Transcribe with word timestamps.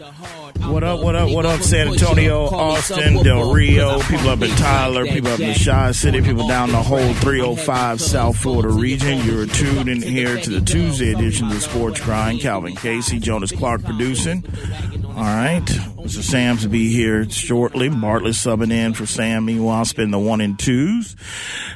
What 0.00 0.82
up, 0.82 1.00
what 1.00 1.14
up, 1.14 1.28
what 1.28 1.44
up, 1.44 1.60
San 1.60 1.88
Antonio, 1.88 2.46
Austin, 2.46 3.22
Del 3.22 3.52
Rio, 3.52 4.00
people 4.00 4.30
up 4.30 4.40
in 4.40 4.48
Tyler, 4.52 5.04
people 5.04 5.30
up 5.30 5.40
in 5.40 5.48
the 5.48 5.62
Chi 5.62 5.92
City, 5.92 6.22
people 6.22 6.48
down 6.48 6.70
the 6.70 6.82
whole 6.82 7.12
305 7.12 8.00
South 8.00 8.38
Florida 8.38 8.70
region. 8.70 9.22
You're 9.26 9.44
tuned 9.44 9.90
in 9.90 10.00
here 10.00 10.38
to 10.38 10.50
the 10.50 10.62
Tuesday 10.62 11.12
edition 11.12 11.48
of 11.48 11.54
the 11.54 11.60
Sports 11.60 12.00
Grind. 12.00 12.40
Calvin 12.40 12.76
Casey, 12.76 13.18
Jonas 13.18 13.52
Clark 13.52 13.84
producing. 13.84 14.42
All 15.04 15.16
right. 15.16 15.66
Mr. 15.66 16.22
Sam's 16.22 16.64
will 16.64 16.72
be 16.72 16.90
here 16.90 17.28
shortly. 17.28 17.90
Bartlett 17.90 18.32
subbing 18.32 18.72
in 18.72 18.94
for 18.94 19.04
Sam. 19.04 19.44
Meanwhile, 19.44 19.84
spend 19.84 20.14
the 20.14 20.18
one 20.18 20.40
and 20.40 20.58
twos. 20.58 21.14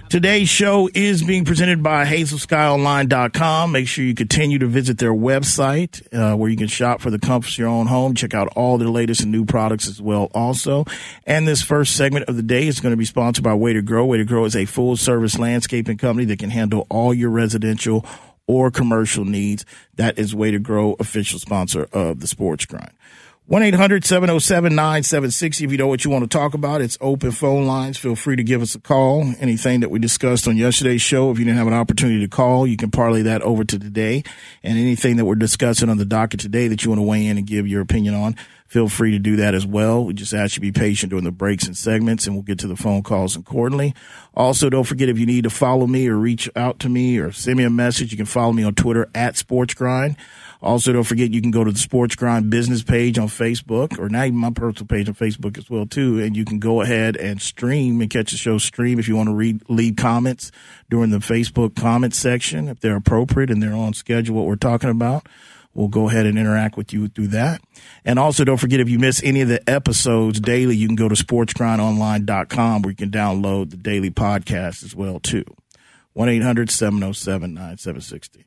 Today's 0.08 0.48
show 0.48 0.88
is 0.94 1.24
being 1.24 1.44
presented 1.44 1.82
by 1.82 2.04
HazelSkyOnline.com. 2.04 3.72
Make 3.72 3.88
sure 3.88 4.04
you 4.04 4.14
continue 4.14 4.60
to 4.60 4.66
visit 4.66 4.98
their 4.98 5.12
website 5.12 6.06
uh, 6.14 6.36
where 6.36 6.48
you 6.48 6.56
can 6.56 6.68
shop 6.68 7.00
for 7.00 7.10
the 7.10 7.18
comforts 7.18 7.54
of 7.54 7.58
your 7.58 7.68
own 7.68 7.88
home. 7.88 8.14
Check 8.14 8.32
out 8.32 8.48
all 8.54 8.78
their 8.78 8.88
latest 8.88 9.22
and 9.22 9.32
new 9.32 9.44
products 9.44 9.88
as 9.88 10.00
well 10.00 10.30
also. 10.32 10.84
And 11.26 11.48
this 11.48 11.62
first 11.62 11.96
segment 11.96 12.26
of 12.28 12.36
the 12.36 12.42
day 12.42 12.68
is 12.68 12.78
going 12.78 12.92
to 12.92 12.96
be 12.96 13.04
sponsored 13.04 13.42
by 13.42 13.54
Way 13.54 13.72
to 13.72 13.82
Grow. 13.82 14.04
Way 14.06 14.18
to 14.18 14.24
Grow 14.24 14.44
is 14.44 14.54
a 14.54 14.66
full 14.66 14.96
service 14.96 15.36
landscaping 15.36 15.98
company 15.98 16.26
that 16.26 16.38
can 16.38 16.50
handle 16.50 16.86
all 16.90 17.12
your 17.12 17.30
residential 17.30 18.06
or 18.46 18.70
commercial 18.70 19.24
needs. 19.24 19.64
That 19.96 20.16
is 20.16 20.32
Way 20.32 20.52
to 20.52 20.60
Grow, 20.60 20.94
official 21.00 21.40
sponsor 21.40 21.88
of 21.92 22.20
the 22.20 22.28
Sports 22.28 22.66
Grind. 22.66 22.92
1 23.46 23.62
800 23.62 24.06
707 24.06 24.74
9760. 24.74 25.64
If 25.66 25.70
you 25.70 25.76
know 25.76 25.86
what 25.86 26.02
you 26.02 26.10
want 26.10 26.22
to 26.22 26.34
talk 26.34 26.54
about, 26.54 26.80
it's 26.80 26.96
open 26.98 27.30
phone 27.30 27.66
lines. 27.66 27.98
Feel 27.98 28.16
free 28.16 28.36
to 28.36 28.42
give 28.42 28.62
us 28.62 28.74
a 28.74 28.80
call. 28.80 29.34
Anything 29.38 29.80
that 29.80 29.90
we 29.90 29.98
discussed 29.98 30.48
on 30.48 30.56
yesterday's 30.56 31.02
show, 31.02 31.30
if 31.30 31.38
you 31.38 31.44
didn't 31.44 31.58
have 31.58 31.66
an 31.66 31.74
opportunity 31.74 32.20
to 32.20 32.28
call, 32.28 32.66
you 32.66 32.78
can 32.78 32.90
parlay 32.90 33.20
that 33.20 33.42
over 33.42 33.62
to 33.62 33.78
today. 33.78 34.24
And 34.62 34.78
anything 34.78 35.16
that 35.18 35.26
we're 35.26 35.34
discussing 35.34 35.90
on 35.90 35.98
the 35.98 36.06
docket 36.06 36.40
today 36.40 36.68
that 36.68 36.84
you 36.84 36.90
want 36.90 37.00
to 37.00 37.02
weigh 37.06 37.26
in 37.26 37.36
and 37.36 37.46
give 37.46 37.68
your 37.68 37.82
opinion 37.82 38.14
on, 38.14 38.34
feel 38.66 38.88
free 38.88 39.10
to 39.10 39.18
do 39.18 39.36
that 39.36 39.54
as 39.54 39.66
well. 39.66 40.06
We 40.06 40.14
just 40.14 40.32
ask 40.32 40.52
you 40.56 40.60
to 40.60 40.60
be 40.62 40.72
patient 40.72 41.10
during 41.10 41.26
the 41.26 41.30
breaks 41.30 41.66
and 41.66 41.76
segments, 41.76 42.26
and 42.26 42.34
we'll 42.34 42.44
get 42.44 42.60
to 42.60 42.66
the 42.66 42.76
phone 42.76 43.02
calls 43.02 43.36
accordingly. 43.36 43.94
Also, 44.32 44.70
don't 44.70 44.84
forget 44.84 45.10
if 45.10 45.18
you 45.18 45.26
need 45.26 45.44
to 45.44 45.50
follow 45.50 45.86
me 45.86 46.08
or 46.08 46.16
reach 46.16 46.48
out 46.56 46.78
to 46.78 46.88
me 46.88 47.18
or 47.18 47.30
send 47.30 47.58
me 47.58 47.64
a 47.64 47.70
message, 47.70 48.10
you 48.10 48.16
can 48.16 48.24
follow 48.24 48.54
me 48.54 48.64
on 48.64 48.74
Twitter 48.74 49.10
at 49.14 49.34
SportsGrind. 49.34 50.16
Also, 50.64 50.94
don't 50.94 51.04
forget 51.04 51.30
you 51.30 51.42
can 51.42 51.50
go 51.50 51.62
to 51.62 51.70
the 51.70 51.78
Sports 51.78 52.16
Grind 52.16 52.48
business 52.48 52.82
page 52.82 53.18
on 53.18 53.28
Facebook, 53.28 53.98
or 53.98 54.08
now 54.08 54.24
even 54.24 54.38
my 54.38 54.50
personal 54.50 54.86
page 54.86 55.10
on 55.10 55.14
Facebook 55.14 55.58
as 55.58 55.68
well 55.68 55.84
too, 55.84 56.18
and 56.18 56.34
you 56.34 56.46
can 56.46 56.58
go 56.58 56.80
ahead 56.80 57.18
and 57.18 57.42
stream 57.42 58.00
and 58.00 58.08
catch 58.08 58.30
the 58.30 58.38
show 58.38 58.56
stream 58.56 58.98
if 58.98 59.06
you 59.06 59.14
want 59.14 59.28
to 59.28 59.34
read 59.34 59.60
leave 59.68 59.96
comments 59.96 60.50
during 60.88 61.10
the 61.10 61.18
Facebook 61.18 61.76
comment 61.76 62.14
section 62.14 62.68
if 62.68 62.80
they're 62.80 62.96
appropriate 62.96 63.50
and 63.50 63.62
they're 63.62 63.74
on 63.74 63.92
schedule. 63.92 64.36
What 64.36 64.46
we're 64.46 64.56
talking 64.56 64.88
about. 64.88 65.28
We'll 65.74 65.88
go 65.88 66.08
ahead 66.08 66.24
and 66.24 66.38
interact 66.38 66.78
with 66.78 66.92
you 66.92 67.08
through 67.08 67.26
that. 67.28 67.60
And 68.04 68.18
also 68.18 68.44
don't 68.44 68.58
forget 68.58 68.80
if 68.80 68.88
you 68.88 68.98
miss 68.98 69.22
any 69.24 69.42
of 69.42 69.48
the 69.48 69.68
episodes 69.68 70.40
daily, 70.40 70.76
you 70.76 70.86
can 70.86 70.96
go 70.96 71.08
to 71.08 71.16
sportsgrindonline.com 71.16 72.82
where 72.82 72.90
you 72.90 72.96
can 72.96 73.10
download 73.10 73.70
the 73.70 73.76
daily 73.76 74.10
podcast 74.10 74.84
as 74.84 74.94
well 74.94 75.18
too. 75.20 75.44
1-800-707-9760. 76.16 78.44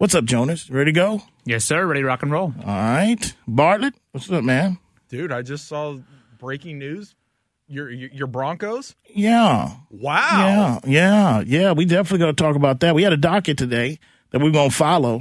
What's 0.00 0.14
up, 0.14 0.24
Jonas? 0.24 0.70
Ready 0.70 0.92
to 0.92 0.94
go? 0.94 1.20
Yes, 1.44 1.66
sir. 1.66 1.84
Ready 1.84 2.00
to 2.00 2.06
rock 2.06 2.22
and 2.22 2.32
roll. 2.32 2.54
All 2.60 2.74
right. 2.74 3.34
Bartlett, 3.46 3.92
what's 4.12 4.32
up, 4.32 4.42
man? 4.42 4.78
Dude, 5.10 5.30
I 5.30 5.42
just 5.42 5.68
saw 5.68 5.98
breaking 6.38 6.78
news. 6.78 7.14
Your 7.68 7.90
your 7.90 8.26
Broncos? 8.26 8.96
Yeah. 9.14 9.72
Wow. 9.90 10.80
Yeah, 10.86 10.90
yeah, 10.90 11.42
yeah. 11.46 11.72
We 11.72 11.84
definitely 11.84 12.20
going 12.20 12.34
to 12.34 12.42
talk 12.42 12.56
about 12.56 12.80
that. 12.80 12.94
We 12.94 13.02
had 13.02 13.12
a 13.12 13.18
docket 13.18 13.58
today 13.58 13.98
that 14.30 14.40
we're 14.40 14.52
going 14.52 14.70
to 14.70 14.74
follow, 14.74 15.20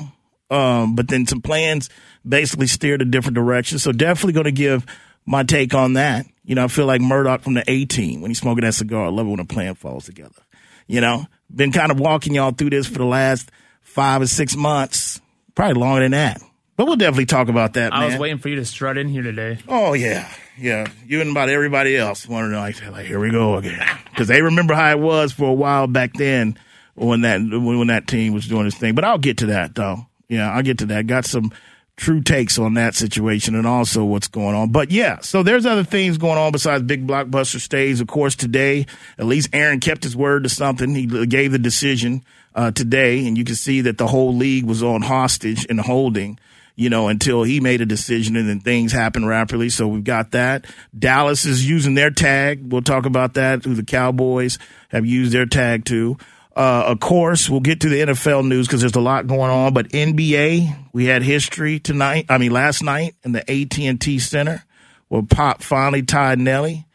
um, 0.50 0.96
but 0.96 1.10
then 1.10 1.28
some 1.28 1.42
plans 1.42 1.90
basically 2.26 2.68
steered 2.68 3.02
a 3.02 3.06
different 3.06 3.36
direction. 3.36 3.80
So 3.80 3.92
definitely 3.92 4.32
going 4.32 4.46
to 4.46 4.52
give 4.54 4.86
my 5.26 5.44
take 5.44 5.74
on 5.74 5.92
that. 5.96 6.26
You 6.46 6.56
know, 6.56 6.64
I 6.64 6.68
feel 6.70 6.86
like 6.86 7.02
Murdoch 7.02 7.42
from 7.42 7.56
the 7.56 7.70
A 7.70 7.84
team 7.84 8.22
when 8.22 8.32
he's 8.32 8.40
smoking 8.40 8.64
that 8.64 8.76
cigar. 8.76 9.08
I 9.08 9.10
love 9.10 9.28
it 9.28 9.32
when 9.32 9.42
a 9.42 9.46
plan 9.46 9.76
falls 9.76 10.06
together. 10.06 10.42
You 10.88 11.02
know, 11.02 11.26
been 11.54 11.74
kind 11.74 11.92
of 11.92 12.00
walking 12.00 12.34
y'all 12.34 12.52
through 12.52 12.70
this 12.70 12.88
for 12.88 13.00
the 13.00 13.04
last 13.06 13.52
five 13.90 14.22
or 14.22 14.28
six 14.28 14.56
months, 14.56 15.20
probably 15.56 15.80
longer 15.80 16.02
than 16.02 16.12
that. 16.12 16.42
But 16.78 16.86
we'll 16.86 16.96
definitely 16.96 17.26
talk 17.26 17.50
about 17.50 17.74
that. 17.74 17.94
I 17.94 18.00
man. 18.00 18.12
was 18.12 18.20
waiting 18.20 18.38
for 18.38 18.48
you 18.48 18.56
to 18.56 18.66
strut 18.66 18.98
in 18.98 19.10
here 19.10 19.24
today. 19.24 19.58
Oh 19.68 19.94
yeah, 19.94 20.32
yeah. 20.58 20.88
You 21.06 21.20
and 21.20 21.32
about 21.32 21.50
everybody 21.50 21.98
else 21.98 22.28
wanted 22.28 22.52
to 22.52 22.58
like, 22.58 22.90
like 22.90 23.06
here 23.06 23.20
we 23.20 23.32
go 23.32 23.58
again, 23.58 23.86
because 24.10 24.30
they 24.30 24.42
remember 24.42 24.74
how 24.74 24.92
it 24.92 25.00
was 25.00 25.34
for 25.34 25.50
a 25.50 25.54
while 25.54 25.88
back 25.88 26.14
then 26.14 26.58
when 26.96 27.22
that 27.22 27.42
when, 27.42 27.80
when 27.80 27.88
that 27.88 28.08
team 28.08 28.34
was 28.34 28.48
doing 28.48 28.64
this 28.64 28.76
thing. 28.76 28.96
But 28.96 29.04
I'll 29.04 29.18
get 29.18 29.40
to 29.40 29.48
that 29.48 29.76
though. 29.76 30.08
Yeah, 30.30 30.50
I'll 30.52 30.64
get 30.64 30.78
to 30.78 30.86
that. 30.86 31.08
Got 31.08 31.26
some 31.26 31.52
true 31.98 32.22
takes 32.22 32.58
on 32.58 32.76
that 32.76 32.96
situation 32.96 33.56
and 33.56 33.68
also 33.68 34.06
what's 34.06 34.30
going 34.30 34.56
on. 34.56 34.72
But 34.72 34.90
yeah, 34.90 35.20
so 35.20 35.44
there's 35.44 35.66
other 35.66 35.84
things 35.84 36.18
going 36.18 36.38
on 36.38 36.54
besides 36.54 36.84
big 36.84 37.06
blockbuster 37.06 37.60
stays. 37.60 38.00
Of 38.00 38.08
course, 38.08 38.36
today 38.36 38.86
at 39.18 39.26
least 39.26 39.50
Aaron 39.52 39.82
kept 39.82 40.04
his 40.06 40.16
word 40.16 40.44
to 40.44 40.50
something. 40.50 40.96
He 40.96 41.26
gave 41.26 41.52
the 41.52 41.60
decision 41.60 42.24
uh, 42.56 42.72
today, 42.72 43.28
and 43.28 43.38
you 43.38 43.44
can 43.44 43.56
see 43.56 43.82
that 43.82 43.98
the 43.98 44.08
whole 44.08 44.36
league 44.36 44.66
was 44.66 44.84
on 44.84 45.02
hostage 45.02 45.66
and 45.70 45.80
holding 45.80 46.40
you 46.80 46.90
know, 46.90 47.10
until 47.10 47.44
he 47.44 47.60
made 47.60 47.82
a 47.82 47.86
decision 47.86 48.38
and 48.38 48.48
then 48.48 48.62
things 48.62 48.94
happen 48.94 49.26
rapidly. 49.26 49.68
So 49.68 49.86
we've 49.86 50.02
got 50.02 50.32
that. 50.32 50.66
Dallas 50.98 51.44
is 51.44 51.68
using 51.68 51.94
their 51.94 52.10
tag. 52.10 52.72
We'll 52.72 52.84
talk 52.84 53.06
about 53.06 53.34
that. 53.34 53.66
Who 53.66 53.74
the 53.74 53.84
Cowboys 53.84 54.58
have 54.88 55.06
used 55.06 55.34
their 55.34 55.46
tag 55.46 55.84
to. 55.86 56.16
Uh, 56.56 56.84
of 56.88 57.02
course, 57.02 57.50
we'll 57.50 57.60
get 57.60 57.82
to 57.82 57.90
the 57.90 58.00
NFL 58.00 58.48
news 58.48 58.66
because 58.66 58.80
there's 58.80 58.96
a 58.96 59.02
lot 59.02 59.28
going 59.28 59.52
on. 59.52 59.74
But 59.74 59.90
NBA, 59.90 60.88
we 60.94 61.04
had 61.04 61.22
history 61.22 61.80
tonight. 61.80 62.28
I 62.30 62.38
mean, 62.38 62.52
last 62.52 62.82
night 62.82 63.14
in 63.26 63.34
the 63.34 63.42
AT&T 63.42 64.20
Center, 64.20 64.64
where 65.10 65.22
Pop 65.22 65.62
finally 65.62 66.04
tied 66.04 66.40
Nelly 66.40 66.88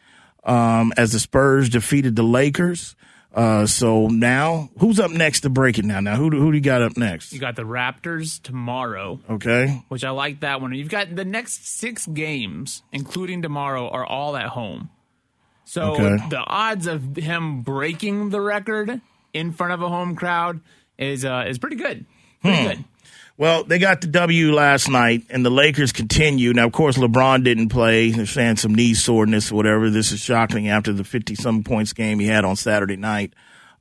um, 0.45 0.95
as 0.97 1.13
the 1.13 1.21
Spurs 1.21 1.69
defeated 1.69 2.17
the 2.17 2.23
Lakers. 2.23 2.97
Uh, 3.35 3.67
so 3.67 4.07
now, 4.07 4.71
who's 4.79 5.01
up 5.01 5.11
next 5.11 5.41
to 5.41 5.51
break 5.51 5.79
it 5.79 5.85
now? 5.85 5.99
Now, 5.99 6.15
who 6.17 6.31
do, 6.31 6.39
who 6.39 6.53
do 6.53 6.57
you 6.57 6.63
got 6.63 6.83
up 6.83 6.97
next? 6.97 7.33
You 7.33 7.41
got 7.41 7.57
the 7.57 7.63
Raptors 7.65 8.41
tomorrow, 8.41 9.19
Okay. 9.29 9.83
which 9.89 10.05
I 10.05 10.11
like 10.11 10.41
that 10.41 10.61
one. 10.61 10.73
You've 10.73 10.89
got 10.89 11.15
the 11.17 11.25
next 11.25 11.67
six 11.79 12.07
games, 12.07 12.83
including 12.93 13.43
tomorrow, 13.43 13.89
are 13.89 14.07
all 14.07 14.37
at 14.37 14.47
home. 14.51 14.91
So 15.65 15.95
Okay. 15.95 16.29
the 16.29 16.39
odds 16.47 16.87
of 16.87 17.17
him 17.17 17.63
breaking 17.63 18.31
the 18.31 18.41
record 18.41 19.01
in 19.33 19.51
front 19.51 19.73
of 19.73 19.83
a 19.83 19.89
home 19.89 20.15
crowd 20.15 20.61
is 20.97 21.25
uh, 21.25 21.45
is 21.49 21.59
pretty 21.59 21.77
good. 21.77 22.07
Hmm. 22.45 22.67
good. 22.69 22.85
Well, 23.37 23.65
they 23.65 23.81
got 23.81 24.01
the 24.01 24.07
W 24.07 24.53
last 24.55 24.89
night, 24.89 25.25
and 25.29 25.45
the 25.45 25.51
Lakers 25.51 25.91
continue. 25.91 26.53
Now, 26.53 26.67
of 26.67 26.73
course, 26.73 26.97
LeBron 26.97 27.43
didn't 27.43 27.71
play. 27.71 28.11
They're 28.11 28.27
saying 28.27 28.57
some 28.57 28.75
knee 28.75 28.95
soreness 28.95 29.51
or 29.51 29.57
whatever. 29.57 29.91
This 29.91 30.13
is 30.13 30.21
shocking 30.21 30.69
after 30.69 30.93
the 30.93 31.03
50 31.03 31.35
some 31.35 31.65
points 31.65 31.93
game 31.93 32.21
he 32.21 32.29
had 32.29 32.45
on 32.45 32.55
Saturday 32.55 32.95
night 32.95 33.33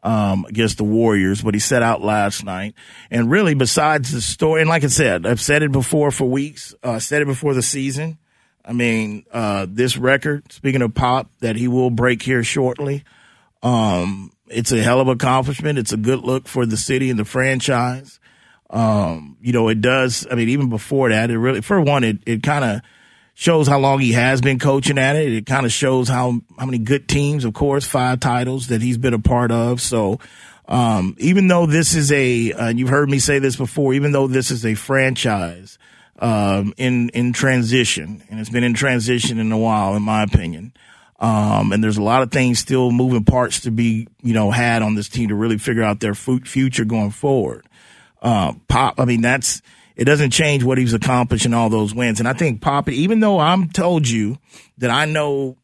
um, 0.02 0.46
against 0.46 0.78
the 0.78 0.84
Warriors, 0.84 1.44
but 1.44 1.54
he 1.54 1.60
set 1.60 1.84
out 1.84 2.02
last 2.02 2.44
night. 2.44 2.74
And 3.12 3.30
really, 3.30 3.54
besides 3.54 4.12
the 4.12 4.22
story, 4.22 4.62
and 4.62 4.70
like 4.70 4.84
I 4.84 4.88
said, 4.88 5.28
I've 5.28 5.42
said 5.42 5.62
it 5.62 5.72
before 5.72 6.10
for 6.10 6.26
weeks, 6.26 6.74
uh, 6.82 6.98
said 6.98 7.22
it 7.22 7.26
before 7.26 7.54
the 7.54 7.62
season. 7.62 8.18
I 8.66 8.74
mean, 8.74 9.26
uh, 9.32 9.68
this 9.70 9.98
record, 9.98 10.52
speaking 10.52 10.82
of 10.82 10.96
Pop, 10.96 11.30
that 11.42 11.58
he 11.58 11.68
will 11.68 11.90
break 11.90 12.22
here 12.24 12.44
shortly, 12.44 13.04
um, 13.62 14.32
it's 14.48 14.72
a 14.72 14.82
hell 14.82 15.00
of 15.00 15.08
an 15.08 15.14
accomplishment. 15.14 15.80
It's 15.80 15.94
a 15.94 15.98
good 15.98 16.20
look 16.20 16.48
for 16.48 16.66
the 16.66 16.78
city 16.78 17.10
and 17.10 17.20
the 17.20 17.26
franchise. 17.26 18.20
Um, 18.74 19.38
you 19.40 19.54
know, 19.54 19.70
it 19.70 19.82
does. 19.82 20.26
I 20.30 20.36
mean, 20.36 20.50
even 20.50 20.70
before 20.70 21.10
that, 21.10 21.30
it 21.30 21.38
really, 21.38 21.62
for 21.62 21.80
one, 21.80 22.04
it, 22.04 22.18
it 22.26 22.42
kind 22.42 22.66
of 22.66 22.82
shows 23.36 23.68
how 23.68 23.78
long 23.78 24.00
he 24.00 24.14
has 24.14 24.42
been 24.42 24.58
coaching 24.58 24.98
at 24.98 25.16
it. 25.16 25.32
It 25.32 25.46
kind 25.46 25.66
of 25.66 25.72
shows 25.72 26.10
how, 26.10 26.42
how 26.58 26.66
many 26.66 26.80
good 26.80 27.08
teams, 27.08 27.46
of 27.46 27.54
course, 27.54 27.86
five 27.86 28.20
titles 28.20 28.68
that 28.68 28.82
he's 28.82 28.98
been 28.98 29.14
a 29.14 29.20
part 29.20 29.52
of. 29.52 29.80
So, 29.80 30.20
um, 30.68 31.16
even 31.20 31.48
though 31.48 31.68
this 31.68 31.94
is 31.94 32.12
a, 32.12 32.52
uh, 32.52 32.70
you've 32.70 32.90
heard 32.90 33.10
me 33.10 33.20
say 33.20 33.38
this 33.38 33.56
before, 33.56 33.94
even 33.94 34.12
though 34.12 34.26
this 34.26 34.50
is 34.50 34.66
a 34.66 34.74
franchise, 34.74 35.78
um, 36.18 36.74
in, 36.78 37.10
in 37.10 37.32
transition, 37.32 38.24
and 38.30 38.40
it's 38.40 38.50
been 38.50 38.64
in 38.64 38.74
transition 38.74 39.38
in 39.38 39.52
a 39.52 39.58
while, 39.58 39.96
in 39.96 40.02
my 40.02 40.24
opinion. 40.24 40.74
Um, 41.20 41.72
and 41.72 41.84
there's 41.84 41.98
a 41.98 42.04
lot 42.04 42.24
of 42.24 42.32
things 42.32 42.58
still 42.58 42.92
moving 42.92 43.24
parts 43.24 43.62
to 43.62 43.72
be, 43.72 44.08
you 44.24 44.34
know, 44.34 44.50
had 44.50 44.82
on 44.82 44.96
this 44.96 45.10
team 45.10 45.30
to 45.30 45.36
really 45.36 45.58
figure 45.58 45.84
out 45.84 46.00
their 46.00 46.16
fu- 46.16 46.40
future 46.40 46.86
going 46.86 47.12
forward. 47.12 47.68
Uh, 48.24 48.54
Pop, 48.70 49.02
I 49.02 49.06
mean, 49.06 49.22
that's, 49.22 49.62
it 49.98 50.06
doesn't 50.06 50.32
change 50.32 50.64
what 50.64 50.78
he's 50.78 50.94
accomplished 50.94 51.46
in 51.46 51.54
all 51.54 51.70
those 51.70 51.94
wins. 51.94 52.20
And 52.20 52.28
I 52.28 52.32
think 52.32 52.62
Pop, 52.62 52.88
even 52.90 53.20
though 53.20 53.38
I'm 53.38 53.70
told 53.70 54.08
you 54.08 54.38
that 54.78 54.90
I 54.90 55.04
know, 55.04 55.58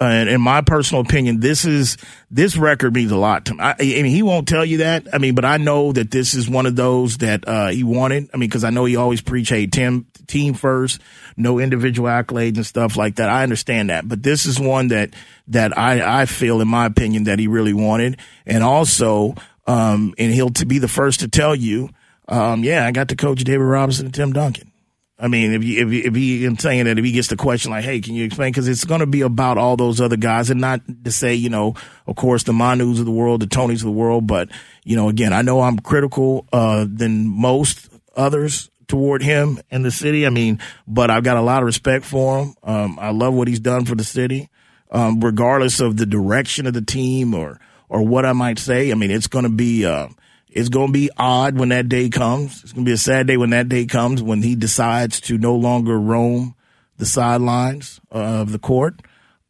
uh, 0.00 0.26
in 0.28 0.40
my 0.40 0.60
personal 0.62 1.02
opinion, 1.02 1.38
this 1.38 1.64
is, 1.64 1.96
this 2.28 2.56
record 2.56 2.92
means 2.92 3.12
a 3.12 3.16
lot 3.16 3.44
to 3.44 3.54
me. 3.54 3.60
I, 3.60 3.76
I 3.78 4.02
mean, 4.02 4.06
he 4.06 4.24
won't 4.24 4.48
tell 4.48 4.64
you 4.64 4.78
that. 4.78 5.06
I 5.14 5.18
mean, 5.18 5.36
but 5.36 5.44
I 5.44 5.58
know 5.58 5.92
that 5.92 6.10
this 6.10 6.34
is 6.34 6.50
one 6.50 6.66
of 6.66 6.74
those 6.74 7.18
that, 7.18 7.46
uh, 7.46 7.68
he 7.68 7.84
wanted. 7.84 8.28
I 8.34 8.38
mean, 8.38 8.50
cause 8.50 8.64
I 8.64 8.70
know 8.70 8.84
he 8.84 8.96
always 8.96 9.20
preach, 9.20 9.48
hey, 9.50 9.68
team, 9.68 10.08
team 10.26 10.54
first, 10.54 11.00
no 11.36 11.60
individual 11.60 12.08
accolades 12.08 12.56
and 12.56 12.66
stuff 12.66 12.96
like 12.96 13.16
that. 13.16 13.28
I 13.28 13.44
understand 13.44 13.90
that, 13.90 14.08
but 14.08 14.24
this 14.24 14.44
is 14.46 14.58
one 14.58 14.88
that, 14.88 15.10
that 15.46 15.78
I, 15.78 16.22
I 16.22 16.26
feel, 16.26 16.60
in 16.60 16.66
my 16.66 16.86
opinion, 16.86 17.24
that 17.24 17.38
he 17.38 17.46
really 17.46 17.72
wanted. 17.72 18.18
And 18.44 18.64
also, 18.64 19.36
um, 19.66 20.14
and 20.18 20.32
he'll 20.32 20.50
to 20.50 20.66
be 20.66 20.78
the 20.78 20.88
first 20.88 21.20
to 21.20 21.28
tell 21.28 21.54
you, 21.54 21.90
um, 22.28 22.64
yeah, 22.64 22.86
I 22.86 22.92
got 22.92 23.08
to 23.08 23.16
coach 23.16 23.44
David 23.44 23.64
Robinson 23.64 24.06
and 24.06 24.14
Tim 24.14 24.32
Duncan. 24.32 24.72
I 25.18 25.28
mean, 25.28 25.52
if 25.52 25.62
you, 25.62 25.86
if, 25.86 25.92
you, 25.92 26.02
if 26.04 26.14
he, 26.16 26.44
I'm 26.44 26.58
saying 26.58 26.86
that 26.86 26.98
if 26.98 27.04
he 27.04 27.12
gets 27.12 27.28
the 27.28 27.36
question 27.36 27.70
like, 27.70 27.84
hey, 27.84 28.00
can 28.00 28.14
you 28.14 28.24
explain? 28.24 28.50
Because 28.50 28.66
it's 28.66 28.84
going 28.84 29.00
to 29.00 29.06
be 29.06 29.20
about 29.20 29.56
all 29.56 29.76
those 29.76 30.00
other 30.00 30.16
guys 30.16 30.50
and 30.50 30.60
not 30.60 30.80
to 31.04 31.12
say, 31.12 31.34
you 31.34 31.48
know, 31.48 31.74
of 32.08 32.16
course, 32.16 32.42
the 32.42 32.52
Manus 32.52 32.98
of 32.98 33.04
the 33.04 33.12
world, 33.12 33.40
the 33.40 33.46
Tonys 33.46 33.74
of 33.74 33.82
the 33.82 33.92
world. 33.92 34.26
But, 34.26 34.48
you 34.82 34.96
know, 34.96 35.08
again, 35.08 35.32
I 35.32 35.42
know 35.42 35.60
I'm 35.60 35.78
critical, 35.78 36.46
uh, 36.52 36.86
than 36.88 37.28
most 37.28 37.88
others 38.16 38.68
toward 38.88 39.22
him 39.22 39.60
and 39.70 39.84
the 39.84 39.92
city. 39.92 40.26
I 40.26 40.30
mean, 40.30 40.58
but 40.88 41.08
I've 41.08 41.22
got 41.22 41.36
a 41.36 41.42
lot 41.42 41.62
of 41.62 41.66
respect 41.66 42.04
for 42.04 42.40
him. 42.40 42.54
Um, 42.64 42.98
I 43.00 43.10
love 43.10 43.32
what 43.32 43.46
he's 43.46 43.60
done 43.60 43.84
for 43.84 43.94
the 43.94 44.04
city, 44.04 44.50
um, 44.90 45.20
regardless 45.20 45.78
of 45.78 45.98
the 45.98 46.06
direction 46.06 46.66
of 46.66 46.74
the 46.74 46.82
team 46.82 47.32
or, 47.32 47.60
or 47.92 48.00
what 48.00 48.24
I 48.24 48.32
might 48.32 48.58
say. 48.58 48.90
I 48.90 48.94
mean, 48.94 49.10
it's 49.10 49.26
going 49.26 49.42
to 49.42 49.50
be, 49.50 49.84
uh, 49.84 50.08
it's 50.48 50.70
going 50.70 50.86
to 50.86 50.92
be 50.92 51.10
odd 51.18 51.58
when 51.58 51.68
that 51.68 51.90
day 51.90 52.08
comes. 52.08 52.62
It's 52.62 52.72
going 52.72 52.86
to 52.86 52.88
be 52.88 52.94
a 52.94 52.98
sad 52.98 53.26
day 53.26 53.36
when 53.36 53.50
that 53.50 53.68
day 53.68 53.84
comes 53.84 54.22
when 54.22 54.40
he 54.40 54.54
decides 54.54 55.20
to 55.22 55.36
no 55.36 55.54
longer 55.54 56.00
roam 56.00 56.54
the 56.96 57.04
sidelines 57.04 58.00
of 58.10 58.50
the 58.50 58.58
court. 58.58 59.02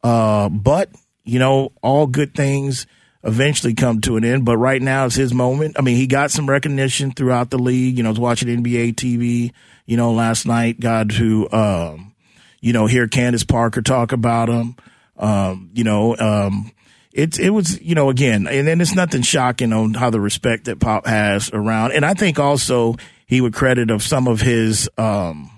Uh, 0.03 0.49
but, 0.49 0.89
you 1.23 1.39
know, 1.39 1.71
all 1.81 2.05
good 2.05 2.35
things 2.35 2.85
eventually 3.23 3.73
come 3.73 4.01
to 4.01 4.17
an 4.17 4.25
end. 4.25 4.43
But 4.43 4.57
right 4.57 4.81
now 4.81 5.05
it's 5.05 5.15
his 5.15 5.33
moment. 5.33 5.77
I 5.79 5.81
mean, 5.81 5.95
he 5.95 6.05
got 6.05 6.29
some 6.29 6.49
recognition 6.49 7.13
throughout 7.13 7.49
the 7.49 7.57
league. 7.57 7.95
You 7.95 8.03
know, 8.03 8.09
I 8.09 8.11
was 8.11 8.19
watching 8.19 8.49
NBA 8.49 8.95
TV, 8.95 9.53
you 9.85 9.95
know, 9.95 10.11
last 10.11 10.45
night, 10.45 10.81
got 10.81 11.11
to, 11.11 11.49
um, 11.53 12.13
you 12.59 12.73
know, 12.73 12.87
hear 12.87 13.07
Candace 13.07 13.45
Parker 13.45 13.81
talk 13.81 14.11
about 14.11 14.49
him. 14.49 14.75
Um, 15.15 15.69
you 15.73 15.85
know, 15.85 16.17
um, 16.17 16.73
it 17.13 17.39
it 17.39 17.51
was 17.51 17.79
you 17.81 17.95
know 17.95 18.09
again, 18.09 18.47
and 18.47 18.67
then 18.67 18.81
it's 18.81 18.95
nothing 18.95 19.21
shocking 19.21 19.71
on 19.71 19.93
how 19.93 20.09
the 20.09 20.19
respect 20.19 20.65
that 20.65 20.79
Pop 20.79 21.05
has 21.05 21.49
around, 21.53 21.91
and 21.91 22.05
I 22.05 22.13
think 22.13 22.39
also 22.39 22.95
he 23.25 23.39
would 23.39 23.53
credit 23.53 23.91
of 23.91 24.03
some 24.03 24.27
of 24.27 24.41
his 24.41 24.89
um, 24.97 25.49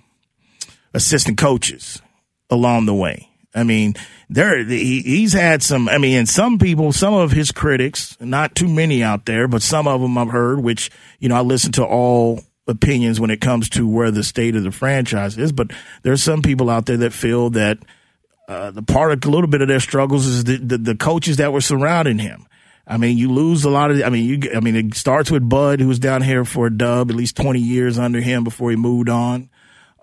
assistant 0.94 1.38
coaches 1.38 2.02
along 2.50 2.86
the 2.86 2.94
way. 2.94 3.30
I 3.54 3.64
mean, 3.64 3.96
there 4.30 4.64
he, 4.64 5.02
he's 5.02 5.32
had 5.32 5.64
some. 5.64 5.88
I 5.88 5.98
mean, 5.98 6.18
and 6.18 6.30
some 6.30 6.60
people, 6.60 6.92
some 6.92 7.14
of 7.14 7.32
his 7.32 7.52
critics, 7.54 8.18
not 8.20 8.54
too 8.54 8.68
many 8.68 9.02
out 9.02 9.26
there, 9.26 9.48
but 9.48 9.62
some 9.62 9.88
of 9.88 10.02
them 10.02 10.18
I've 10.18 10.30
heard. 10.30 10.60
Which 10.60 10.92
you 11.20 11.30
know, 11.30 11.36
I 11.36 11.42
listen 11.42 11.72
to 11.74 11.86
all 11.86 12.42
opinions 12.68 13.20
when 13.20 13.30
it 13.30 13.42
comes 13.42 13.70
to 13.70 13.88
where 13.88 14.12
the 14.12 14.24
state 14.24 14.56
of 14.56 14.64
the 14.64 14.72
franchise 14.72 15.38
is. 15.38 15.54
But 15.54 15.72
there's 16.04 16.22
some 16.22 16.42
people 16.42 16.70
out 16.70 16.86
there 16.86 16.98
that 16.98 17.14
feel 17.14 17.50
that 17.52 17.78
uh, 18.48 18.72
the 18.72 18.84
part 18.84 19.12
of 19.12 19.24
a 19.26 19.30
little 19.30 19.48
bit 19.50 19.62
of 19.62 19.68
their 19.68 19.80
struggles 19.80 20.26
is 20.26 20.44
the, 20.44 20.58
the, 20.58 20.78
the 20.78 20.96
coaches 20.96 21.38
that 21.38 21.52
were 21.52 21.62
surrounding 21.62 22.20
him. 22.20 22.46
I 22.88 22.98
mean, 22.98 23.18
you 23.18 23.32
lose 23.32 23.66
a 23.66 23.70
lot 23.70 23.90
of. 23.90 24.02
I 24.04 24.10
mean, 24.10 24.26
you. 24.26 24.52
I 24.56 24.60
mean, 24.60 24.76
it 24.76 24.96
starts 24.96 25.32
with 25.32 25.48
Bud, 25.50 25.80
who 25.80 25.88
was 25.88 25.98
down 25.98 26.22
here 26.22 26.46
for 26.46 26.68
a 26.68 26.78
dub, 26.78 27.10
at 27.10 27.16
least 27.16 27.36
twenty 27.36 27.60
years 27.60 27.98
under 27.98 28.22
him 28.22 28.44
before 28.44 28.70
he 28.70 28.76
moved 28.76 29.10
on. 29.10 29.50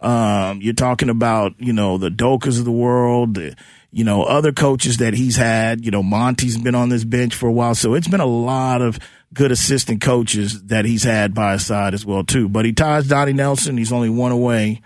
Um, 0.01 0.61
you're 0.61 0.75
talking 0.75 1.09
about, 1.09 1.55
you 1.59 1.73
know, 1.73 1.97
the 1.97 2.09
Dokas 2.11 2.59
of 2.59 2.65
the 2.65 2.73
world, 2.73 3.35
the, 3.35 3.55
you 3.93 4.03
know, 4.03 4.25
other 4.25 4.51
coaches 4.51 4.97
that 4.97 5.15
he's 5.15 5.37
had. 5.37 5.85
You 5.85 5.93
know, 5.93 6.03
Monty's 6.03 6.59
been 6.59 6.75
on 6.75 6.89
this 6.89 7.05
bench 7.05 7.37
for 7.37 7.49
a 7.49 7.53
while, 7.53 7.77
so 7.77 7.95
it's 7.95 8.09
been 8.09 8.21
a 8.21 8.27
lot 8.27 8.83
of 8.83 8.99
good 9.33 9.53
assistant 9.53 10.01
coaches 10.01 10.65
that 10.65 10.85
he's 10.85 11.05
had 11.05 11.35
by 11.35 11.53
his 11.53 11.65
side 11.65 11.95
as 11.95 12.05
well 12.05 12.25
too. 12.25 12.49
But 12.49 12.65
he 12.65 12.73
ties 12.73 13.07
Donnie 13.07 13.33
Nelson. 13.33 13.79
He's 13.79 13.93
only 13.93 14.11
one 14.11 14.33
away. 14.33 14.83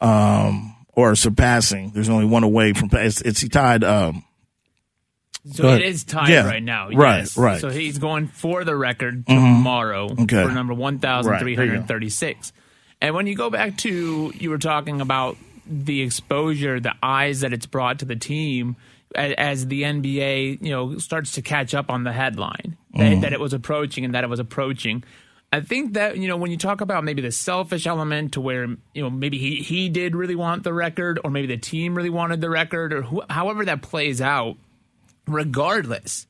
Um, 0.00 0.76
or 0.92 1.14
surpassing. 1.16 1.90
There's 1.90 2.08
only 2.08 2.26
one 2.26 2.44
away 2.44 2.72
from 2.72 2.90
it's, 2.92 3.20
it's 3.20 3.40
he 3.40 3.48
tied. 3.48 3.84
Um, 3.84 4.24
so 5.50 5.68
it 5.70 5.82
is 5.82 6.04
tied 6.04 6.28
yeah, 6.28 6.46
right 6.46 6.62
now. 6.62 6.90
Right, 6.90 7.18
yes. 7.18 7.36
right. 7.36 7.60
So 7.60 7.68
he's 7.68 7.98
going 7.98 8.28
for 8.28 8.64
the 8.64 8.76
record 8.76 9.26
tomorrow 9.26 10.08
mm-hmm. 10.08 10.22
okay. 10.22 10.44
for 10.44 10.52
number 10.52 10.74
one 10.74 11.00
thousand 11.00 11.38
three 11.38 11.56
hundred 11.56 11.88
thirty-six. 11.88 12.52
Right, 12.52 13.06
and 13.06 13.14
when 13.14 13.26
you 13.26 13.34
go 13.34 13.50
back 13.50 13.76
to 13.78 14.32
you 14.36 14.50
were 14.50 14.58
talking 14.58 15.00
about 15.00 15.36
the 15.66 16.02
exposure, 16.02 16.78
the 16.78 16.94
eyes 17.02 17.40
that 17.40 17.52
it's 17.52 17.66
brought 17.66 18.00
to 18.00 18.04
the 18.04 18.16
team 18.16 18.76
as, 19.14 19.34
as 19.36 19.66
the 19.66 19.82
NBA, 19.82 20.62
you 20.62 20.70
know, 20.70 20.98
starts 20.98 21.32
to 21.32 21.42
catch 21.42 21.74
up 21.74 21.90
on 21.90 22.04
the 22.04 22.12
headline 22.12 22.76
that, 22.94 23.12
mm. 23.12 23.20
that 23.22 23.32
it 23.32 23.40
was 23.40 23.52
approaching 23.52 24.04
and 24.04 24.14
that 24.14 24.24
it 24.24 24.30
was 24.30 24.40
approaching. 24.40 25.04
I 25.52 25.60
think 25.60 25.92
that 25.94 26.16
you 26.16 26.28
know 26.28 26.38
when 26.38 26.50
you 26.50 26.56
talk 26.56 26.80
about 26.80 27.04
maybe 27.04 27.20
the 27.20 27.30
selfish 27.30 27.86
element 27.86 28.32
to 28.32 28.40
where 28.40 28.64
you 28.94 29.02
know 29.02 29.10
maybe 29.10 29.36
he 29.36 29.56
he 29.56 29.90
did 29.90 30.16
really 30.16 30.34
want 30.34 30.64
the 30.64 30.72
record, 30.72 31.20
or 31.22 31.30
maybe 31.30 31.46
the 31.46 31.58
team 31.58 31.94
really 31.94 32.10
wanted 32.10 32.40
the 32.40 32.48
record, 32.48 32.92
or 32.94 33.02
wh- 33.02 33.30
however 33.30 33.64
that 33.66 33.82
plays 33.82 34.20
out. 34.20 34.56
Regardless, 35.26 36.26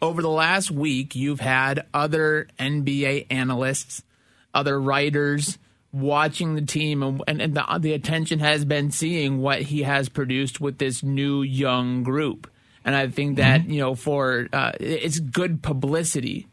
over 0.00 0.22
the 0.22 0.30
last 0.30 0.70
week, 0.70 1.14
you've 1.14 1.40
had 1.40 1.84
other 1.92 2.46
NBA 2.58 3.26
analysts, 3.28 4.02
other 4.54 4.80
writers 4.80 5.58
watching 5.92 6.54
the 6.54 6.62
team, 6.62 7.02
and, 7.02 7.22
and, 7.28 7.42
and 7.42 7.54
the, 7.54 7.78
the 7.80 7.92
attention 7.92 8.38
has 8.38 8.64
been 8.64 8.90
seeing 8.90 9.40
what 9.40 9.62
he 9.62 9.82
has 9.82 10.08
produced 10.08 10.60
with 10.60 10.78
this 10.78 11.02
new 11.02 11.42
young 11.42 12.02
group. 12.02 12.50
And 12.84 12.94
I 12.94 13.08
think 13.08 13.36
that 13.36 13.62
mm-hmm. 13.62 13.72
you 13.72 13.80
know 13.80 13.94
for 13.96 14.48
uh, 14.52 14.72
it's 14.78 15.18
good 15.18 15.60
publicity 15.60 16.46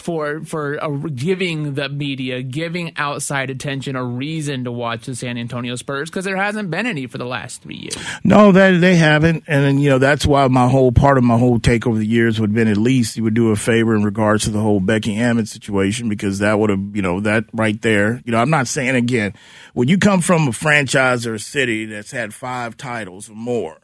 for 0.00 0.44
for 0.44 0.74
a, 0.74 1.10
giving 1.10 1.74
the 1.74 1.88
media, 1.88 2.42
giving 2.42 2.92
outside 2.96 3.50
attention 3.50 3.96
a 3.96 4.04
reason 4.04 4.64
to 4.64 4.72
watch 4.72 5.06
the 5.06 5.16
San 5.16 5.38
Antonio 5.38 5.76
Spurs 5.76 6.10
because 6.10 6.24
there 6.24 6.36
hasn't 6.36 6.70
been 6.70 6.86
any 6.86 7.06
for 7.06 7.18
the 7.18 7.24
last 7.24 7.62
three 7.62 7.76
years. 7.76 7.96
No, 8.24 8.52
that 8.52 8.80
they 8.80 8.96
haven't, 8.96 9.44
and 9.46 9.80
you 9.80 9.90
know 9.90 9.98
that's 9.98 10.26
why 10.26 10.46
my 10.48 10.68
whole 10.68 10.92
part 10.92 11.18
of 11.18 11.24
my 11.24 11.38
whole 11.38 11.58
take 11.58 11.86
over 11.86 11.98
the 11.98 12.06
years 12.06 12.40
would 12.40 12.50
have 12.50 12.54
been 12.54 12.68
at 12.68 12.76
least 12.76 13.16
you 13.16 13.24
would 13.24 13.34
do 13.34 13.50
a 13.50 13.56
favor 13.56 13.94
in 13.94 14.04
regards 14.04 14.44
to 14.44 14.50
the 14.50 14.60
whole 14.60 14.80
Becky 14.80 15.14
Hammon 15.14 15.46
situation 15.46 16.08
because 16.08 16.38
that 16.38 16.58
would 16.58 16.70
have 16.70 16.94
you 16.94 17.02
know 17.02 17.20
that 17.20 17.44
right 17.52 17.80
there. 17.82 18.22
You 18.24 18.32
know, 18.32 18.38
I'm 18.38 18.50
not 18.50 18.68
saying 18.68 18.96
again 18.96 19.34
when 19.74 19.88
you 19.88 19.98
come 19.98 20.20
from 20.20 20.48
a 20.48 20.52
franchise 20.52 21.26
or 21.26 21.34
a 21.34 21.40
city 21.40 21.86
that's 21.86 22.10
had 22.10 22.34
five 22.34 22.76
titles 22.76 23.28
or 23.28 23.34
more 23.34 23.78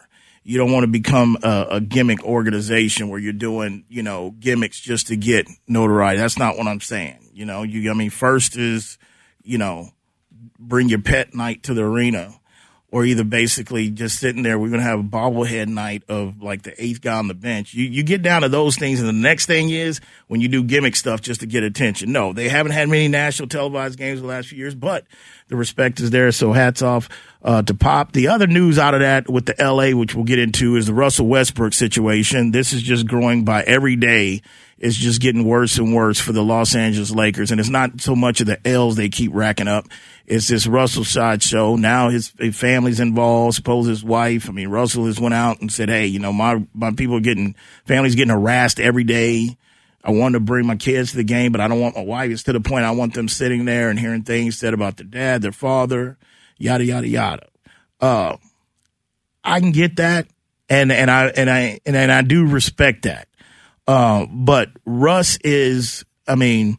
you 0.45 0.59
don't 0.59 0.73
want 0.73 0.85
to 0.85 0.89
become 0.89 1.37
a, 1.43 1.67
a, 1.71 1.81
gimmick 1.81 2.25
organization 2.25 3.09
where 3.09 3.19
you're 3.19 3.33
doing, 3.33 3.85
you 3.89 4.03
know, 4.03 4.35
gimmicks 4.39 4.81
just 4.81 5.07
to 5.09 5.17
get 5.17 5.49
notoriety. 5.69 6.21
That's 6.21 6.39
not 6.39 6.57
what 6.57 6.67
I'm 6.67 6.81
saying. 6.81 7.31
You 7.33 7.45
know, 7.45 7.63
you, 7.63 7.91
I 7.91 7.95
mean, 7.95 8.11
first 8.11 8.57
is, 8.57 8.99
you 9.43 9.59
know, 9.59 9.91
bring 10.59 10.89
your 10.89 11.01
pet 11.01 11.35
night 11.35 11.63
to 11.65 11.75
the 11.75 11.83
arena 11.83 12.35
or 12.93 13.07
either 13.07 13.25
basically 13.25 13.91
just 13.91 14.19
sitting 14.19 14.43
there. 14.43 14.59
We're 14.59 14.69
going 14.69 14.81
to 14.81 14.87
have 14.87 15.01
a 15.01 15.03
bobblehead 15.03 15.67
night 15.67 16.05
of 16.11 16.43
like 16.43 16.63
the 16.63 16.75
eighth 16.81 17.01
guy 17.01 17.17
on 17.17 17.27
the 17.27 17.35
bench. 17.35 17.73
You, 17.73 17.87
you 17.87 18.03
get 18.03 18.21
down 18.21 18.43
to 18.43 18.51
those 18.51 18.77
things. 18.77 19.01
And 19.01 19.09
the 19.09 19.15
next 19.15 19.47
thing 19.47 19.71
is 19.71 19.99
when 20.29 20.43
you 20.43 20.49
do 20.49 20.63
gimmick 20.63 20.95
stuff 20.95 21.23
just 21.23 21.41
to 21.41 21.47
get 21.47 21.65
attention. 21.65 22.13
No, 22.13 22.35
they 22.35 22.51
haven't 22.51 22.73
had 22.73 22.91
many 22.91 23.09
national 23.09 23.49
televised 23.49 23.99
games 23.99 24.21
the 24.21 24.27
last 24.27 24.49
few 24.49 24.59
years, 24.59 24.75
but 24.75 25.07
the 25.49 25.57
respect 25.57 26.01
is 26.01 26.11
there. 26.11 26.31
So 26.33 26.53
hats 26.53 26.83
off 26.83 27.09
uh, 27.43 27.63
to 27.63 27.75
Pop. 27.75 28.13
The 28.13 28.29
other 28.29 28.47
news 28.47 28.79
out 28.79 28.93
of 28.93 29.01
that 29.01 29.29
with 29.29 29.47
the 29.47 29.55
LA, 29.59 29.97
which 29.99 30.15
we'll 30.15 30.27
get 30.27 30.39
into, 30.39 30.77
is 30.77 30.87
the 30.87 30.95
Russell 30.95 31.29
Westbrook 31.29 31.73
situation. 31.73 32.51
This 32.51 32.75
is 32.75 32.83
just 32.83 33.07
growing 33.07 33.47
by 33.47 33.63
every 33.63 33.97
day. 33.97 34.43
It's 34.83 34.97
just 34.97 35.21
getting 35.21 35.45
worse 35.45 35.79
and 35.79 35.95
worse 35.95 36.19
for 36.19 36.33
the 36.33 36.43
Los 36.43 36.75
Angeles 36.75 37.13
Lakers. 37.13 37.53
And 37.53 37.61
it's 37.61 37.69
not 37.69 38.01
so 38.01 38.17
much 38.17 38.41
of 38.41 38.49
the 38.49 38.59
L's 38.67 38.97
they 38.97 39.09
keep 39.09 39.31
racking 39.33 39.69
up. 39.69 39.87
It's 40.27 40.49
this 40.49 40.67
Russell 40.67 41.05
sideshow. 41.05 41.77
Now 41.77 42.09
his, 42.09 42.33
his 42.37 42.57
family's 42.57 42.99
involved. 42.99 43.55
Suppose 43.55 43.87
his 43.87 44.03
wife. 44.03 44.49
I 44.49 44.53
mean, 44.53 44.69
Russell 44.69 45.07
has 45.07 45.21
went 45.21 45.35
out 45.35 45.61
and 45.61 45.73
said, 45.73 45.89
Hey, 45.89 46.07
you 46.07 46.19
know, 46.19 46.33
my, 46.33 46.67
my 46.75 46.91
people 46.91 47.17
are 47.17 47.21
getting, 47.21 47.55
families 47.87 48.17
getting 48.17 48.35
harassed 48.35 48.81
every 48.81 49.05
day. 49.05 49.57
I 50.03 50.11
want 50.11 50.33
to 50.33 50.41
bring 50.41 50.67
my 50.67 50.75
kids 50.75 51.13
to 51.13 51.19
the 51.19 51.25
game, 51.25 51.53
but 51.53 51.61
I 51.61 51.69
don't 51.69 51.81
want 51.81 51.95
my 51.95 52.03
wife. 52.03 52.33
It's 52.33 52.43
to 52.45 52.53
the 52.53 52.61
point 52.61 52.85
I 52.85 52.91
want 52.91 53.15
them 53.15 53.29
sitting 53.29 53.65
there 53.65 53.89
and 53.89 54.01
hearing 54.01 54.25
things 54.25 54.59
said 54.59 54.75
about 54.75 54.97
their 54.97 55.07
dad, 55.07 55.43
their 55.43 55.53
father, 55.53 56.19
yada 56.59 56.85
yada 56.85 57.07
yada. 57.07 57.47
Uh, 58.01 58.37
I 59.45 59.61
can 59.61 59.71
get 59.71 59.97
that, 59.97 60.27
and 60.69 60.91
and 60.91 61.09
I 61.09 61.27
and 61.29 61.49
I 61.49 61.79
and, 61.87 61.95
and 61.95 62.11
I 62.11 62.23
do 62.23 62.47
respect 62.47 63.03
that. 63.03 63.29
Uh, 63.87 64.27
but 64.31 64.71
Russ 64.85 65.39
is, 65.43 66.05
I 66.27 66.35
mean, 66.35 66.79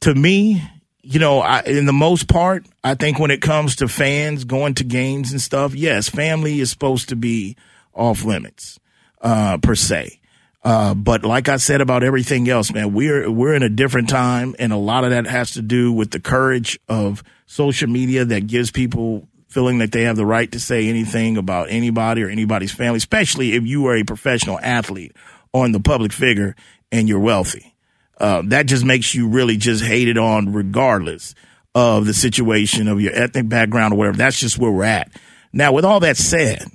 to 0.00 0.14
me, 0.14 0.62
you 1.02 1.18
know, 1.18 1.40
I, 1.40 1.62
in 1.62 1.86
the 1.86 1.92
most 1.92 2.28
part, 2.28 2.66
I 2.84 2.94
think 2.94 3.18
when 3.18 3.30
it 3.30 3.40
comes 3.40 3.76
to 3.76 3.88
fans 3.88 4.44
going 4.44 4.74
to 4.74 4.84
games 4.84 5.32
and 5.32 5.40
stuff, 5.40 5.74
yes, 5.74 6.08
family 6.08 6.60
is 6.60 6.70
supposed 6.70 7.08
to 7.10 7.16
be 7.16 7.56
off 7.94 8.24
limits, 8.24 8.78
uh, 9.20 9.58
per 9.58 9.74
se. 9.74 10.20
Uh, 10.64 10.92
but 10.94 11.24
like 11.24 11.48
I 11.48 11.56
said 11.56 11.80
about 11.80 12.02
everything 12.02 12.48
else, 12.48 12.72
man, 12.72 12.92
we're 12.92 13.30
we're 13.30 13.54
in 13.54 13.62
a 13.62 13.68
different 13.68 14.08
time, 14.08 14.54
and 14.58 14.72
a 14.72 14.76
lot 14.76 15.04
of 15.04 15.10
that 15.10 15.26
has 15.26 15.52
to 15.52 15.62
do 15.62 15.92
with 15.92 16.10
the 16.10 16.20
courage 16.20 16.78
of 16.88 17.22
social 17.46 17.88
media 17.88 18.24
that 18.24 18.46
gives 18.46 18.70
people 18.70 19.28
feeling 19.48 19.78
that 19.78 19.92
they 19.92 20.02
have 20.02 20.16
the 20.16 20.26
right 20.26 20.52
to 20.52 20.60
say 20.60 20.88
anything 20.88 21.36
about 21.36 21.68
anybody 21.70 22.22
or 22.22 22.28
anybody's 22.28 22.72
family, 22.72 22.98
especially 22.98 23.54
if 23.54 23.66
you 23.66 23.86
are 23.86 23.96
a 23.96 24.04
professional 24.04 24.58
athlete 24.60 25.16
or 25.52 25.66
in 25.66 25.72
the 25.72 25.80
public 25.80 26.12
figure 26.12 26.54
and 26.90 27.08
you're 27.08 27.20
wealthy. 27.20 27.74
Uh, 28.18 28.42
that 28.46 28.66
just 28.66 28.84
makes 28.84 29.14
you 29.14 29.28
really 29.28 29.56
just 29.56 29.84
hated 29.84 30.18
on 30.18 30.52
regardless 30.52 31.34
of 31.74 32.06
the 32.06 32.14
situation 32.14 32.88
of 32.88 33.00
your 33.00 33.12
ethnic 33.14 33.48
background 33.48 33.94
or 33.94 33.96
whatever. 33.96 34.16
That's 34.16 34.38
just 34.38 34.58
where 34.58 34.70
we're 34.70 34.84
at. 34.84 35.10
Now, 35.52 35.72
with 35.72 35.84
all 35.84 36.00
that 36.00 36.16
said, 36.16 36.66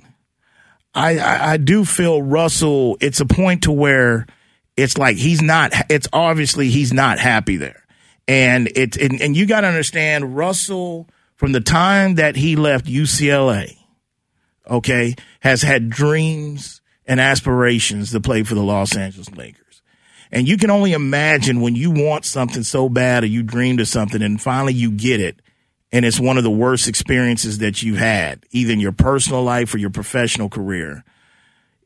I, 0.94 1.18
I, 1.18 1.52
I 1.52 1.56
do 1.58 1.84
feel 1.84 2.22
Russell, 2.22 2.96
it's 3.00 3.20
a 3.20 3.26
point 3.26 3.64
to 3.64 3.72
where 3.72 4.26
it's 4.76 4.96
like 4.96 5.16
he's 5.16 5.42
not, 5.42 5.72
it's 5.90 6.08
obviously 6.12 6.70
he's 6.70 6.92
not 6.92 7.18
happy 7.18 7.56
there. 7.56 7.84
And 8.26 8.68
it, 8.68 8.96
and, 8.96 9.20
and 9.20 9.36
you 9.36 9.46
got 9.46 9.62
to 9.62 9.66
understand 9.66 10.36
Russell 10.36 11.08
from 11.36 11.52
the 11.52 11.60
time 11.60 12.14
that 12.14 12.36
he 12.36 12.56
left 12.56 12.86
UCLA, 12.86 13.76
okay, 14.68 15.14
has 15.40 15.60
had 15.60 15.90
dreams 15.90 16.80
and 17.06 17.20
aspirations 17.20 18.10
to 18.12 18.20
play 18.20 18.42
for 18.42 18.54
the 18.54 18.62
Los 18.62 18.96
Angeles 18.96 19.30
Lakers. 19.32 19.82
And 20.32 20.48
you 20.48 20.56
can 20.56 20.70
only 20.70 20.92
imagine 20.92 21.60
when 21.60 21.76
you 21.76 21.90
want 21.90 22.24
something 22.24 22.62
so 22.62 22.88
bad 22.88 23.22
or 23.22 23.26
you 23.26 23.42
dreamed 23.42 23.80
of 23.80 23.88
something 23.88 24.22
and 24.22 24.40
finally 24.40 24.74
you 24.74 24.90
get 24.90 25.20
it 25.20 25.40
and 25.94 26.04
it's 26.04 26.18
one 26.18 26.38
of 26.38 26.42
the 26.42 26.50
worst 26.50 26.88
experiences 26.88 27.58
that 27.58 27.84
you've 27.84 27.98
had, 27.98 28.44
either 28.50 28.72
in 28.72 28.80
your 28.80 28.90
personal 28.90 29.44
life 29.44 29.72
or 29.72 29.78
your 29.78 29.90
professional 29.90 30.48
career, 30.48 31.04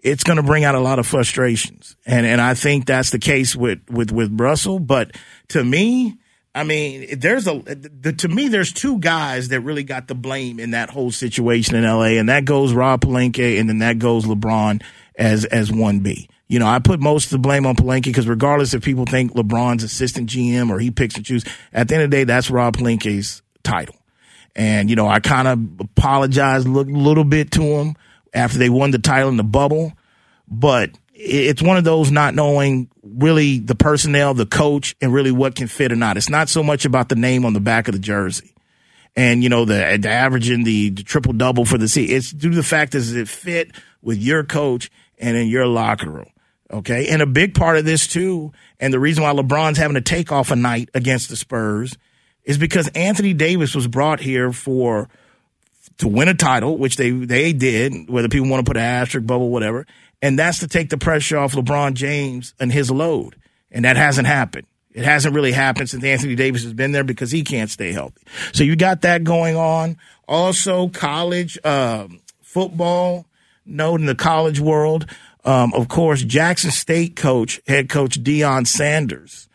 it's 0.00 0.24
going 0.24 0.38
to 0.38 0.42
bring 0.42 0.64
out 0.64 0.74
a 0.74 0.80
lot 0.80 0.98
of 0.98 1.06
frustrations. 1.06 1.94
And 2.06 2.24
and 2.24 2.40
I 2.40 2.54
think 2.54 2.86
that's 2.86 3.10
the 3.10 3.18
case 3.18 3.54
with 3.54 3.80
with 3.90 4.10
with 4.10 4.40
Russell. 4.40 4.78
But 4.78 5.14
to 5.48 5.62
me, 5.62 6.16
I 6.54 6.64
mean, 6.64 7.18
there's 7.18 7.46
a 7.46 7.58
the, 7.58 8.14
to 8.14 8.28
me 8.28 8.48
there's 8.48 8.72
two 8.72 8.98
guys 8.98 9.48
that 9.48 9.60
really 9.60 9.84
got 9.84 10.08
the 10.08 10.14
blame 10.14 10.58
in 10.58 10.70
that 10.70 10.88
whole 10.88 11.10
situation 11.10 11.76
in 11.76 11.84
L.A. 11.84 12.16
and 12.16 12.30
that 12.30 12.46
goes 12.46 12.72
Rob 12.72 13.02
Pelinka 13.02 13.60
and 13.60 13.68
then 13.68 13.80
that 13.80 13.98
goes 13.98 14.24
LeBron 14.24 14.82
as 15.18 15.44
as 15.44 15.70
one 15.70 16.00
B. 16.00 16.28
You 16.46 16.58
know, 16.58 16.66
I 16.66 16.78
put 16.78 17.00
most 17.00 17.26
of 17.26 17.30
the 17.30 17.38
blame 17.38 17.66
on 17.66 17.76
Pelinka 17.76 18.04
because 18.04 18.26
regardless 18.26 18.72
if 18.72 18.82
people 18.82 19.04
think 19.04 19.34
LeBron's 19.34 19.82
assistant 19.82 20.30
GM 20.30 20.70
or 20.70 20.78
he 20.78 20.90
picks 20.90 21.16
and 21.16 21.26
chooses, 21.26 21.52
at 21.74 21.88
the 21.88 21.96
end 21.96 22.04
of 22.04 22.10
the 22.10 22.16
day, 22.16 22.24
that's 22.24 22.50
Rob 22.50 22.76
Pelinka's 22.76 23.42
title. 23.62 23.96
And, 24.56 24.88
you 24.88 24.96
know, 24.96 25.06
I 25.06 25.20
kind 25.20 25.46
of 25.46 25.58
apologized 25.80 26.66
a 26.66 26.70
little 26.70 27.24
bit 27.24 27.50
to 27.52 27.62
him 27.62 27.96
after 28.32 28.58
they 28.58 28.70
won 28.70 28.92
the 28.92 28.98
title 28.98 29.28
in 29.28 29.36
the 29.36 29.44
bubble. 29.44 29.92
But 30.48 30.92
it's 31.12 31.62
one 31.62 31.76
of 31.76 31.84
those 31.84 32.10
not 32.10 32.34
knowing 32.34 32.88
really 33.02 33.58
the 33.58 33.74
personnel, 33.74 34.32
the 34.32 34.46
coach, 34.46 34.96
and 35.02 35.12
really 35.12 35.30
what 35.30 35.54
can 35.54 35.68
fit 35.68 35.92
or 35.92 35.96
not. 35.96 36.16
It's 36.16 36.30
not 36.30 36.48
so 36.48 36.62
much 36.62 36.86
about 36.86 37.10
the 37.10 37.14
name 37.14 37.44
on 37.44 37.52
the 37.52 37.60
back 37.60 37.88
of 37.88 37.92
the 37.92 37.98
jersey 37.98 38.54
and, 39.14 39.42
you 39.42 39.50
know, 39.50 39.66
the, 39.66 39.98
the 40.00 40.08
averaging 40.08 40.64
the, 40.64 40.90
the 40.90 41.02
triple 41.02 41.34
double 41.34 41.66
for 41.66 41.76
the 41.76 41.88
season. 41.88 42.16
It's 42.16 42.32
due 42.32 42.50
to 42.50 42.56
the 42.56 42.62
fact 42.62 42.92
that 42.92 43.06
it 43.06 43.28
fit 43.28 43.72
with 44.00 44.18
your 44.18 44.44
coach 44.44 44.90
and 45.20 45.36
in 45.36 45.48
your 45.48 45.66
locker 45.66 46.10
room. 46.10 46.30
Okay. 46.70 47.08
And 47.08 47.22
a 47.22 47.26
big 47.26 47.54
part 47.54 47.78
of 47.78 47.84
this, 47.84 48.06
too, 48.06 48.52
and 48.78 48.92
the 48.92 49.00
reason 49.00 49.22
why 49.22 49.32
LeBron's 49.32 49.78
having 49.78 49.94
to 49.94 50.00
take 50.00 50.32
off 50.32 50.50
a 50.50 50.56
night 50.56 50.90
against 50.94 51.28
the 51.28 51.36
Spurs 51.36 51.96
is 52.44 52.58
because 52.58 52.88
Anthony 52.88 53.34
Davis 53.34 53.74
was 53.74 53.86
brought 53.86 54.20
here 54.20 54.52
for 54.52 55.08
to 55.98 56.08
win 56.08 56.28
a 56.28 56.34
title, 56.34 56.78
which 56.78 56.96
they 56.96 57.10
they 57.10 57.52
did, 57.52 58.08
whether 58.08 58.28
people 58.28 58.48
want 58.48 58.64
to 58.64 58.68
put 58.68 58.76
an 58.76 58.82
asterisk 58.82 59.26
bubble, 59.26 59.50
whatever, 59.50 59.86
and 60.22 60.38
that's 60.38 60.60
to 60.60 60.68
take 60.68 60.90
the 60.90 60.98
pressure 60.98 61.36
off 61.36 61.52
LeBron 61.52 61.94
James 61.94 62.54
and 62.58 62.72
his 62.72 62.90
load, 62.90 63.36
and 63.70 63.84
that 63.84 63.96
hasn't 63.96 64.26
happened. 64.26 64.66
It 64.92 65.04
hasn't 65.04 65.34
really 65.34 65.52
happened 65.52 65.90
since 65.90 66.02
Anthony 66.02 66.34
Davis 66.34 66.64
has 66.64 66.72
been 66.72 66.92
there 66.92 67.04
because 67.04 67.30
he 67.30 67.44
can't 67.44 67.70
stay 67.70 67.92
healthy. 67.92 68.22
So 68.52 68.64
you 68.64 68.74
got 68.74 69.02
that 69.02 69.22
going 69.22 69.54
on. 69.56 69.96
Also, 70.26 70.88
college 70.88 71.58
uh, 71.62 72.08
football, 72.42 73.26
note 73.68 74.00
in 74.00 74.06
the 74.06 74.14
college 74.14 74.60
world. 74.60 75.06
Um, 75.44 75.72
of 75.74 75.88
course, 75.88 76.22
Jackson 76.22 76.70
State 76.70 77.16
coach, 77.16 77.60
head 77.66 77.88
coach 77.88 78.22
Deion 78.22 78.66
Sanders 78.66 79.48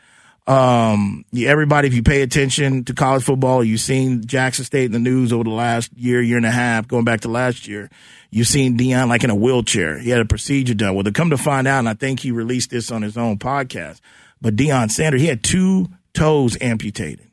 um, 0.46 1.24
everybody, 1.36 1.88
if 1.88 1.94
you 1.94 2.04
pay 2.04 2.22
attention 2.22 2.84
to 2.86 2.94
college 2.94 3.24
football, 3.24 3.64
you've 3.64 3.80
seen 3.80 4.26
Jackson 4.26 4.66
State 4.66 4.86
in 4.86 4.92
the 4.92 5.00
news 5.00 5.32
over 5.32 5.46
the 5.46 5.50
last 5.50 5.92
year, 5.96 6.22
year 6.22 6.38
and 6.38 6.46
a 6.46 6.52
half, 6.52 6.88
going 6.88 7.06
back 7.06 7.22
to 7.22 7.30
last 7.30 7.68
year. 7.68 7.90
You've 8.30 8.48
seen 8.48 8.78
Deion 8.78 9.08
like 9.08 9.24
in 9.24 9.30
a 9.30 9.36
wheelchair. 9.36 9.98
He 10.00 10.10
had 10.10 10.20
a 10.20 10.26
procedure 10.26 10.74
done. 10.74 10.96
Well, 10.96 11.06
to 11.06 11.12
come 11.12 11.30
to 11.30 11.38
find 11.38 11.68
out, 11.68 11.80
and 11.80 11.90
I 11.90 11.94
think 11.94 12.20
he 12.20 12.32
released 12.32 12.72
this 12.72 12.92
on 12.92 13.02
his 13.02 13.18
own 13.18 13.38
podcast, 13.38 14.02
but 14.42 14.56
Deion 14.56 14.92
Sanders, 14.92 15.22
he 15.22 15.28
had 15.28 15.44
two 15.44 15.88
toes 16.14 16.58
amputated. 16.60 17.30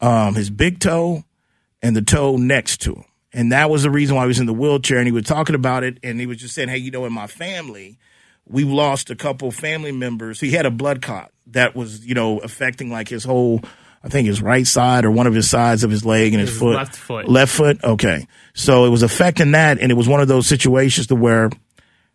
Um, 0.00 0.34
his 0.34 0.48
big 0.48 0.80
toe 0.80 1.24
and 1.82 1.94
the 1.94 2.02
toe 2.02 2.36
next 2.36 2.80
to 2.82 2.94
him. 2.94 3.04
And 3.32 3.52
that 3.52 3.70
was 3.70 3.82
the 3.82 3.90
reason 3.90 4.16
why 4.16 4.22
he 4.22 4.28
was 4.28 4.40
in 4.40 4.46
the 4.46 4.52
wheelchair. 4.52 4.98
And 4.98 5.06
he 5.06 5.12
was 5.12 5.24
talking 5.24 5.54
about 5.54 5.84
it. 5.84 5.98
And 6.02 6.20
he 6.20 6.26
was 6.26 6.36
just 6.36 6.54
saying, 6.54 6.68
Hey, 6.68 6.78
you 6.78 6.90
know, 6.90 7.06
in 7.06 7.12
my 7.12 7.26
family, 7.26 7.98
we've 8.46 8.68
lost 8.68 9.10
a 9.10 9.16
couple 9.16 9.50
family 9.50 9.92
members. 9.92 10.40
He 10.40 10.50
had 10.50 10.66
a 10.66 10.70
blood 10.70 11.02
clot 11.02 11.32
that 11.48 11.74
was, 11.74 12.04
you 12.04 12.14
know, 12.14 12.38
affecting 12.38 12.90
like 12.90 13.08
his 13.08 13.24
whole, 13.24 13.60
I 14.04 14.08
think 14.08 14.26
his 14.26 14.42
right 14.42 14.66
side 14.66 15.04
or 15.04 15.10
one 15.10 15.26
of 15.26 15.34
his 15.34 15.48
sides 15.48 15.82
of 15.84 15.90
his 15.90 16.04
leg 16.04 16.32
and 16.34 16.40
his, 16.40 16.50
his 16.50 16.58
foot. 16.58 16.76
Left 16.76 16.96
foot. 16.96 17.28
Left 17.28 17.52
foot. 17.52 17.82
Okay. 17.82 18.26
So 18.54 18.84
it 18.84 18.90
was 18.90 19.02
affecting 19.02 19.52
that. 19.52 19.78
And 19.78 19.90
it 19.90 19.94
was 19.94 20.08
one 20.08 20.20
of 20.20 20.28
those 20.28 20.46
situations 20.46 21.06
to 21.06 21.16
where 21.16 21.50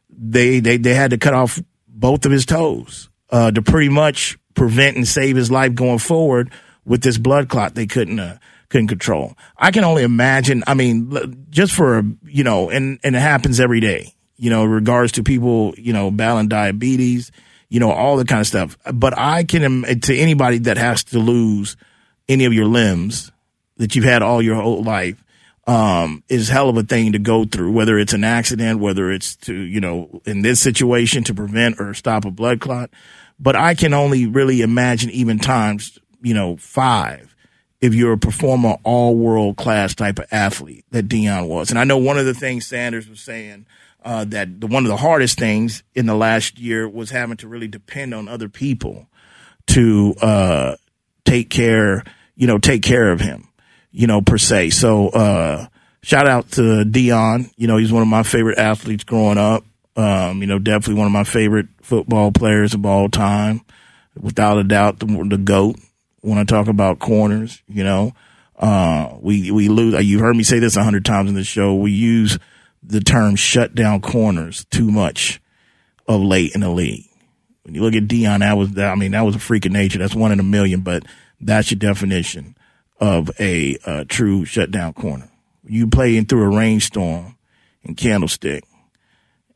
they, 0.10 0.60
they, 0.60 0.78
they 0.78 0.94
had 0.94 1.12
to 1.12 1.18
cut 1.18 1.34
off 1.34 1.60
both 1.88 2.26
of 2.26 2.32
his 2.32 2.46
toes, 2.46 3.10
uh, 3.32 3.50
to 3.52 3.62
pretty 3.62 3.90
much 3.90 4.38
prevent 4.54 4.98
and 4.98 5.08
save 5.08 5.36
his 5.36 5.50
life 5.50 5.74
going 5.74 5.98
forward 6.00 6.52
with 6.86 7.02
this 7.02 7.18
blood 7.18 7.50
clot 7.50 7.76
they 7.76 7.88
couldn't, 7.88 8.20
uh, 8.20 8.38
couldn't 8.70 8.88
control. 8.88 9.38
I 9.58 9.72
can 9.72 9.84
only 9.84 10.04
imagine. 10.04 10.64
I 10.68 10.74
mean, 10.74 11.46
just 11.50 11.74
for, 11.74 12.04
you 12.26 12.44
know, 12.44 12.70
and, 12.70 13.00
and 13.04 13.16
it 13.16 13.20
happens 13.20 13.60
every 13.60 13.80
day 13.80 14.14
you 14.38 14.50
know, 14.50 14.64
in 14.64 14.70
regards 14.70 15.14
to 15.14 15.24
people, 15.24 15.74
you 15.78 15.92
know, 15.92 16.12
battling 16.12 16.48
diabetes, 16.48 17.32
you 17.70 17.80
know, 17.80 17.92
all 17.92 18.18
the 18.18 18.26
kind 18.26 18.40
of 18.40 18.48
stuff. 18.48 18.78
But 18.94 19.18
I 19.18 19.44
can, 19.44 19.84
to 20.02 20.16
anybody 20.16 20.60
that 20.60 20.78
has 20.78 21.04
to 21.06 21.20
lose 21.20 21.76
any 22.30 22.46
of 22.46 22.54
your 22.54 22.66
limbs 22.66 23.32
that 23.78 23.96
you've 23.96 24.06
had 24.06 24.22
all 24.22 24.42
your 24.42 24.56
whole 24.56 24.84
life, 24.84 25.22
um, 25.66 26.24
is 26.30 26.48
hell 26.48 26.70
of 26.70 26.78
a 26.78 26.84
thing 26.84 27.12
to 27.12 27.20
go 27.20 27.44
through, 27.44 27.74
whether 27.74 27.98
it's 27.98 28.14
an 28.14 28.24
accident, 28.24 28.80
whether 28.80 29.12
it's 29.12 29.36
to, 29.36 29.54
you 29.54 29.82
know, 29.82 30.22
in 30.26 30.42
this 30.42 30.62
situation 30.62 31.26
to 31.26 31.34
prevent 31.34 31.82
or 31.82 31.94
stop 31.94 32.24
a 32.24 32.32
blood 32.32 32.62
clot. 32.62 32.90
But 33.38 33.58
I 33.58 33.76
can 33.76 33.94
only 33.94 34.28
really 34.28 34.62
imagine 34.62 35.10
even 35.10 35.40
times, 35.40 36.00
you 36.22 36.34
know, 36.34 36.56
five 36.56 37.36
if 37.80 37.94
you're 37.94 38.14
a 38.14 38.18
performer, 38.18 38.78
all 38.84 39.16
world 39.16 39.58
class 39.58 39.94
type 39.94 40.20
of 40.20 40.26
athlete 40.32 40.86
that 40.92 41.08
Deion 41.08 41.48
was. 41.48 41.70
And 41.70 41.80
I 41.80 41.84
know 41.84 41.98
one 41.98 42.18
of 42.18 42.26
the 42.26 42.34
things 42.34 42.66
Sanders 42.66 43.08
was 43.08 43.20
saying 43.22 43.68
uh, 44.04 44.26
that 44.26 44.62
the, 44.62 44.68
one 44.68 44.86
of 44.86 44.90
the 44.90 44.98
hardest 44.98 45.38
things 45.38 45.84
in 45.94 46.06
the 46.06 46.16
last 46.16 46.58
year 46.60 46.88
was 46.88 47.12
having 47.12 47.38
to 47.38 47.48
really 47.48 47.68
depend 47.68 48.14
on 48.14 48.28
other 48.28 48.50
people 48.50 49.08
to 49.68 50.16
uh, 50.22 50.76
take 51.26 51.50
care, 51.50 52.04
you 52.36 52.48
know, 52.48 52.58
take 52.58 52.82
care 52.82 53.12
of 53.12 53.20
him, 53.20 53.48
you 53.92 54.08
know, 54.08 54.22
per 54.22 54.38
se. 54.38 54.72
So 54.72 55.10
uh, 55.10 55.68
shout 56.02 56.28
out 56.28 56.52
to 56.52 56.62
Deion. 56.86 57.52
You 57.58 57.68
know, 57.68 57.78
he's 57.78 57.92
one 57.92 58.02
of 58.02 58.08
my 58.08 58.24
favorite 58.24 58.58
athletes 58.58 59.04
growing 59.04 59.38
up. 59.38 59.66
Um, 59.96 60.42
you 60.42 60.48
know, 60.48 60.60
definitely 60.60 60.96
one 60.96 61.08
of 61.08 61.12
my 61.12 61.24
favorite 61.24 61.68
football 61.82 62.32
players 62.32 62.76
of 62.76 62.86
all 62.86 63.10
time, 63.10 63.62
without 64.16 64.60
a 64.60 64.64
doubt, 64.64 65.00
the, 65.00 65.08
the 65.08 65.38
goat. 65.38 65.78
When 66.28 66.38
I 66.38 66.44
talk 66.44 66.68
about 66.68 67.00
corners, 67.00 67.64
you 67.68 67.84
know, 67.84 68.14
uh, 68.58 69.16
we 69.22 69.50
we 69.52 69.70
lose. 69.70 70.06
You 70.06 70.20
heard 70.20 70.36
me 70.36 70.44
say 70.44 70.60
this 70.60 70.76
a 70.76 70.84
hundred 70.84 71.06
times 71.06 71.30
in 71.30 71.36
the 71.36 71.44
show. 71.44 71.74
We 71.76 71.92
use 71.92 72.38
the 72.84 73.00
term 73.00 73.36
shut 73.36 73.76
down 73.76 74.02
corners 74.02 74.66
too 74.66 74.92
much 74.92 75.40
of 76.06 76.22
late 76.22 76.54
in 76.54 76.62
the 76.62 76.70
league. 76.70 77.06
When 77.64 77.76
you 77.76 77.82
look 77.82 77.96
at 77.96 78.08
Deion, 78.08 78.40
that 78.40 78.58
was, 78.58 78.78
I 78.78 78.96
mean, 78.96 79.12
that 79.12 79.22
was 79.22 79.36
a 79.36 79.40
freak 79.40 79.66
of 79.66 79.72
nature. 79.72 80.00
That's 80.00 80.16
one 80.16 80.32
in 80.32 80.40
a 80.40 80.44
million, 80.44 80.82
but 80.82 81.04
that's 81.40 81.72
your 81.72 81.80
definition 81.80 82.58
of 83.00 83.30
a 83.40 83.78
uh, 83.86 84.04
true 84.08 84.44
shutdown 84.44 84.94
corner. 84.94 85.30
You 85.66 85.88
play 85.88 86.18
in 86.18 86.26
through 86.26 86.44
a 86.44 86.58
rainstorm 86.58 87.38
in 87.84 87.96
Candlestick 87.96 88.64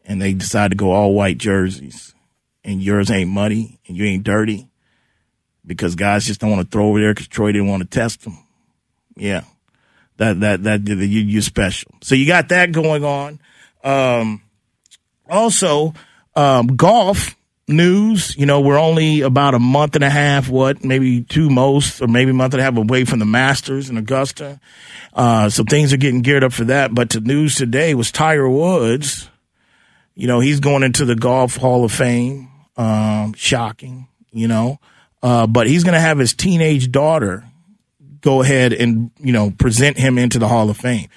and 0.06 0.22
they 0.22 0.34
decide 0.34 0.72
to 0.72 0.78
go 0.78 0.92
all 0.92 1.14
white 1.14 1.38
jerseys 1.38 2.14
and 2.64 2.82
yours 2.82 3.10
ain't 3.10 3.30
muddy 3.30 3.80
and 3.88 3.98
you 3.98 4.06
ain't 4.06 4.24
dirty 4.24 4.68
because 5.72 5.96
guys 5.96 6.26
just 6.26 6.42
don't 6.42 6.52
want 6.52 6.64
to 6.64 6.72
throw 6.72 6.88
over 6.88 7.00
there 7.00 7.14
because 7.14 7.28
Troy 7.28 7.52
didn't 7.52 7.68
want 7.68 7.82
to 7.82 7.90
test 7.90 8.24
them. 8.24 8.38
Yeah 9.16 9.44
that 10.22 10.40
that 10.40 10.64
that 10.64 10.88
you 10.88 11.22
you 11.22 11.42
special. 11.42 11.92
So 12.02 12.16
you 12.16 12.28
got 12.28 12.50
that 12.50 12.72
going 12.72 13.04
on. 13.04 13.40
Um, 13.84 14.42
also, 15.28 15.94
um, 16.36 16.68
golf 16.76 17.36
news. 17.68 18.36
You 18.38 18.46
know, 18.46 18.62
we're 18.62 18.80
only 18.80 19.22
about 19.22 19.56
a 19.56 19.60
month 19.60 19.96
and 19.96 20.04
a 20.04 20.10
half, 20.10 20.48
what 20.48 20.86
maybe 20.86 21.24
two 21.24 21.50
most, 21.50 22.02
or 22.02 22.08
maybe 22.08 22.32
a 22.32 22.36
month 22.36 22.54
and 22.54 22.62
a 22.62 22.64
half 22.64 22.78
away 22.78 23.06
from 23.06 23.20
the 23.20 23.26
Masters 23.26 23.90
in 23.90 23.98
Augusta. 23.98 24.60
Uh, 25.14 25.50
so 25.50 25.64
things 25.64 25.92
are 25.92 25.98
getting 25.98 26.22
geared 26.22 26.44
up 26.44 26.54
for 26.54 26.66
that. 26.66 26.94
But 26.94 27.10
the 27.10 27.22
news 27.22 27.56
today 27.56 27.96
was 27.96 28.12
Tiger 28.12 28.50
Woods. 28.50 29.28
You 30.14 30.28
know, 30.28 30.40
he's 30.40 30.60
going 30.60 30.84
into 30.84 31.06
the 31.06 31.16
Golf 31.16 31.56
Hall 31.56 31.84
of 31.84 31.92
Fame. 31.92 32.50
Um, 32.78 33.34
shocking, 33.34 34.08
you 34.32 34.48
know. 34.48 34.80
Uh, 35.24 35.48
but 35.48 35.68
he's 35.68 35.84
going 35.84 35.94
to 35.94 36.00
have 36.00 36.18
his 36.18 36.34
teenage 36.34 36.92
daughter 36.92 37.46
go 38.22 38.42
ahead 38.42 38.74
and, 38.74 39.12
you 39.20 39.34
know, 39.34 39.52
present 39.52 39.98
him 39.98 40.18
into 40.18 40.40
the 40.40 40.48
Hall 40.48 40.70
of 40.70 40.78
Fame. 40.78 41.10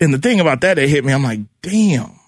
And 0.00 0.14
the 0.14 0.18
thing 0.18 0.40
about 0.40 0.62
that, 0.62 0.78
it 0.78 0.88
hit 0.88 1.04
me. 1.04 1.12
I'm 1.12 1.22
like, 1.22 1.40
damn. 1.60 2.18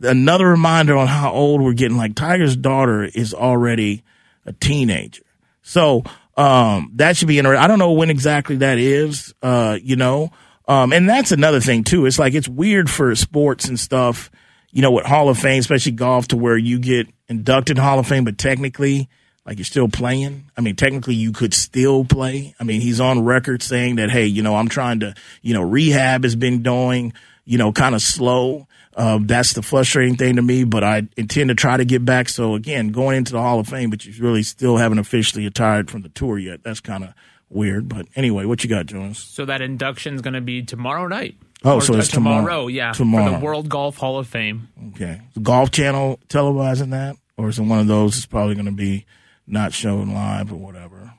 Another 0.00 0.46
reminder 0.46 0.96
on 0.96 1.08
how 1.08 1.32
old 1.32 1.60
we're 1.60 1.72
getting. 1.72 1.96
Like 1.96 2.14
Tiger's 2.14 2.56
daughter 2.56 3.04
is 3.04 3.34
already 3.34 4.04
a 4.46 4.52
teenager. 4.52 5.22
So, 5.62 6.04
um, 6.36 6.92
that 6.94 7.16
should 7.16 7.28
be 7.28 7.38
interesting. 7.38 7.62
I 7.62 7.66
don't 7.66 7.80
know 7.80 7.92
when 7.92 8.10
exactly 8.10 8.56
that 8.56 8.78
is, 8.78 9.34
uh, 9.42 9.76
you 9.82 9.96
know. 9.96 10.30
Um, 10.68 10.92
and 10.92 11.08
that's 11.08 11.32
another 11.32 11.60
thing 11.60 11.82
too. 11.82 12.06
It's 12.06 12.18
like 12.18 12.34
it's 12.34 12.48
weird 12.48 12.88
for 12.88 13.14
sports 13.16 13.68
and 13.68 13.78
stuff, 13.78 14.30
you 14.70 14.82
know, 14.82 14.92
with 14.92 15.04
Hall 15.04 15.28
of 15.28 15.38
Fame, 15.38 15.58
especially 15.58 15.92
golf, 15.92 16.28
to 16.28 16.36
where 16.36 16.56
you 16.56 16.78
get 16.78 17.08
inducted 17.26 17.78
Hall 17.78 17.98
of 17.98 18.06
Fame, 18.06 18.24
but 18.24 18.38
technically 18.38 19.08
like 19.48 19.56
you're 19.56 19.64
still 19.64 19.88
playing. 19.88 20.44
I 20.58 20.60
mean, 20.60 20.76
technically 20.76 21.14
you 21.14 21.32
could 21.32 21.54
still 21.54 22.04
play. 22.04 22.54
I 22.60 22.64
mean, 22.64 22.82
he's 22.82 23.00
on 23.00 23.24
record 23.24 23.62
saying 23.62 23.96
that, 23.96 24.10
hey, 24.10 24.26
you 24.26 24.42
know, 24.42 24.54
I'm 24.54 24.68
trying 24.68 25.00
to, 25.00 25.14
you 25.40 25.54
know, 25.54 25.62
rehab 25.62 26.24
has 26.24 26.36
been 26.36 26.62
going, 26.62 27.14
you 27.46 27.56
know, 27.56 27.72
kind 27.72 27.94
of 27.94 28.02
slow. 28.02 28.66
Uh, 28.94 29.18
that's 29.22 29.54
the 29.54 29.62
frustrating 29.62 30.16
thing 30.16 30.36
to 30.36 30.42
me, 30.42 30.64
but 30.64 30.84
I 30.84 31.08
intend 31.16 31.48
to 31.48 31.54
try 31.54 31.78
to 31.78 31.86
get 31.86 32.04
back. 32.04 32.28
So 32.28 32.56
again, 32.56 32.88
going 32.88 33.16
into 33.16 33.32
the 33.32 33.40
Hall 33.40 33.58
of 33.58 33.66
Fame, 33.68 33.88
but 33.88 34.04
you 34.04 34.12
really 34.22 34.42
still 34.42 34.76
haven't 34.76 34.98
officially 34.98 35.44
retired 35.46 35.90
from 35.90 36.02
the 36.02 36.10
tour 36.10 36.36
yet. 36.38 36.62
That's 36.62 36.80
kind 36.80 37.02
of 37.04 37.14
weird. 37.48 37.88
But 37.88 38.06
anyway, 38.16 38.44
what 38.44 38.62
you 38.62 38.68
got, 38.68 38.84
Jonas? 38.84 39.18
So 39.18 39.46
that 39.46 39.62
induction 39.62 40.14
is 40.14 40.20
going 40.20 40.34
to 40.34 40.42
be 40.42 40.62
tomorrow 40.62 41.06
night. 41.06 41.36
Oh, 41.64 41.80
so 41.80 41.94
it's 41.94 42.08
tomorrow. 42.08 42.42
tomorrow. 42.42 42.66
Yeah, 42.66 42.92
Tomorrow. 42.92 43.32
for 43.32 43.38
the 43.38 43.44
World 43.44 43.68
Golf 43.70 43.96
Hall 43.96 44.18
of 44.18 44.26
Fame. 44.26 44.68
Okay. 44.90 45.22
The 45.32 45.40
Golf 45.40 45.70
Channel 45.70 46.20
televising 46.28 46.90
that? 46.90 47.16
Or 47.38 47.48
is 47.48 47.58
it 47.58 47.62
one 47.62 47.78
of 47.78 47.86
those 47.86 48.16
It's 48.18 48.26
probably 48.26 48.54
going 48.54 48.66
to 48.66 48.72
be 48.72 49.06
not 49.48 49.72
shown 49.72 50.12
live 50.12 50.52
or 50.52 50.56
whatever? 50.56 51.12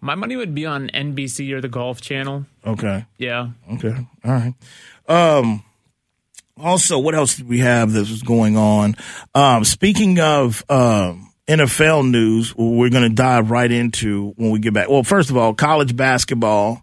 My 0.00 0.14
money 0.14 0.36
would 0.36 0.54
be 0.54 0.64
on 0.66 0.88
NBC 0.88 1.52
or 1.52 1.60
the 1.60 1.68
Golf 1.68 2.00
Channel. 2.00 2.46
Okay. 2.66 3.04
Yeah. 3.18 3.50
Okay. 3.74 3.94
All 4.24 4.32
right. 4.32 4.54
Um, 5.08 5.62
also, 6.56 6.98
what 6.98 7.14
else 7.14 7.36
did 7.36 7.48
we 7.48 7.58
have 7.58 7.92
that 7.92 8.00
was 8.00 8.22
going 8.22 8.56
on? 8.56 8.96
Um, 9.34 9.64
speaking 9.64 10.20
of 10.20 10.64
um, 10.70 11.32
NFL 11.46 12.10
news, 12.10 12.54
we're 12.56 12.90
going 12.90 13.08
to 13.08 13.14
dive 13.14 13.50
right 13.50 13.70
into 13.70 14.32
when 14.36 14.50
we 14.50 14.58
get 14.58 14.72
back. 14.72 14.88
Well, 14.88 15.02
first 15.02 15.30
of 15.30 15.36
all, 15.36 15.54
college 15.54 15.96
basketball 15.96 16.82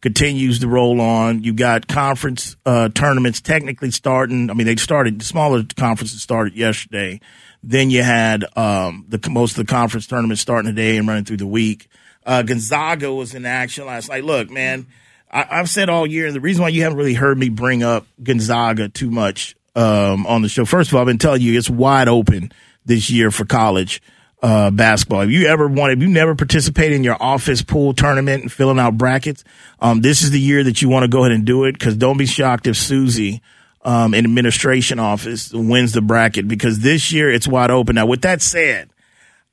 continues 0.00 0.60
to 0.60 0.68
roll 0.68 1.00
on. 1.00 1.42
You 1.42 1.52
got 1.52 1.88
conference 1.88 2.56
uh, 2.66 2.88
tournaments 2.90 3.40
technically 3.40 3.90
starting. 3.90 4.50
I 4.50 4.54
mean, 4.54 4.66
they 4.66 4.76
started, 4.76 5.20
the 5.20 5.24
smaller 5.24 5.64
conferences 5.76 6.22
started 6.22 6.54
yesterday. 6.54 7.20
Then 7.62 7.90
you 7.90 8.02
had 8.02 8.44
um, 8.56 9.04
the 9.08 9.20
most 9.30 9.58
of 9.58 9.66
the 9.66 9.70
conference 9.70 10.06
tournaments 10.06 10.40
starting 10.40 10.70
today 10.70 10.96
and 10.96 11.08
running 11.08 11.24
through 11.24 11.38
the 11.38 11.46
week. 11.46 11.88
Uh, 12.24 12.42
Gonzaga 12.42 13.12
was 13.12 13.34
in 13.34 13.46
action 13.46 13.86
last 13.86 14.08
night. 14.08 14.24
Look, 14.24 14.50
man, 14.50 14.86
I, 15.30 15.46
I've 15.50 15.68
said 15.68 15.88
all 15.88 16.06
year 16.06 16.30
the 16.30 16.40
reason 16.40 16.62
why 16.62 16.68
you 16.68 16.82
haven't 16.82 16.98
really 16.98 17.14
heard 17.14 17.38
me 17.38 17.48
bring 17.48 17.82
up 17.82 18.06
Gonzaga 18.22 18.88
too 18.88 19.10
much 19.10 19.56
um, 19.74 20.26
on 20.26 20.42
the 20.42 20.48
show. 20.48 20.64
First 20.64 20.90
of 20.90 20.94
all, 20.94 21.00
I've 21.00 21.06
been 21.06 21.18
telling 21.18 21.42
you 21.42 21.58
it's 21.58 21.70
wide 21.70 22.08
open 22.08 22.52
this 22.84 23.10
year 23.10 23.30
for 23.30 23.44
college 23.44 24.02
uh, 24.42 24.70
basketball. 24.70 25.22
If 25.22 25.30
you 25.30 25.46
ever 25.46 25.68
wanted, 25.68 25.98
if 25.98 26.02
you 26.02 26.12
never 26.12 26.34
participated 26.34 26.96
in 26.96 27.04
your 27.04 27.20
office 27.20 27.62
pool 27.62 27.92
tournament 27.92 28.42
and 28.42 28.52
filling 28.52 28.78
out 28.78 28.96
brackets, 28.96 29.44
um, 29.80 30.00
this 30.00 30.22
is 30.22 30.30
the 30.30 30.40
year 30.40 30.64
that 30.64 30.80
you 30.82 30.88
want 30.88 31.04
to 31.04 31.08
go 31.08 31.20
ahead 31.20 31.32
and 31.32 31.44
do 31.44 31.64
it. 31.64 31.72
Because 31.72 31.96
don't 31.96 32.18
be 32.18 32.26
shocked 32.26 32.66
if 32.66 32.76
Susie 32.76 33.42
um, 33.88 34.12
in 34.12 34.26
administration 34.26 34.98
office 34.98 35.50
wins 35.50 35.92
the 35.92 36.02
bracket 36.02 36.46
because 36.46 36.80
this 36.80 37.10
year 37.10 37.30
it's 37.30 37.48
wide 37.48 37.70
open. 37.70 37.94
Now, 37.94 38.04
with 38.04 38.20
that 38.20 38.42
said, 38.42 38.90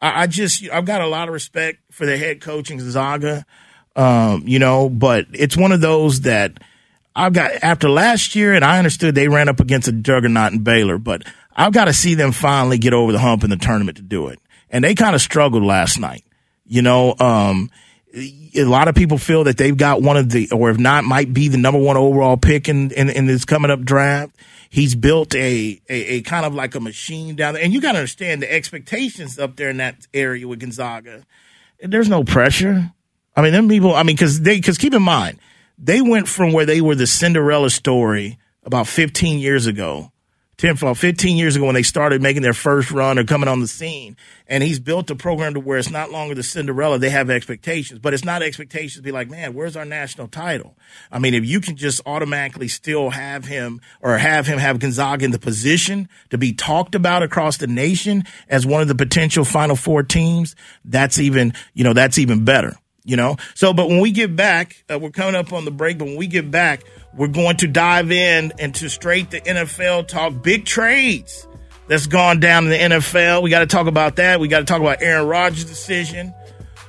I, 0.01 0.23
I 0.23 0.27
just 0.27 0.69
I've 0.73 0.83
got 0.83 0.99
a 0.99 1.07
lot 1.07 1.29
of 1.29 1.33
respect 1.33 1.79
for 1.89 2.05
the 2.05 2.17
head 2.17 2.41
coach 2.41 2.69
in 2.69 2.77
Gonzaga, 2.77 3.45
um, 3.95 4.43
you 4.45 4.59
know, 4.59 4.89
but 4.89 5.27
it's 5.31 5.55
one 5.55 5.71
of 5.71 5.79
those 5.79 6.21
that 6.21 6.59
I've 7.15 7.31
got 7.31 7.51
after 7.63 7.87
last 7.87 8.35
year, 8.35 8.53
and 8.53 8.65
I 8.65 8.77
understood 8.77 9.15
they 9.15 9.29
ran 9.29 9.47
up 9.47 9.61
against 9.61 9.87
a 9.87 9.93
juggernaut 9.93 10.51
in 10.51 10.63
Baylor, 10.63 10.97
but 10.97 11.23
I've 11.55 11.71
got 11.71 11.85
to 11.85 11.93
see 11.93 12.13
them 12.13 12.33
finally 12.33 12.77
get 12.77 12.93
over 12.93 13.13
the 13.13 13.19
hump 13.19 13.45
in 13.45 13.49
the 13.49 13.55
tournament 13.55 13.95
to 13.97 14.03
do 14.03 14.27
it. 14.27 14.39
And 14.69 14.83
they 14.83 14.95
kind 14.95 15.15
of 15.15 15.21
struggled 15.21 15.63
last 15.63 15.97
night. 15.97 16.25
You 16.65 16.81
know, 16.81 17.15
um, 17.21 17.71
a 18.15 18.63
lot 18.63 18.87
of 18.87 18.95
people 18.95 19.17
feel 19.17 19.43
that 19.43 19.57
they've 19.57 19.75
got 19.75 20.01
one 20.01 20.15
of 20.17 20.29
the, 20.29 20.49
or 20.51 20.69
if 20.69 20.77
not, 20.77 21.03
might 21.03 21.33
be 21.33 21.47
the 21.49 21.57
number 21.57 21.79
one 21.79 21.97
overall 21.97 22.37
pick 22.37 22.69
in, 22.69 22.91
in, 22.91 23.09
in 23.09 23.25
this 23.25 23.45
coming 23.45 23.71
up 23.71 23.81
draft. 23.81 24.35
He's 24.69 24.95
built 24.95 25.35
a, 25.35 25.81
a, 25.89 25.93
a 26.15 26.21
kind 26.21 26.45
of 26.45 26.53
like 26.53 26.75
a 26.75 26.79
machine 26.79 27.35
down 27.35 27.53
there. 27.53 27.63
And 27.63 27.73
you 27.73 27.81
got 27.81 27.93
to 27.93 27.99
understand 27.99 28.41
the 28.41 28.51
expectations 28.51 29.37
up 29.37 29.55
there 29.57 29.69
in 29.69 29.77
that 29.77 30.07
area 30.13 30.47
with 30.47 30.59
Gonzaga. 30.59 31.25
There's 31.79 32.09
no 32.09 32.23
pressure. 32.23 32.91
I 33.35 33.41
mean, 33.41 33.51
them 33.51 33.67
people, 33.67 33.93
I 33.93 34.03
mean, 34.03 34.15
cause 34.15 34.41
they, 34.41 34.61
cause 34.61 34.77
keep 34.77 34.93
in 34.93 35.03
mind, 35.03 35.39
they 35.77 36.01
went 36.01 36.27
from 36.27 36.53
where 36.53 36.65
they 36.65 36.79
were 36.79 36.95
the 36.95 37.07
Cinderella 37.07 37.69
story 37.69 38.39
about 38.63 38.87
15 38.87 39.39
years 39.39 39.67
ago 39.67 40.11
10, 40.57 40.77
15 40.77 41.37
years 41.37 41.55
ago 41.55 41.65
when 41.65 41.75
they 41.75 41.83
started 41.83 42.21
making 42.21 42.41
their 42.41 42.53
first 42.53 42.91
run 42.91 43.19
or 43.19 43.23
coming 43.23 43.49
on 43.49 43.59
the 43.59 43.67
scene. 43.67 44.15
And 44.47 44.63
he's 44.63 44.79
built 44.79 45.09
a 45.09 45.15
program 45.15 45.53
to 45.55 45.59
where 45.59 45.77
it's 45.77 45.89
not 45.89 46.11
longer 46.11 46.35
the 46.35 46.43
Cinderella. 46.43 46.97
They 46.97 47.09
have 47.09 47.29
expectations, 47.29 47.99
but 47.99 48.13
it's 48.13 48.23
not 48.23 48.41
expectations 48.41 48.95
to 48.95 49.01
be 49.01 49.11
like, 49.11 49.29
man, 49.29 49.53
where's 49.53 49.75
our 49.75 49.85
national 49.85 50.27
title? 50.27 50.77
I 51.11 51.19
mean, 51.19 51.33
if 51.33 51.45
you 51.45 51.59
can 51.59 51.75
just 51.75 52.01
automatically 52.05 52.67
still 52.67 53.09
have 53.09 53.45
him 53.45 53.81
or 54.01 54.17
have 54.17 54.47
him 54.47 54.59
have 54.59 54.79
Gonzaga 54.79 55.25
in 55.25 55.31
the 55.31 55.39
position 55.39 56.07
to 56.29 56.37
be 56.37 56.53
talked 56.53 56.95
about 56.95 57.23
across 57.23 57.57
the 57.57 57.67
nation 57.67 58.23
as 58.47 58.65
one 58.65 58.81
of 58.81 58.87
the 58.87 58.95
potential 58.95 59.43
final 59.43 59.75
four 59.75 60.03
teams, 60.03 60.55
that's 60.85 61.19
even, 61.19 61.53
you 61.73 61.83
know, 61.83 61.93
that's 61.93 62.17
even 62.17 62.45
better. 62.45 62.75
You 63.07 63.15
know, 63.15 63.37
so 63.53 63.71
but 63.71 63.87
when 63.87 63.99
we 63.99 64.11
get 64.11 64.35
back, 64.35 64.83
uh, 64.91 64.97
we're 64.97 65.11
coming 65.11 65.35
up 65.35 65.53
on 65.53 65.63
the 65.63 65.71
break. 65.71 65.99
But 65.99 66.05
when 66.05 66.17
we 66.17 66.25
get 66.25 66.49
back, 66.49 66.83
we're 67.13 67.27
going 67.27 67.57
to 67.57 67.67
dive 67.67 68.11
in 68.11 68.51
into 68.57 68.89
straight 68.89 69.29
the 69.29 69.41
NFL 69.41 70.07
talk, 70.07 70.41
big 70.41 70.65
trades 70.65 71.47
that's 71.87 72.07
gone 72.07 72.39
down 72.39 72.65
in 72.65 72.69
the 72.71 72.95
NFL. 72.95 73.43
We 73.43 73.49
got 73.49 73.59
to 73.59 73.67
talk 73.67 73.87
about 73.87 74.15
that. 74.17 74.39
We 74.39 74.47
got 74.47 74.59
to 74.59 74.65
talk 74.65 74.81
about 74.81 75.01
Aaron 75.01 75.27
Rodgers' 75.27 75.65
decision. 75.65 76.33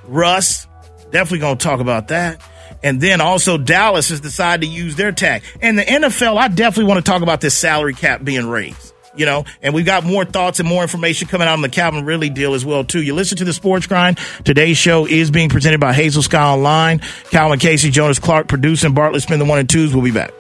Russ, 0.05 0.67
definitely 1.11 1.41
going 1.41 1.59
to 1.59 1.65
talk 1.65 1.81
about 1.81 2.09
that. 2.09 2.41
And 2.83 3.01
then 3.01 3.21
also 3.21 3.59
Dallas 3.59 4.09
has 4.11 4.21
decided 4.21 4.67
to 4.67 4.73
use 4.73 4.97
their 4.97 5.13
tag. 5.13 5.43
And 5.61 5.79
the 5.79 5.83
NFL, 5.83 6.37
I 6.37 6.49
definitely 6.49 6.89
want 6.89 7.05
to 7.05 7.11
talk 7.11 7.23
about 7.23 7.41
this 7.41 7.55
salary 7.55 7.95
cap 7.95 8.23
being 8.25 8.49
raised. 8.49 8.95
You 9.17 9.27
know, 9.27 9.45
and 9.63 9.75
we've 9.75 9.87
got 9.87 10.05
more 10.05 10.25
thoughts 10.25 10.61
and 10.61 10.69
more 10.69 10.83
information 10.83 11.29
coming 11.29 11.49
out 11.49 11.55
on 11.55 11.63
the 11.63 11.69
Calvin 11.69 12.05
Ridley 12.05 12.31
deal 12.31 12.55
as 12.55 12.65
well 12.65 12.85
too. 12.85 13.03
You 13.03 13.15
listen 13.15 13.39
to 13.39 13.45
the 13.45 13.53
Sports 13.53 13.87
Grind. 13.87 14.19
Today's 14.45 14.77
show 14.77 15.07
is 15.07 15.31
being 15.31 15.49
presented 15.49 15.81
by 15.81 15.93
Hazel 15.93 16.23
Sky 16.23 16.43
Online. 16.43 17.01
Calvin 17.31 17.59
Casey, 17.59 17.91
Jonas 17.91 18.19
Clark 18.19 18.49
producing. 18.49 18.95
Bartlett 18.95 19.23
Spin 19.23 19.39
the 19.39 19.45
one 19.45 19.59
and 19.59 19.69
twos. 19.69 19.95
We'll 19.95 20.05
be 20.05 20.11
back. 20.11 20.33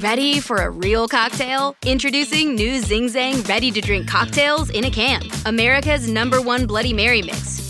Ready 0.00 0.40
for 0.40 0.56
a 0.56 0.70
real 0.70 1.08
cocktail? 1.08 1.76
Introducing 1.84 2.54
new 2.54 2.80
Zing 2.80 3.08
Zang 3.08 3.46
ready 3.46 3.70
to 3.70 3.82
drink 3.82 4.08
cocktails 4.08 4.70
in 4.70 4.84
a 4.84 4.90
can. 4.90 5.22
America's 5.44 6.08
number 6.08 6.40
one 6.40 6.66
Bloody 6.66 6.94
Mary 6.94 7.20
mix 7.20 7.69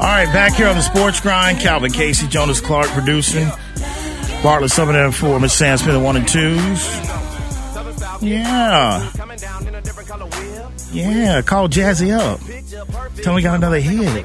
All 0.00 0.06
right, 0.06 0.32
back 0.32 0.54
here 0.54 0.68
on 0.68 0.76
the 0.76 0.82
Sports 0.82 1.20
Grind, 1.20 1.58
Calvin 1.60 1.90
Casey, 1.92 2.26
Jonas 2.28 2.60
Clark 2.60 2.86
producing. 2.88 3.48
Bartlett 4.42 4.70
Summit 4.70 4.94
and 4.96 5.14
four, 5.14 5.40
Miss 5.40 5.52
Sam 5.54 5.76
Smith, 5.78 6.00
one 6.00 6.16
and 6.16 6.28
twos. 6.28 6.86
Yeah. 8.22 9.10
Yeah, 10.92 11.42
call 11.42 11.68
Jazzy 11.68 12.16
up. 12.18 12.40
Tell 13.22 13.32
me 13.34 13.36
we 13.36 13.42
got 13.42 13.56
another 13.56 13.80
hit. 13.80 14.24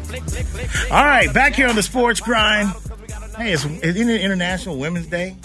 All 0.92 1.04
right, 1.04 1.34
back 1.34 1.54
here 1.56 1.68
on 1.68 1.76
the 1.76 1.84
Sports 1.84 2.20
Grind. 2.20 2.70
Hey, 3.38 3.54
it's, 3.54 3.66
it's 3.66 3.98
International 4.00 4.78
Women's 4.78 5.08
Day. 5.08 5.36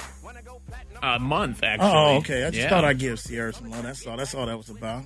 A 1.03 1.19
month, 1.19 1.63
actually. 1.63 1.89
Oh, 1.91 2.17
okay. 2.19 2.45
I 2.45 2.51
just 2.51 2.63
Yeah. 2.65 2.69
thought 2.69 2.85
I'd 2.85 2.99
give 2.99 3.19
Sierra 3.21 3.53
some 3.53 3.71
love. 3.71 3.85
That's 3.85 4.07
all. 4.07 4.17
That's 4.17 4.35
all 4.35 4.47
that 4.47 4.57
was 4.57 4.69
about. 4.69 5.05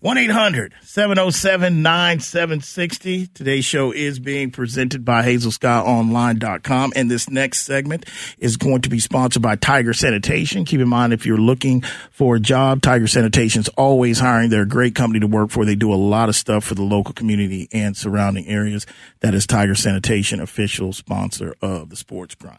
1 0.00 0.18
800 0.18 0.74
707 0.82 1.82
9760. 1.82 3.28
Today's 3.28 3.64
show 3.64 3.92
is 3.92 4.18
being 4.18 4.50
presented 4.50 5.04
by 5.04 5.24
HazelSkyOnline.com. 5.24 6.92
And 6.94 7.10
this 7.10 7.30
next 7.30 7.62
segment 7.62 8.04
is 8.38 8.58
going 8.58 8.82
to 8.82 8.90
be 8.90 9.00
sponsored 9.00 9.42
by 9.42 9.56
Tiger 9.56 9.94
Sanitation. 9.94 10.66
Keep 10.66 10.80
in 10.80 10.88
mind, 10.88 11.14
if 11.14 11.24
you're 11.24 11.38
looking 11.38 11.82
for 12.10 12.36
a 12.36 12.40
job, 12.40 12.82
Tiger 12.82 13.06
Sanitation 13.06 13.60
is 13.60 13.68
always 13.70 14.18
hiring. 14.18 14.50
They're 14.50 14.62
a 14.62 14.68
great 14.68 14.94
company 14.94 15.20
to 15.20 15.26
work 15.26 15.50
for. 15.50 15.64
They 15.64 15.74
do 15.74 15.92
a 15.92 15.96
lot 15.96 16.28
of 16.28 16.36
stuff 16.36 16.64
for 16.64 16.74
the 16.74 16.82
local 16.82 17.14
community 17.14 17.68
and 17.72 17.96
surrounding 17.96 18.46
areas. 18.46 18.86
That 19.20 19.34
is 19.34 19.46
Tiger 19.46 19.74
Sanitation, 19.74 20.40
official 20.40 20.92
sponsor 20.92 21.54
of 21.62 21.88
the 21.88 21.96
Sports 21.96 22.34
Grind. 22.34 22.58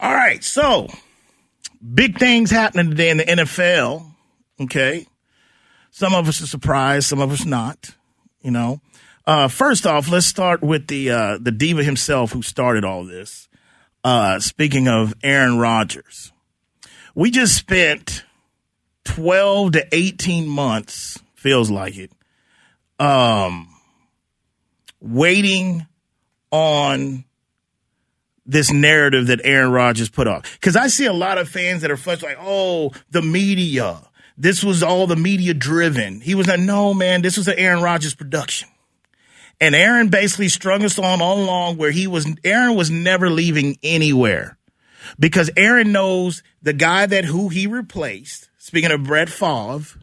All 0.00 0.14
right, 0.14 0.42
so 0.42 0.88
big 1.94 2.18
things 2.18 2.50
happening 2.50 2.90
today 2.90 3.10
in 3.10 3.18
the 3.18 3.24
NFL. 3.24 4.10
Okay, 4.60 5.06
some 5.94 6.12
of 6.12 6.26
us 6.26 6.42
are 6.42 6.48
surprised, 6.48 7.06
some 7.06 7.20
of 7.20 7.30
us 7.30 7.44
not. 7.44 7.94
You 8.42 8.50
know, 8.50 8.80
uh, 9.26 9.46
first 9.46 9.86
off, 9.86 10.10
let's 10.10 10.26
start 10.26 10.60
with 10.60 10.88
the 10.88 11.10
uh, 11.10 11.38
the 11.40 11.52
diva 11.52 11.84
himself 11.84 12.32
who 12.32 12.42
started 12.42 12.84
all 12.84 13.04
this. 13.04 13.48
Uh, 14.02 14.40
speaking 14.40 14.88
of 14.88 15.14
Aaron 15.22 15.58
Rodgers, 15.58 16.32
we 17.14 17.30
just 17.30 17.56
spent 17.56 18.24
twelve 19.04 19.72
to 19.72 19.86
eighteen 19.92 20.48
months, 20.48 21.20
feels 21.34 21.70
like 21.70 21.96
it, 21.96 22.10
um, 22.98 23.68
waiting 25.00 25.86
on 26.50 27.24
this 28.44 28.72
narrative 28.72 29.28
that 29.28 29.40
Aaron 29.44 29.70
Rodgers 29.70 30.10
put 30.10 30.26
off. 30.26 30.42
Because 30.54 30.76
I 30.76 30.88
see 30.88 31.06
a 31.06 31.12
lot 31.12 31.38
of 31.38 31.48
fans 31.48 31.82
that 31.82 31.90
are 31.90 31.96
frustrated, 31.96 32.36
like, 32.36 32.46
oh, 32.46 32.92
the 33.10 33.22
media. 33.22 34.02
This 34.36 34.64
was 34.64 34.82
all 34.82 35.06
the 35.06 35.16
media 35.16 35.54
driven. 35.54 36.20
He 36.20 36.34
was 36.34 36.48
like, 36.48 36.60
no, 36.60 36.92
man, 36.92 37.22
this 37.22 37.36
was 37.36 37.48
an 37.48 37.58
Aaron 37.58 37.82
Rodgers 37.82 38.14
production. 38.14 38.68
And 39.60 39.74
Aaron 39.74 40.08
basically 40.08 40.48
strung 40.48 40.84
us 40.84 40.98
on 40.98 41.22
all 41.22 41.38
along 41.38 41.76
where 41.76 41.92
he 41.92 42.06
was, 42.06 42.26
Aaron 42.42 42.74
was 42.74 42.90
never 42.90 43.30
leaving 43.30 43.78
anywhere 43.82 44.58
because 45.18 45.50
Aaron 45.56 45.92
knows 45.92 46.42
the 46.62 46.72
guy 46.72 47.06
that 47.06 47.24
who 47.24 47.48
he 47.48 47.66
replaced. 47.66 48.50
Speaking 48.58 48.90
of 48.90 49.04
Brett 49.04 49.28
Favre, 49.28 50.00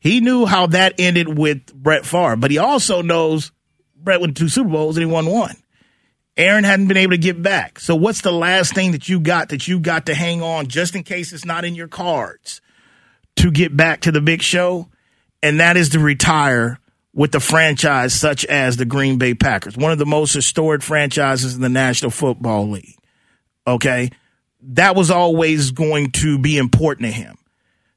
he 0.00 0.20
knew 0.20 0.46
how 0.46 0.66
that 0.68 0.94
ended 0.98 1.36
with 1.36 1.74
Brett 1.74 2.06
Favre, 2.06 2.36
but 2.36 2.50
he 2.50 2.56
also 2.58 3.02
knows 3.02 3.52
Brett 3.94 4.20
went 4.20 4.36
to 4.36 4.44
two 4.44 4.48
Super 4.48 4.70
Bowls 4.70 4.96
and 4.96 5.04
he 5.04 5.12
won 5.12 5.26
one. 5.26 5.56
Aaron 6.36 6.64
hadn't 6.64 6.86
been 6.86 6.96
able 6.96 7.12
to 7.12 7.18
get 7.18 7.42
back. 7.42 7.80
So 7.80 7.96
what's 7.96 8.20
the 8.20 8.32
last 8.32 8.72
thing 8.72 8.92
that 8.92 9.08
you 9.08 9.18
got 9.18 9.48
that 9.48 9.66
you 9.66 9.80
got 9.80 10.06
to 10.06 10.14
hang 10.14 10.40
on 10.40 10.68
just 10.68 10.94
in 10.94 11.02
case 11.02 11.32
it's 11.32 11.44
not 11.44 11.64
in 11.64 11.74
your 11.74 11.88
cards 11.88 12.62
to 13.38 13.50
get 13.50 13.76
back 13.76 14.02
to 14.02 14.12
the 14.12 14.20
big 14.20 14.42
show? 14.42 14.88
And 15.42 15.60
that 15.60 15.76
is 15.76 15.90
to 15.90 15.98
retire 15.98 16.78
with 17.14 17.32
the 17.32 17.40
franchise 17.40 18.14
such 18.14 18.44
as 18.44 18.76
the 18.76 18.84
Green 18.84 19.18
Bay 19.18 19.34
Packers, 19.34 19.76
one 19.76 19.92
of 19.92 19.98
the 19.98 20.06
most 20.06 20.32
historic 20.32 20.82
franchises 20.82 21.54
in 21.54 21.60
the 21.60 21.68
National 21.68 22.10
Football 22.10 22.70
League. 22.70 22.96
Okay. 23.66 24.10
That 24.62 24.96
was 24.96 25.10
always 25.10 25.70
going 25.70 26.10
to 26.12 26.38
be 26.38 26.58
important 26.58 27.06
to 27.06 27.12
him. 27.12 27.36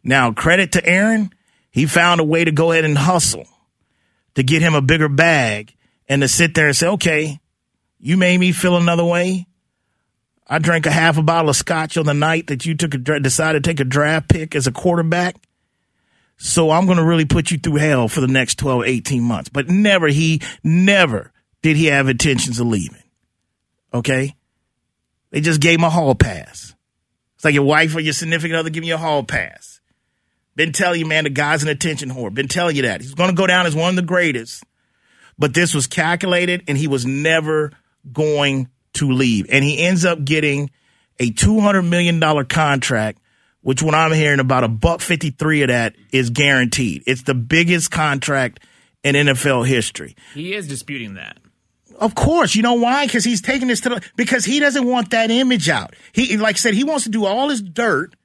Now, 0.04 0.32
credit 0.32 0.73
to 0.73 0.86
Aaron. 0.86 1.32
He 1.71 1.86
found 1.86 2.19
a 2.19 2.25
way 2.25 2.43
to 2.43 2.51
go 2.51 2.71
ahead 2.71 2.86
and 2.86 2.97
hustle 2.97 3.47
to 4.36 4.43
get 4.43 4.62
him 4.62 4.75
a 4.75 4.82
bigger 4.82 5.10
bag 5.10 5.73
and 6.08 6.21
to 6.21 6.27
sit 6.27 6.54
there 6.54 6.67
and 6.67 6.75
say, 6.75 6.88
okay, 6.88 7.39
you 7.99 8.17
made 8.17 8.39
me 8.39 8.51
feel 8.51 8.77
another 8.77 9.06
way. 9.06 9.47
I 10.51 10.59
drank 10.59 10.85
a 10.85 10.91
half 10.91 11.17
a 11.17 11.23
bottle 11.23 11.49
of 11.49 11.55
scotch 11.55 11.95
on 11.95 12.05
the 12.05 12.13
night 12.13 12.47
that 12.47 12.65
you 12.65 12.75
took 12.75 12.93
a, 12.93 12.97
decided 12.97 13.63
to 13.63 13.69
take 13.69 13.79
a 13.79 13.85
draft 13.85 14.27
pick 14.27 14.53
as 14.53 14.67
a 14.67 14.71
quarterback. 14.73 15.37
So 16.35 16.71
I'm 16.71 16.87
going 16.87 16.97
to 16.97 17.05
really 17.05 17.23
put 17.23 17.51
you 17.51 17.57
through 17.57 17.77
hell 17.77 18.09
for 18.09 18.19
the 18.19 18.27
next 18.27 18.59
12, 18.59 18.83
18 18.83 19.23
months. 19.23 19.47
But 19.47 19.69
never, 19.69 20.09
he 20.09 20.41
never 20.61 21.31
did 21.61 21.77
he 21.77 21.85
have 21.85 22.09
intentions 22.09 22.59
of 22.59 22.67
leaving. 22.67 23.01
Okay. 23.93 24.35
They 25.29 25.39
just 25.39 25.61
gave 25.61 25.79
him 25.79 25.85
a 25.85 25.89
hall 25.89 26.15
pass. 26.15 26.75
It's 27.35 27.45
like 27.45 27.53
your 27.53 27.63
wife 27.63 27.95
or 27.95 28.01
your 28.01 28.11
significant 28.11 28.59
other 28.59 28.69
giving 28.69 28.89
you 28.89 28.95
a 28.95 28.97
hall 28.97 29.23
pass. 29.23 29.79
Been 30.57 30.73
telling 30.73 30.99
you, 30.99 31.05
man, 31.05 31.23
the 31.23 31.29
guy's 31.29 31.63
an 31.63 31.69
attention 31.69 32.09
whore. 32.09 32.33
Been 32.33 32.49
telling 32.49 32.75
you 32.75 32.81
that. 32.81 32.99
He's 32.99 33.13
going 33.13 33.29
to 33.29 33.35
go 33.37 33.47
down 33.47 33.67
as 33.67 33.75
one 33.75 33.91
of 33.91 33.95
the 33.95 34.01
greatest. 34.01 34.65
But 35.39 35.53
this 35.53 35.73
was 35.73 35.87
calculated 35.87 36.65
and 36.67 36.77
he 36.77 36.89
was 36.89 37.05
never 37.05 37.71
going 38.11 38.67
to 38.93 39.12
leave. 39.12 39.47
And 39.49 39.63
he 39.63 39.80
ends 39.80 40.06
up 40.06 40.23
getting 40.23 40.69
a 41.19 41.32
$200 41.32 41.88
million 41.88 42.45
contract, 42.45 43.19
which 43.62 43.82
when 43.82 43.95
I'm 43.95 44.12
hearing 44.12 44.39
about 44.39 44.63
a 44.63 44.67
buck 44.67 45.01
53 45.01 45.63
of 45.63 45.67
that 45.69 45.95
is 46.12 46.30
guaranteed. 46.30 47.04
It's 47.06 47.23
the 47.23 47.36
biggest 47.36 47.91
contract 47.91 48.63
in 49.04 49.15
NFL 49.15 49.67
history. 49.67 50.15
He 50.34 50.54
is 50.54 50.67
disputing 50.67 51.15
that. 51.15 51.38
Of 51.97 52.15
course, 52.15 52.56
you 52.56 52.63
know 52.63 52.73
why? 52.73 53.06
Because 53.06 53.23
he's 53.23 53.41
taking 53.41 53.67
this 53.67 53.82
to 53.82 53.89
the 53.89 54.10
because 54.15 54.43
he 54.43 54.60
doesn't 54.60 54.88
want 54.88 55.12
that 55.12 55.30
image 55.30 55.69
out. 55.69 55.95
He, 56.13 56.36
like 56.38 56.56
I 56.56 56.58
said, 56.58 56.73
he 56.73 56.84
wants 56.84 57.04
to 57.04 57.12
do 57.12 57.25
all 57.25 57.49
his 57.49 57.62
dirt 57.62 58.15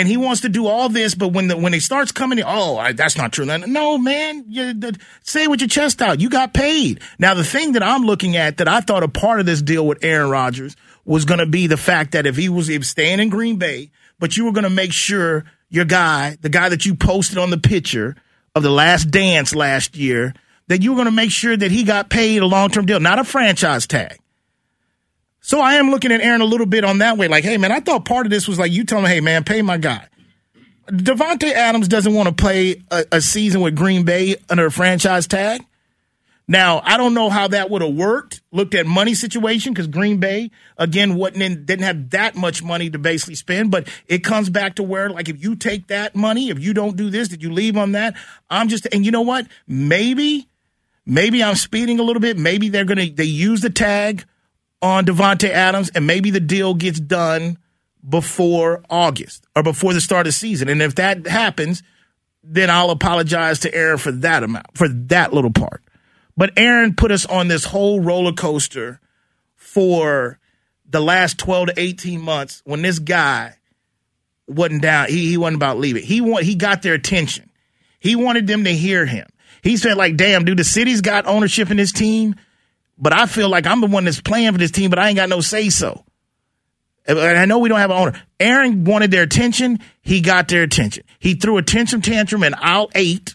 and 0.00 0.08
he 0.08 0.16
wants 0.16 0.40
to 0.40 0.48
do 0.48 0.66
all 0.66 0.88
this, 0.88 1.14
but 1.14 1.28
when 1.28 1.48
the 1.48 1.58
when 1.58 1.74
he 1.74 1.78
starts 1.78 2.10
coming, 2.10 2.38
in, 2.38 2.44
oh, 2.46 2.78
I, 2.78 2.92
that's 2.92 3.18
not 3.18 3.32
true. 3.32 3.44
No, 3.44 3.98
man, 3.98 4.46
you, 4.48 4.72
the, 4.72 4.98
say 5.22 5.46
with 5.46 5.60
your 5.60 5.68
chest 5.68 6.00
out. 6.00 6.20
You 6.20 6.30
got 6.30 6.54
paid. 6.54 7.02
Now, 7.18 7.34
the 7.34 7.44
thing 7.44 7.72
that 7.72 7.82
I'm 7.82 8.04
looking 8.04 8.34
at 8.34 8.56
that 8.56 8.66
I 8.66 8.80
thought 8.80 9.02
a 9.02 9.08
part 9.08 9.40
of 9.40 9.46
this 9.46 9.60
deal 9.60 9.86
with 9.86 10.02
Aaron 10.02 10.30
Rodgers 10.30 10.74
was 11.04 11.26
going 11.26 11.40
to 11.40 11.44
be 11.44 11.66
the 11.66 11.76
fact 11.76 12.12
that 12.12 12.26
if 12.26 12.34
he 12.34 12.48
was 12.48 12.70
if 12.70 12.86
staying 12.86 13.20
in 13.20 13.28
Green 13.28 13.56
Bay, 13.56 13.90
but 14.18 14.38
you 14.38 14.46
were 14.46 14.52
going 14.52 14.64
to 14.64 14.70
make 14.70 14.94
sure 14.94 15.44
your 15.68 15.84
guy, 15.84 16.38
the 16.40 16.48
guy 16.48 16.70
that 16.70 16.86
you 16.86 16.94
posted 16.94 17.36
on 17.36 17.50
the 17.50 17.58
picture 17.58 18.16
of 18.54 18.62
the 18.62 18.70
last 18.70 19.10
dance 19.10 19.54
last 19.54 19.98
year, 19.98 20.32
that 20.68 20.80
you 20.80 20.92
were 20.92 20.96
going 20.96 21.08
to 21.08 21.12
make 21.12 21.30
sure 21.30 21.54
that 21.54 21.70
he 21.70 21.84
got 21.84 22.08
paid 22.08 22.40
a 22.40 22.46
long 22.46 22.70
term 22.70 22.86
deal, 22.86 23.00
not 23.00 23.18
a 23.18 23.24
franchise 23.24 23.86
tag. 23.86 24.18
So 25.40 25.60
I 25.60 25.74
am 25.74 25.90
looking 25.90 26.12
at 26.12 26.20
Aaron 26.20 26.42
a 26.42 26.46
little 26.46 26.66
bit 26.66 26.84
on 26.84 26.98
that 26.98 27.16
way. 27.16 27.28
Like, 27.28 27.44
hey, 27.44 27.56
man, 27.56 27.72
I 27.72 27.80
thought 27.80 28.04
part 28.04 28.26
of 28.26 28.30
this 28.30 28.46
was 28.46 28.58
like 28.58 28.72
you 28.72 28.84
telling 28.84 29.04
me, 29.04 29.10
hey, 29.10 29.20
man, 29.20 29.44
pay 29.44 29.62
my 29.62 29.78
guy. 29.78 30.06
Davante 30.86 31.52
Adams 31.52 31.88
doesn't 31.88 32.14
want 32.14 32.28
to 32.28 32.34
play 32.34 32.82
a, 32.90 33.04
a, 33.12 33.20
season 33.20 33.60
with 33.60 33.76
Green 33.76 34.04
Bay 34.04 34.36
under 34.48 34.66
a 34.66 34.70
franchise 34.72 35.26
tag. 35.26 35.64
Now, 36.48 36.82
I 36.84 36.96
don't 36.96 37.14
know 37.14 37.30
how 37.30 37.46
that 37.48 37.70
would 37.70 37.80
have 37.80 37.94
worked. 37.94 38.42
Looked 38.50 38.74
at 38.74 38.84
money 38.84 39.14
situation 39.14 39.72
because 39.72 39.86
Green 39.86 40.18
Bay 40.18 40.50
again 40.76 41.14
wasn't 41.14 41.42
in, 41.42 41.64
didn't 41.64 41.84
have 41.84 42.10
that 42.10 42.34
much 42.34 42.60
money 42.60 42.90
to 42.90 42.98
basically 42.98 43.36
spend. 43.36 43.70
But 43.70 43.86
it 44.08 44.24
comes 44.24 44.50
back 44.50 44.74
to 44.74 44.82
where, 44.82 45.10
like, 45.10 45.28
if 45.28 45.40
you 45.42 45.54
take 45.54 45.86
that 45.86 46.16
money, 46.16 46.50
if 46.50 46.58
you 46.58 46.74
don't 46.74 46.96
do 46.96 47.08
this, 47.08 47.28
did 47.28 47.40
you 47.40 47.52
leave 47.52 47.76
on 47.76 47.92
that? 47.92 48.16
I'm 48.50 48.68
just, 48.68 48.88
and 48.92 49.04
you 49.04 49.12
know 49.12 49.20
what? 49.20 49.46
Maybe, 49.68 50.48
maybe 51.06 51.44
I'm 51.44 51.54
speeding 51.54 52.00
a 52.00 52.02
little 52.02 52.20
bit. 52.20 52.36
Maybe 52.36 52.68
they're 52.68 52.84
gonna 52.84 53.08
they 53.08 53.24
use 53.24 53.60
the 53.60 53.70
tag 53.70 54.24
on 54.82 55.04
Davante 55.04 55.50
Adams, 55.50 55.90
and 55.94 56.06
maybe 56.06 56.30
the 56.30 56.40
deal 56.40 56.74
gets 56.74 57.00
done 57.00 57.58
before 58.08 58.82
August 58.88 59.46
or 59.54 59.62
before 59.62 59.92
the 59.92 60.00
start 60.00 60.26
of 60.26 60.34
season. 60.34 60.68
And 60.68 60.80
if 60.80 60.94
that 60.94 61.26
happens, 61.26 61.82
then 62.42 62.70
I'll 62.70 62.90
apologize 62.90 63.60
to 63.60 63.74
Aaron 63.74 63.98
for 63.98 64.12
that 64.12 64.42
amount, 64.42 64.76
for 64.76 64.88
that 64.88 65.32
little 65.32 65.52
part. 65.52 65.82
But 66.36 66.52
Aaron 66.56 66.94
put 66.94 67.10
us 67.10 67.26
on 67.26 67.48
this 67.48 67.64
whole 67.64 68.00
roller 68.00 68.32
coaster 68.32 69.00
for 69.56 70.38
the 70.88 71.00
last 71.00 71.38
12 71.38 71.68
to 71.68 71.74
18 71.76 72.20
months 72.20 72.62
when 72.64 72.82
this 72.82 72.98
guy 72.98 73.56
wasn't 74.46 74.82
down. 74.82 75.08
He, 75.08 75.28
he 75.28 75.36
wasn't 75.36 75.56
about 75.56 75.78
leaving. 75.78 76.02
He 76.02 76.20
want, 76.20 76.44
he 76.44 76.54
got 76.54 76.82
their 76.82 76.94
attention. 76.94 77.50
He 77.98 78.16
wanted 78.16 78.46
them 78.46 78.64
to 78.64 78.70
hear 78.70 79.04
him. 79.04 79.26
He 79.62 79.76
said, 79.76 79.98
like, 79.98 80.16
damn, 80.16 80.44
dude, 80.44 80.58
the 80.58 80.64
city's 80.64 81.02
got 81.02 81.26
ownership 81.26 81.70
in 81.70 81.76
this 81.76 81.92
team 81.92 82.34
but 83.00 83.12
I 83.12 83.26
feel 83.26 83.48
like 83.48 83.66
I'm 83.66 83.80
the 83.80 83.86
one 83.86 84.04
that's 84.04 84.20
playing 84.20 84.52
for 84.52 84.58
this 84.58 84.70
team, 84.70 84.90
but 84.90 84.98
I 84.98 85.08
ain't 85.08 85.16
got 85.16 85.28
no 85.28 85.40
say 85.40 85.70
so. 85.70 86.04
And 87.06 87.18
I 87.18 87.46
know 87.46 87.58
we 87.58 87.68
don't 87.68 87.78
have 87.78 87.90
an 87.90 87.96
owner. 87.96 88.22
Aaron 88.38 88.84
wanted 88.84 89.10
their 89.10 89.22
attention. 89.22 89.80
He 90.02 90.20
got 90.20 90.48
their 90.48 90.62
attention. 90.62 91.04
He 91.18 91.34
threw 91.34 91.56
a 91.56 91.62
tantrum 91.62 92.02
tantrum 92.02 92.44
in 92.44 92.54
aisle 92.54 92.90
eight 92.94 93.34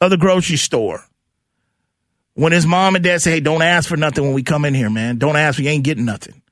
of 0.00 0.10
the 0.10 0.16
grocery 0.16 0.56
store. 0.56 1.02
When 2.34 2.52
his 2.52 2.66
mom 2.66 2.96
and 2.96 3.04
dad 3.04 3.22
say, 3.22 3.30
hey, 3.30 3.40
don't 3.40 3.62
ask 3.62 3.88
for 3.88 3.96
nothing 3.96 4.24
when 4.24 4.34
we 4.34 4.42
come 4.42 4.64
in 4.64 4.74
here, 4.74 4.90
man. 4.90 5.18
Don't 5.18 5.36
ask, 5.36 5.58
we 5.58 5.68
ain't 5.68 5.84
getting 5.84 6.04
nothing. 6.04 6.42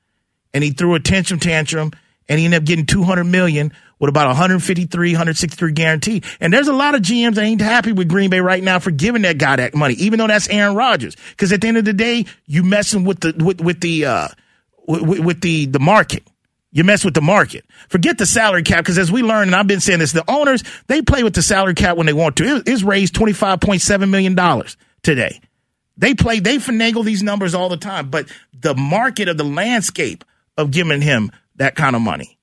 And 0.53 0.63
he 0.63 0.71
threw 0.71 0.95
a 0.95 0.99
tantrum 0.99 1.41
tantrum 1.41 1.91
and 2.29 2.39
he 2.39 2.45
ended 2.45 2.61
up 2.61 2.65
getting 2.65 2.85
200 2.85 3.25
million 3.25 3.73
with 4.03 4.09
about 4.09 4.27
153, 4.27 5.11
163 5.13 5.71
guaranteed. 5.71 6.25
And 6.41 6.51
there's 6.51 6.67
a 6.67 6.73
lot 6.73 6.93
of 6.93 7.01
GMs 7.01 7.35
that 7.35 7.43
ain't 7.43 7.61
happy 7.61 7.93
with 7.93 8.09
Green 8.09 8.29
Bay 8.29 8.41
right 8.41 8.61
now 8.61 8.79
for 8.79 8.91
giving 8.91 9.21
that 9.21 9.37
guy 9.37 9.55
that 9.55 9.73
money, 9.73 9.93
even 9.93 10.19
though 10.19 10.27
that's 10.27 10.49
Aaron 10.49 10.75
Rodgers. 10.75 11.15
Because 11.29 11.53
at 11.53 11.61
the 11.61 11.69
end 11.69 11.77
of 11.77 11.85
the 11.85 11.93
day, 11.93 12.25
you 12.45 12.63
messing 12.63 13.05
with 13.05 13.21
the 13.21 13.33
with 13.41 13.61
with 13.61 13.79
the 13.79 14.03
uh, 14.05 14.27
with, 14.89 15.19
with 15.21 15.39
the 15.39 15.67
the 15.67 15.79
market. 15.79 16.27
You 16.73 16.83
mess 16.83 17.05
with 17.05 17.13
the 17.13 17.21
market. 17.21 17.63
Forget 17.87 18.17
the 18.17 18.25
salary 18.25 18.63
cap 18.63 18.79
because 18.79 18.97
as 18.97 19.09
we 19.09 19.21
learned, 19.21 19.51
and 19.51 19.55
I've 19.55 19.67
been 19.67 19.79
saying 19.79 19.99
this, 19.99 20.11
the 20.11 20.29
owners 20.29 20.65
they 20.87 21.01
play 21.01 21.23
with 21.23 21.35
the 21.35 21.41
salary 21.41 21.73
cap 21.73 21.95
when 21.95 22.05
they 22.05 22.11
want 22.11 22.35
to. 22.37 22.57
It, 22.57 22.63
it's 22.67 22.83
raised 22.83 23.15
twenty 23.15 23.31
five 23.31 23.61
point 23.61 23.81
seven 23.81 24.11
million 24.11 24.35
dollars 24.35 24.75
today. 25.01 25.39
They 25.95 26.13
play, 26.13 26.41
they 26.41 26.57
finagle 26.57 27.05
these 27.05 27.23
numbers 27.23 27.55
all 27.55 27.69
the 27.69 27.77
time, 27.77 28.09
but 28.09 28.27
the 28.51 28.75
market 28.75 29.29
of 29.29 29.37
the 29.37 29.45
landscape 29.45 30.25
of 30.57 30.71
giving 30.71 31.01
him 31.01 31.31
that 31.55 31.75
kind 31.75 31.95
of 31.95 32.01
money 32.01 32.37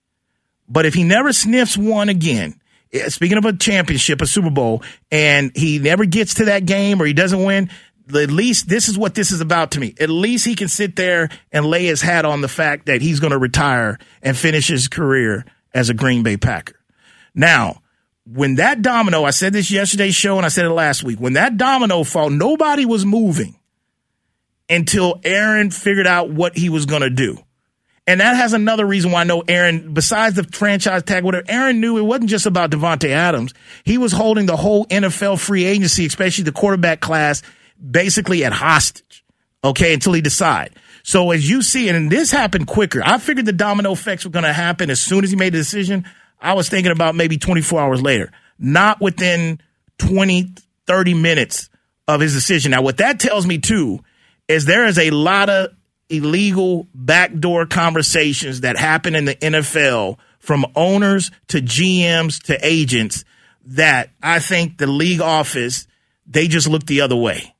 but 0.70 0.86
if 0.86 0.94
he 0.94 1.02
never 1.02 1.32
sniffs 1.32 1.76
one 1.76 2.08
again, 2.08 2.58
eh, 2.92 3.08
speaking 3.08 3.36
of 3.36 3.44
a 3.44 3.52
championship, 3.52 4.22
a 4.22 4.26
Super 4.26 4.50
Bowl, 4.50 4.82
and 5.10 5.50
he 5.54 5.78
never 5.78 6.04
gets 6.04 6.34
to 6.34 6.46
that 6.46 6.64
game 6.64 7.02
or 7.02 7.06
he 7.06 7.12
doesn't 7.12 7.42
win, 7.44 7.68
at 8.08 8.30
least 8.30 8.68
this 8.68 8.88
is 8.88 8.96
what 8.96 9.14
this 9.14 9.32
is 9.32 9.40
about 9.40 9.72
to 9.72 9.80
me. 9.80 9.94
At 10.00 10.08
least 10.08 10.46
he 10.46 10.54
can 10.54 10.68
sit 10.68 10.96
there 10.96 11.28
and 11.52 11.66
lay 11.66 11.84
his 11.84 12.02
hat 12.02 12.24
on 12.24 12.40
the 12.40 12.48
fact 12.48 12.86
that 12.86 13.02
he's 13.02 13.20
going 13.20 13.32
to 13.32 13.38
retire 13.38 13.98
and 14.22 14.36
finish 14.36 14.68
his 14.68 14.88
career 14.88 15.44
as 15.74 15.90
a 15.90 15.94
Green 15.94 16.22
Bay 16.22 16.36
Packer. 16.36 16.76
Now, 17.34 17.82
when 18.24 18.56
that 18.56 18.82
domino, 18.82 19.24
I 19.24 19.30
said 19.30 19.52
this 19.52 19.70
yesterday's 19.70 20.14
show 20.14 20.36
and 20.36 20.46
I 20.46 20.50
said 20.50 20.64
it 20.64 20.70
last 20.70 21.02
week, 21.02 21.18
when 21.18 21.34
that 21.34 21.56
domino 21.56 22.04
fell, 22.04 22.30
nobody 22.30 22.84
was 22.84 23.04
moving 23.04 23.58
until 24.68 25.20
Aaron 25.24 25.70
figured 25.70 26.06
out 26.06 26.30
what 26.30 26.56
he 26.56 26.68
was 26.68 26.86
going 26.86 27.02
to 27.02 27.10
do. 27.10 27.38
And 28.10 28.20
that 28.20 28.34
has 28.34 28.54
another 28.54 28.84
reason 28.84 29.12
why 29.12 29.20
I 29.20 29.24
know 29.24 29.44
Aaron, 29.46 29.94
besides 29.94 30.34
the 30.34 30.42
franchise 30.42 31.04
tag, 31.04 31.22
whatever, 31.22 31.44
Aaron 31.48 31.80
knew 31.80 31.96
it 31.96 32.02
wasn't 32.02 32.28
just 32.28 32.44
about 32.44 32.72
Davante 32.72 33.10
Adams. 33.10 33.54
He 33.84 33.98
was 33.98 34.10
holding 34.10 34.46
the 34.46 34.56
whole 34.56 34.84
NFL 34.86 35.38
free 35.38 35.64
agency, 35.64 36.06
especially 36.06 36.42
the 36.42 36.50
quarterback 36.50 36.98
class, 36.98 37.40
basically 37.80 38.44
at 38.44 38.52
hostage. 38.52 39.24
Okay, 39.62 39.94
until 39.94 40.12
he 40.12 40.20
decide. 40.20 40.74
So 41.04 41.30
as 41.30 41.48
you 41.48 41.62
see 41.62 41.88
and 41.88 42.10
this 42.10 42.32
happened 42.32 42.66
quicker. 42.66 43.00
I 43.04 43.18
figured 43.18 43.46
the 43.46 43.52
domino 43.52 43.92
effects 43.92 44.24
were 44.24 44.32
going 44.32 44.44
to 44.44 44.52
happen 44.52 44.90
as 44.90 44.98
soon 44.98 45.22
as 45.22 45.30
he 45.30 45.36
made 45.36 45.52
the 45.52 45.58
decision. 45.58 46.04
I 46.40 46.54
was 46.54 46.68
thinking 46.68 46.90
about 46.90 47.14
maybe 47.14 47.38
24 47.38 47.80
hours 47.80 48.02
later, 48.02 48.32
not 48.58 49.00
within 49.00 49.60
20, 49.98 50.52
30 50.88 51.14
minutes 51.14 51.70
of 52.08 52.20
his 52.20 52.34
decision. 52.34 52.72
Now, 52.72 52.82
what 52.82 52.96
that 52.96 53.20
tells 53.20 53.46
me 53.46 53.58
too 53.58 54.00
is 54.48 54.64
there 54.64 54.86
is 54.86 54.98
a 54.98 55.10
lot 55.10 55.48
of 55.48 55.68
illegal 56.10 56.86
backdoor 56.94 57.66
conversations 57.66 58.60
that 58.60 58.76
happen 58.76 59.14
in 59.14 59.24
the 59.24 59.36
NFL 59.36 60.18
from 60.38 60.66
owners 60.74 61.30
to 61.48 61.60
GMs 61.60 62.42
to 62.44 62.58
agents 62.66 63.24
that 63.64 64.10
I 64.22 64.40
think 64.40 64.78
the 64.78 64.86
league 64.86 65.20
office, 65.20 65.86
they 66.26 66.48
just 66.48 66.68
look 66.68 66.86
the 66.86 67.02
other 67.02 67.16
way. 67.16 67.54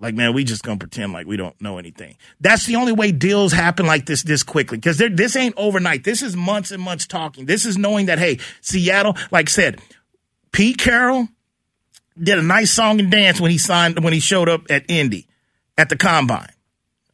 Like, 0.00 0.14
man, 0.14 0.32
we 0.32 0.44
just 0.44 0.62
gonna 0.62 0.78
pretend 0.78 1.12
like 1.12 1.26
we 1.26 1.36
don't 1.36 1.60
know 1.60 1.78
anything. 1.78 2.16
That's 2.40 2.66
the 2.66 2.76
only 2.76 2.92
way 2.92 3.10
deals 3.10 3.52
happen 3.52 3.84
like 3.84 4.06
this 4.06 4.22
this 4.22 4.44
quickly 4.44 4.78
because 4.78 4.98
this 4.98 5.34
ain't 5.34 5.54
overnight. 5.56 6.04
This 6.04 6.22
is 6.22 6.36
months 6.36 6.70
and 6.70 6.80
months 6.80 7.06
talking. 7.06 7.46
This 7.46 7.66
is 7.66 7.76
knowing 7.76 8.06
that 8.06 8.20
hey, 8.20 8.38
Seattle, 8.60 9.16
like 9.32 9.48
I 9.48 9.50
said, 9.50 9.80
Pete 10.52 10.78
Carroll 10.78 11.28
did 12.16 12.38
a 12.38 12.42
nice 12.42 12.70
song 12.70 13.00
and 13.00 13.10
dance 13.10 13.40
when 13.40 13.50
he 13.50 13.58
signed 13.58 14.02
when 14.04 14.12
he 14.12 14.20
showed 14.20 14.48
up 14.48 14.62
at 14.70 14.84
Indy 14.88 15.26
at 15.76 15.88
the 15.88 15.96
combine. 15.96 16.52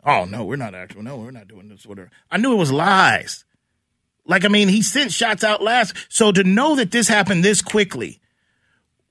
Oh 0.04 0.24
no, 0.24 0.44
we're 0.44 0.56
not 0.56 0.74
actual. 0.74 1.02
No, 1.02 1.16
we're 1.16 1.30
not 1.30 1.48
doing 1.48 1.68
this. 1.68 1.86
Whatever. 1.86 2.10
I 2.30 2.36
knew 2.36 2.52
it 2.52 2.56
was 2.56 2.72
lies. 2.72 3.44
Like 4.26 4.44
I 4.44 4.48
mean, 4.48 4.68
he 4.68 4.82
sent 4.82 5.12
shots 5.12 5.44
out 5.44 5.62
last. 5.62 5.94
So 6.08 6.32
to 6.32 6.44
know 6.44 6.76
that 6.76 6.90
this 6.90 7.08
happened 7.08 7.44
this 7.44 7.62
quickly 7.62 8.20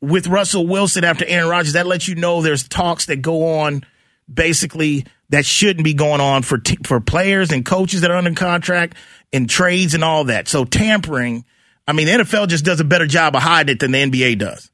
with 0.02 0.28
Russell 0.28 0.68
Wilson 0.68 1.04
after 1.04 1.26
Aaron 1.26 1.50
Rodgers, 1.50 1.74
that 1.74 1.88
lets 1.88 2.08
you 2.08 2.16
know 2.16 2.42
there's 2.42 2.68
talks 2.68 3.08
that 3.08 3.22
go 3.22 3.60
on 3.60 3.84
basically 4.32 5.06
that 5.30 5.46
shouldn't 5.46 5.84
be 5.84 5.94
going 5.94 6.22
on 6.22 6.44
for 6.44 6.58
t- 6.58 6.78
for 6.86 7.00
players 7.00 7.52
and 7.52 7.66
coaches 7.66 8.02
that 8.02 8.12
are 8.12 8.18
under 8.18 8.34
contract 8.34 8.96
and 9.32 9.50
trades 9.50 9.94
and 9.94 10.04
all 10.04 10.26
that. 10.26 10.48
So 10.48 10.66
tampering, 10.66 11.46
I 11.88 11.94
mean, 11.94 12.06
the 12.06 12.24
NFL 12.24 12.48
just 12.48 12.66
does 12.66 12.80
a 12.80 12.86
better 12.86 13.08
job 13.08 13.36
of 13.36 13.42
hiding 13.42 13.74
it 13.74 13.80
than 13.80 13.92
the 13.92 14.04
NBA 14.04 14.40
does. 14.40 14.70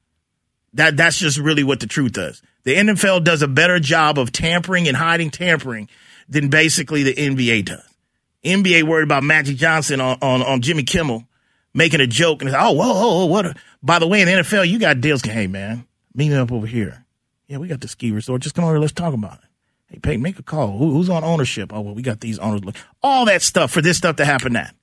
That 0.73 0.97
that's 0.97 1.17
just 1.17 1.37
really 1.37 1.63
what 1.63 1.79
the 1.79 1.87
truth 1.87 2.17
is. 2.17 2.41
The 2.63 2.75
NFL 2.75 3.23
does 3.23 3.41
a 3.41 3.47
better 3.47 3.79
job 3.79 4.19
of 4.19 4.31
tampering 4.31 4.87
and 4.87 4.97
hiding 4.97 5.31
tampering 5.31 5.89
than 6.27 6.49
basically 6.49 7.03
the 7.03 7.13
NBA 7.13 7.65
does. 7.65 7.83
NBA 8.43 8.83
worried 8.83 9.03
about 9.03 9.23
Magic 9.23 9.57
Johnson 9.57 9.99
on, 9.99 10.17
on, 10.21 10.41
on 10.41 10.61
Jimmy 10.61 10.83
Kimmel 10.83 11.25
making 11.73 12.01
a 12.01 12.07
joke 12.07 12.41
and 12.41 12.49
oh, 12.51 12.71
whoa, 12.71 12.93
whoa, 12.93 13.17
whoa, 13.17 13.25
what? 13.25 13.45
A, 13.45 13.55
by 13.81 13.99
the 13.99 14.07
way, 14.07 14.21
in 14.21 14.27
the 14.27 14.33
NFL, 14.33 14.67
you 14.67 14.79
got 14.79 15.01
deals. 15.01 15.21
Hey, 15.21 15.47
man, 15.47 15.85
meet 16.13 16.29
me 16.29 16.35
up 16.35 16.51
over 16.51 16.67
here. 16.67 17.05
Yeah, 17.47 17.57
we 17.57 17.67
got 17.67 17.81
the 17.81 17.87
ski 17.87 18.11
resort. 18.11 18.41
Just 18.41 18.55
come 18.55 18.65
over. 18.65 18.79
Let's 18.79 18.93
talk 18.93 19.13
about 19.13 19.39
it. 19.39 19.49
Hey, 19.87 19.99
Peyton, 19.99 20.21
make 20.21 20.37
a 20.37 20.43
call. 20.43 20.77
Who, 20.77 20.91
who's 20.91 21.09
on 21.09 21.23
ownership? 21.23 21.73
Oh, 21.73 21.81
well, 21.81 21.95
we 21.95 22.01
got 22.01 22.19
these 22.19 22.37
owners. 22.39 22.61
All 23.01 23.25
that 23.25 23.41
stuff 23.41 23.71
for 23.71 23.81
this 23.81 23.97
stuff 23.97 24.17
to 24.17 24.25
happen. 24.25 24.53
That. 24.53 24.75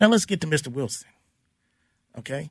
Now 0.00 0.08
let's 0.08 0.24
get 0.24 0.40
to 0.40 0.46
Mr. 0.46 0.68
Wilson. 0.68 1.08
Okay, 2.18 2.50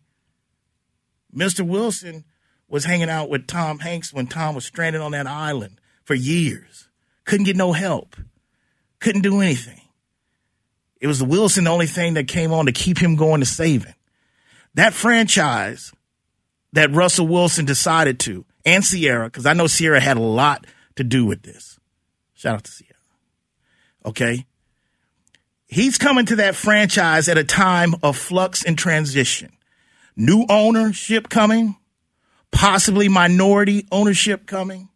Mr. 1.36 1.68
Wilson 1.68 2.24
was 2.70 2.86
hanging 2.86 3.10
out 3.10 3.30
with 3.30 3.48
Tom 3.48 3.80
Hanks 3.80 4.14
when 4.14 4.28
Tom 4.28 4.56
was 4.56 4.66
stranded 4.66 5.02
on 5.02 5.12
that 5.12 5.28
island 5.28 5.80
for 6.04 6.14
years. 6.14 6.88
Couldn't 7.26 7.46
get 7.46 7.56
no 7.56 7.74
help. 7.74 8.16
Couldn't 9.00 9.22
do 9.22 9.42
anything. 9.42 9.82
It 11.00 11.08
was 11.08 11.20
the 11.20 11.26
Wilson 11.26 11.66
the 11.66 11.70
only 11.70 11.86
thing 11.86 12.16
that 12.16 12.28
came 12.28 12.52
on 12.52 12.66
to 12.66 12.72
keep 12.72 12.98
him 12.98 13.16
going 13.16 13.42
to 13.42 13.46
saving. 13.46 13.94
That 14.74 14.94
franchise 14.94 15.92
that 16.74 16.92
Russell 16.92 17.28
Wilson 17.28 17.66
decided 17.66 18.20
to, 18.22 18.46
and 18.66 18.84
Sierra, 18.84 19.26
because 19.26 19.46
I 19.46 19.54
know 19.54 19.68
Sierra 19.68 20.00
had 20.00 20.18
a 20.18 20.22
lot 20.22 20.66
to 20.96 21.04
do 21.04 21.26
with 21.26 21.44
this. 21.44 21.80
Shout 22.34 22.56
out 22.56 22.64
to 22.66 22.72
Sierra. 22.72 22.94
Okay. 24.06 24.46
He's 25.68 25.98
coming 25.98 26.26
to 26.28 26.38
that 26.38 26.56
franchise 26.56 27.28
at 27.28 27.38
a 27.38 27.44
time 27.44 27.96
of 28.04 28.18
flux 28.18 28.64
and 28.64 28.78
transition. 28.78 29.52
New 30.16 30.46
ownership 30.50 31.30
coming, 31.30 31.76
possibly 32.58 33.08
minority 33.08 33.86
ownership 33.92 34.48
coming. 34.48 34.90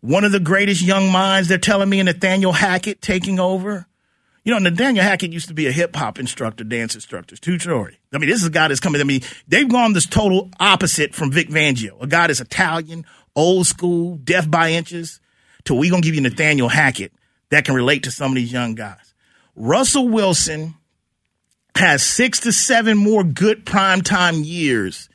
One 0.00 0.22
of 0.22 0.30
the 0.30 0.38
greatest 0.38 0.80
young 0.80 1.10
minds, 1.10 1.48
they're 1.48 1.58
telling 1.58 1.88
me, 1.88 2.00
Nathaniel 2.00 2.52
Hackett 2.52 3.02
taking 3.02 3.40
over. 3.40 3.86
You 4.44 4.52
know, 4.52 4.60
Nathaniel 4.60 5.04
Hackett 5.04 5.32
used 5.32 5.48
to 5.48 5.54
be 5.54 5.66
a 5.66 5.72
hip 5.72 5.96
hop 5.96 6.20
instructor, 6.20 6.62
dance 6.62 6.94
instructor. 6.94 7.36
True 7.36 7.58
story. 7.58 7.98
I 8.12 8.18
mean, 8.18 8.30
this 8.30 8.40
is 8.40 8.46
a 8.46 8.50
guy 8.50 8.68
that's 8.68 8.78
coming. 8.78 9.00
I 9.00 9.04
mean, 9.04 9.22
they've 9.48 9.68
gone 9.68 9.92
this 9.92 10.06
total 10.06 10.50
opposite 10.60 11.16
from 11.16 11.32
Vic 11.32 11.48
Fangio, 11.48 12.00
a 12.00 12.06
guy 12.06 12.28
that's 12.28 12.40
Italian, 12.40 13.06
old 13.34 13.66
school, 13.66 14.14
deaf 14.18 14.48
by 14.48 14.70
inches, 14.70 15.18
to 15.64 15.74
we 15.74 15.90
gonna 15.90 16.02
give 16.02 16.14
you 16.14 16.20
Nathaniel 16.20 16.68
Hackett 16.68 17.12
that 17.50 17.64
can 17.64 17.74
relate 17.74 18.04
to 18.04 18.12
some 18.12 18.30
of 18.30 18.36
these 18.36 18.52
young 18.52 18.76
guys. 18.76 19.14
Russell 19.56 20.08
Wilson 20.08 20.74
has 21.74 22.04
six 22.04 22.38
to 22.40 22.52
seven 22.52 22.96
more 22.96 23.24
good 23.24 23.66
primetime 23.66 24.44
years 24.44 25.08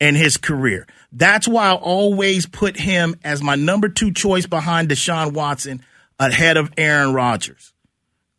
in 0.00 0.14
his 0.14 0.36
career. 0.36 0.86
That's 1.12 1.48
why 1.48 1.70
I 1.70 1.74
always 1.74 2.46
put 2.46 2.76
him 2.76 3.16
as 3.24 3.42
my 3.42 3.54
number 3.54 3.88
two 3.88 4.12
choice 4.12 4.46
behind 4.46 4.88
Deshaun 4.88 5.32
Watson 5.32 5.82
ahead 6.18 6.56
of 6.56 6.72
Aaron 6.76 7.14
Rodgers. 7.14 7.72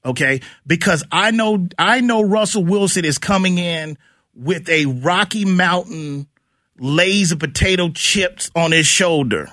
Okay. 0.05 0.41
Because 0.65 1.03
I 1.11 1.31
know, 1.31 1.67
I 1.77 2.01
know 2.01 2.21
Russell 2.21 2.63
Wilson 2.63 3.05
is 3.05 3.17
coming 3.17 3.57
in 3.57 3.97
with 4.33 4.69
a 4.69 4.85
Rocky 4.85 5.45
Mountain 5.45 6.27
lays 6.77 7.31
of 7.31 7.39
potato 7.39 7.89
chips 7.89 8.49
on 8.55 8.71
his 8.71 8.87
shoulder 8.87 9.49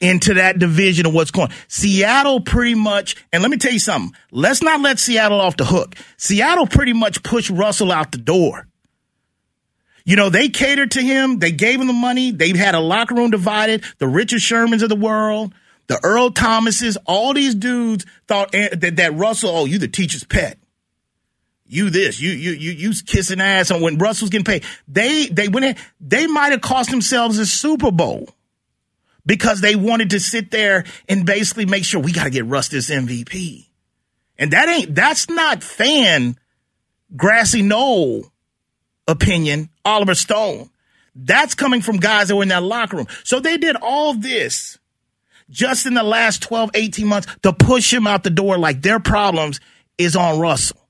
into 0.00 0.34
that 0.34 0.58
division 0.58 1.06
of 1.06 1.14
what's 1.14 1.30
going. 1.30 1.50
Seattle 1.68 2.40
pretty 2.40 2.74
much, 2.74 3.16
and 3.32 3.42
let 3.42 3.50
me 3.50 3.56
tell 3.56 3.72
you 3.72 3.78
something. 3.78 4.14
Let's 4.30 4.62
not 4.62 4.80
let 4.80 4.98
Seattle 4.98 5.40
off 5.40 5.56
the 5.56 5.64
hook. 5.64 5.94
Seattle 6.16 6.66
pretty 6.66 6.92
much 6.92 7.22
pushed 7.22 7.50
Russell 7.50 7.92
out 7.92 8.12
the 8.12 8.18
door. 8.18 8.66
You 10.06 10.14
know, 10.14 10.30
they 10.30 10.48
catered 10.48 10.92
to 10.92 11.02
him. 11.02 11.40
They 11.40 11.50
gave 11.50 11.80
him 11.80 11.88
the 11.88 11.92
money. 11.92 12.30
They 12.30 12.56
had 12.56 12.76
a 12.76 12.80
locker 12.80 13.16
room 13.16 13.32
divided. 13.32 13.82
The 13.98 14.06
Richard 14.06 14.38
Shermans 14.38 14.82
of 14.82 14.88
the 14.88 14.94
world, 14.94 15.52
the 15.88 15.98
Earl 16.02 16.30
Thomases, 16.30 16.96
all 17.06 17.34
these 17.34 17.56
dudes 17.56 18.06
thought 18.28 18.54
eh, 18.54 18.68
that, 18.76 18.96
that 18.96 19.14
Russell, 19.14 19.50
oh, 19.50 19.64
you 19.64 19.78
the 19.78 19.88
teacher's 19.88 20.22
pet. 20.22 20.58
You 21.66 21.90
this, 21.90 22.20
you 22.20 22.30
you 22.30 22.52
you 22.52 22.70
you 22.70 22.92
kissing 23.04 23.40
ass 23.40 23.72
on 23.72 23.80
when 23.80 23.98
Russell's 23.98 24.30
getting 24.30 24.44
paid. 24.44 24.62
They 24.86 25.26
they 25.26 25.48
went 25.48 25.76
they 26.00 26.28
might 26.28 26.52
have 26.52 26.60
cost 26.60 26.90
themselves 26.90 27.40
a 27.40 27.46
Super 27.46 27.90
Bowl 27.90 28.28
because 29.26 29.60
they 29.60 29.74
wanted 29.74 30.10
to 30.10 30.20
sit 30.20 30.52
there 30.52 30.84
and 31.08 31.26
basically 31.26 31.66
make 31.66 31.84
sure 31.84 32.00
we 32.00 32.12
got 32.12 32.24
to 32.24 32.30
get 32.30 32.46
Russ 32.46 32.68
this 32.68 32.88
MVP. 32.88 33.66
And 34.38 34.52
that 34.52 34.68
ain't 34.68 34.94
that's 34.94 35.28
not 35.28 35.64
fan 35.64 36.38
grassy 37.16 37.62
knoll 37.62 38.30
opinion, 39.08 39.70
Oliver 39.86 40.14
Stone. 40.14 40.68
That's 41.14 41.54
coming 41.54 41.80
from 41.80 41.96
guys 41.96 42.28
that 42.28 42.36
were 42.36 42.42
in 42.42 42.50
that 42.50 42.62
locker 42.62 42.98
room. 42.98 43.06
So 43.24 43.40
they 43.40 43.56
did 43.56 43.76
all 43.76 44.12
this 44.12 44.78
just 45.48 45.86
in 45.86 45.94
the 45.94 46.02
last 46.02 46.42
12, 46.42 46.70
18 46.74 47.06
months 47.06 47.34
to 47.42 47.52
push 47.52 47.92
him 47.92 48.06
out 48.06 48.24
the 48.24 48.30
door 48.30 48.58
like 48.58 48.82
their 48.82 49.00
problems 49.00 49.60
is 49.96 50.16
on 50.16 50.38
Russell. 50.38 50.80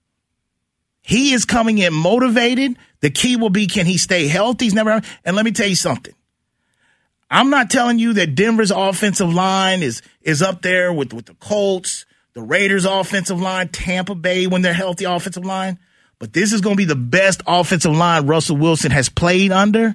He 1.03 1.33
is 1.33 1.45
coming 1.45 1.79
in 1.79 1.95
motivated. 1.95 2.77
The 3.01 3.11
key 3.11 3.37
will 3.37 3.51
be 3.51 3.69
can 3.69 3.87
he 3.87 3.99
stay 3.99 4.27
healthy? 4.27 4.65
He's 4.65 4.75
never, 4.75 5.01
and 5.25 5.37
let 5.37 5.45
me 5.45 5.53
tell 5.53 5.69
you 5.69 5.77
something. 5.77 6.15
I'm 7.31 7.51
not 7.51 7.71
telling 7.71 7.99
you 7.99 8.15
that 8.15 8.35
Denver's 8.35 8.71
offensive 8.71 9.33
line 9.33 9.83
is 9.83 10.03
is 10.23 10.43
up 10.43 10.63
there 10.63 10.93
with, 10.93 11.13
with 11.13 11.27
the 11.27 11.35
Colts, 11.35 12.07
the 12.33 12.43
Raiders 12.43 12.85
offensive 12.85 13.41
line, 13.41 13.69
Tampa 13.69 14.15
Bay 14.15 14.47
when 14.47 14.63
they're 14.63 14.73
healthy 14.73 15.05
offensive 15.05 15.45
line. 15.45 15.79
But 16.18 16.33
this 16.33 16.52
is 16.52 16.61
going 16.61 16.76
to 16.76 16.79
be 16.79 16.87
the 16.87 16.96
best 16.96 17.42
offensive 17.46 17.94
line 17.94 18.26
Russell 18.26 18.57
Wilson 18.57 18.90
has 18.90 19.09
played 19.09 19.52
under 19.52 19.94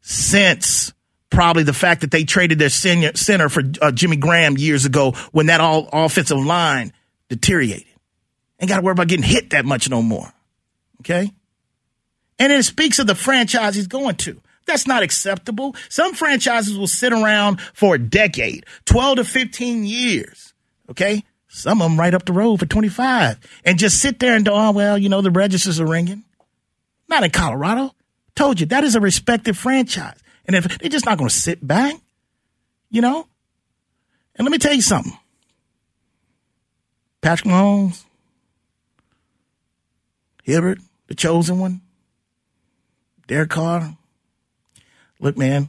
since 0.00 0.92
probably 1.28 1.62
the 1.62 1.72
fact 1.72 2.00
that 2.00 2.10
they 2.10 2.24
traded 2.24 2.58
their 2.58 2.70
senior 2.70 3.12
center 3.14 3.48
for 3.48 3.62
uh, 3.80 3.92
Jimmy 3.92 4.16
Graham 4.16 4.56
years 4.56 4.84
ago 4.84 5.12
when 5.32 5.46
that 5.46 5.60
all 5.60 5.88
offensive 5.92 6.38
line 6.38 6.92
deteriorated. 7.28 7.86
Ain't 8.58 8.68
got 8.68 8.76
to 8.76 8.82
worry 8.82 8.92
about 8.92 9.08
getting 9.08 9.24
hit 9.24 9.50
that 9.50 9.64
much 9.64 9.88
no 9.88 10.02
more. 10.02 10.32
Okay? 11.00 11.30
And 12.38 12.52
it 12.52 12.64
speaks 12.64 12.98
of 12.98 13.06
the 13.06 13.14
franchise 13.14 13.74
he's 13.74 13.86
going 13.86 14.16
to. 14.16 14.40
That's 14.66 14.86
not 14.86 15.02
acceptable. 15.02 15.74
Some 15.88 16.14
franchises 16.14 16.76
will 16.76 16.86
sit 16.86 17.12
around 17.12 17.60
for 17.74 17.94
a 17.94 17.98
decade, 17.98 18.66
12 18.84 19.16
to 19.16 19.24
15 19.24 19.84
years. 19.84 20.54
Okay? 20.90 21.24
Some 21.52 21.82
of 21.82 21.90
them 21.90 21.98
right 21.98 22.14
up 22.14 22.24
the 22.24 22.32
road 22.32 22.60
for 22.60 22.66
25 22.66 23.38
and 23.64 23.76
just 23.76 24.00
sit 24.00 24.20
there 24.20 24.36
and 24.36 24.44
go, 24.44 24.52
oh, 24.54 24.70
well, 24.70 24.96
you 24.96 25.08
know, 25.08 25.20
the 25.20 25.32
registers 25.32 25.80
are 25.80 25.86
ringing. 25.86 26.22
Not 27.08 27.24
in 27.24 27.30
Colorado. 27.32 27.92
Told 28.36 28.60
you, 28.60 28.66
that 28.66 28.84
is 28.84 28.94
a 28.94 29.00
respected 29.00 29.58
franchise. 29.58 30.16
And 30.46 30.54
if 30.54 30.78
they're 30.78 30.88
just 30.88 31.04
not 31.04 31.18
going 31.18 31.28
to 31.28 31.34
sit 31.34 31.66
back, 31.66 31.96
you 32.88 33.00
know? 33.00 33.26
And 34.36 34.44
let 34.44 34.52
me 34.52 34.58
tell 34.58 34.72
you 34.72 34.80
something. 34.80 35.12
Patrick 37.20 37.52
Mahomes, 37.52 38.04
Herbert, 40.46 40.78
the 41.08 41.16
chosen 41.16 41.58
one, 41.58 41.80
Derek 43.26 43.50
Carr. 43.50 43.96
Look, 45.18 45.36
man, 45.36 45.68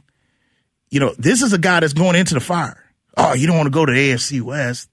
you 0.90 1.00
know, 1.00 1.12
this 1.18 1.42
is 1.42 1.52
a 1.52 1.58
guy 1.58 1.80
that's 1.80 1.92
going 1.92 2.14
into 2.14 2.34
the 2.34 2.40
fire. 2.40 2.82
Oh, 3.16 3.34
you 3.34 3.48
don't 3.48 3.56
want 3.56 3.66
to 3.66 3.70
go 3.70 3.84
to 3.84 3.92
AFC 3.92 4.40
West. 4.40 4.88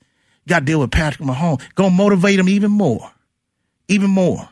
Got 0.49 0.62
to 0.62 0.65
deal 0.65 0.79
with 0.79 0.89
Patrick 0.89 1.27
Mahomes. 1.27 1.62
Go 1.75 1.91
motivate 1.91 2.39
him 2.39 2.49
even 2.49 2.71
more. 2.71 3.12
Even 3.88 4.09
more. 4.09 4.49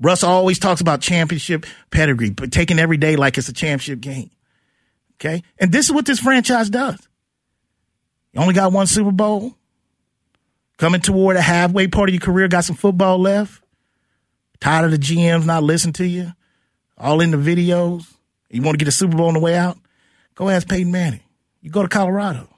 Russ 0.00 0.24
always 0.24 0.58
talks 0.58 0.80
about 0.80 1.00
championship 1.00 1.66
pedigree, 1.92 2.30
but 2.30 2.50
taking 2.50 2.80
every 2.80 2.96
day 2.96 3.14
like 3.14 3.38
it's 3.38 3.48
a 3.48 3.52
championship 3.52 4.00
game. 4.00 4.30
Okay? 5.14 5.44
And 5.58 5.70
this 5.70 5.86
is 5.86 5.92
what 5.92 6.04
this 6.04 6.18
franchise 6.18 6.68
does. 6.68 6.98
You 8.32 8.40
only 8.40 8.54
got 8.54 8.72
one 8.72 8.88
Super 8.88 9.12
Bowl. 9.12 9.54
Coming 10.78 11.00
toward 11.00 11.36
a 11.36 11.40
halfway 11.40 11.86
part 11.86 12.08
of 12.08 12.14
your 12.14 12.20
career, 12.20 12.48
got 12.48 12.64
some 12.64 12.74
football 12.74 13.18
left. 13.18 13.62
Tired 14.58 14.86
of 14.86 14.90
the 14.90 14.98
GMs 14.98 15.46
not 15.46 15.62
listening 15.62 15.92
to 15.94 16.06
you. 16.06 16.32
All 16.98 17.20
in 17.20 17.30
the 17.30 17.36
videos. 17.36 18.12
You 18.50 18.62
want 18.62 18.76
to 18.76 18.84
get 18.84 18.88
a 18.88 18.92
Super 18.92 19.16
Bowl 19.16 19.28
on 19.28 19.34
the 19.34 19.40
way 19.40 19.54
out? 19.54 19.78
Go 20.34 20.48
ask 20.48 20.68
Peyton 20.68 20.90
Manning. 20.90 21.20
You 21.60 21.70
go 21.70 21.82
to 21.82 21.88
Colorado. 21.88 22.48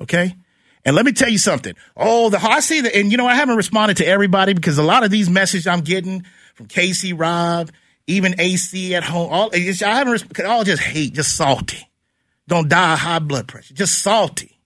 Okay? 0.00 0.34
And 0.84 0.94
let 0.96 1.04
me 1.04 1.12
tell 1.12 1.28
you 1.28 1.38
something. 1.38 1.74
Oh, 1.96 2.30
the 2.30 2.38
I 2.42 2.60
see 2.60 2.80
that, 2.82 2.96
and 2.96 3.10
you 3.10 3.18
know, 3.18 3.26
I 3.26 3.34
haven't 3.34 3.56
responded 3.56 3.98
to 3.98 4.06
everybody 4.06 4.54
because 4.54 4.78
a 4.78 4.82
lot 4.82 5.04
of 5.04 5.10
these 5.10 5.28
messages 5.28 5.66
I'm 5.66 5.80
getting 5.80 6.24
from 6.54 6.66
Casey, 6.66 7.12
Rob, 7.12 7.70
even 8.06 8.40
AC 8.40 8.94
at 8.94 9.04
home, 9.04 9.30
all 9.32 9.50
I 9.54 9.58
haven't 9.58 10.44
all 10.46 10.64
just 10.64 10.82
hate, 10.82 11.14
just 11.14 11.36
salty. 11.36 11.88
Don't 12.46 12.68
die 12.68 12.94
of 12.94 12.98
high 12.98 13.18
blood 13.18 13.46
pressure, 13.46 13.74
just 13.74 14.02
salty. 14.02 14.58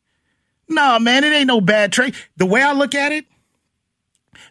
No, 0.69 0.99
man, 0.99 1.25
it 1.25 1.33
ain't 1.33 1.49
no 1.49 1.61
bad 1.61 1.93
trade. 1.93 2.15
The 2.37 2.47
way 2.47 2.63
I 2.63 2.73
look 2.73 2.95
at 2.95 3.13
it, 3.13 3.27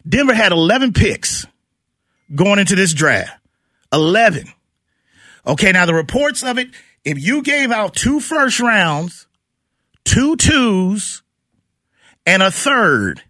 Denver 0.06 0.34
had 0.34 0.52
11 0.52 0.92
picks 0.92 1.46
going 2.34 2.58
into 2.58 2.76
this 2.76 2.92
draft. 2.92 3.32
11. 3.92 4.46
Okay, 5.46 5.72
now 5.72 5.86
the 5.86 5.94
reports 5.94 6.42
of 6.42 6.58
it, 6.58 6.68
if 7.04 7.18
you 7.18 7.42
gave 7.42 7.70
out 7.70 7.94
two 7.94 8.20
first 8.20 8.60
rounds, 8.60 9.26
two 10.04 10.36
twos, 10.36 11.21
and 12.26 12.42
a 12.42 12.50
third, 12.50 13.22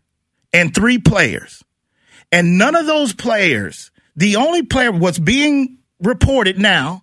and 0.52 0.74
three 0.74 0.98
players, 0.98 1.64
and 2.30 2.58
none 2.58 2.74
of 2.74 2.86
those 2.86 3.12
players 3.12 3.92
the 4.16 4.36
only 4.36 4.62
player, 4.62 4.92
what's 4.92 5.18
being 5.18 5.78
reported 6.00 6.58
now, 6.58 7.02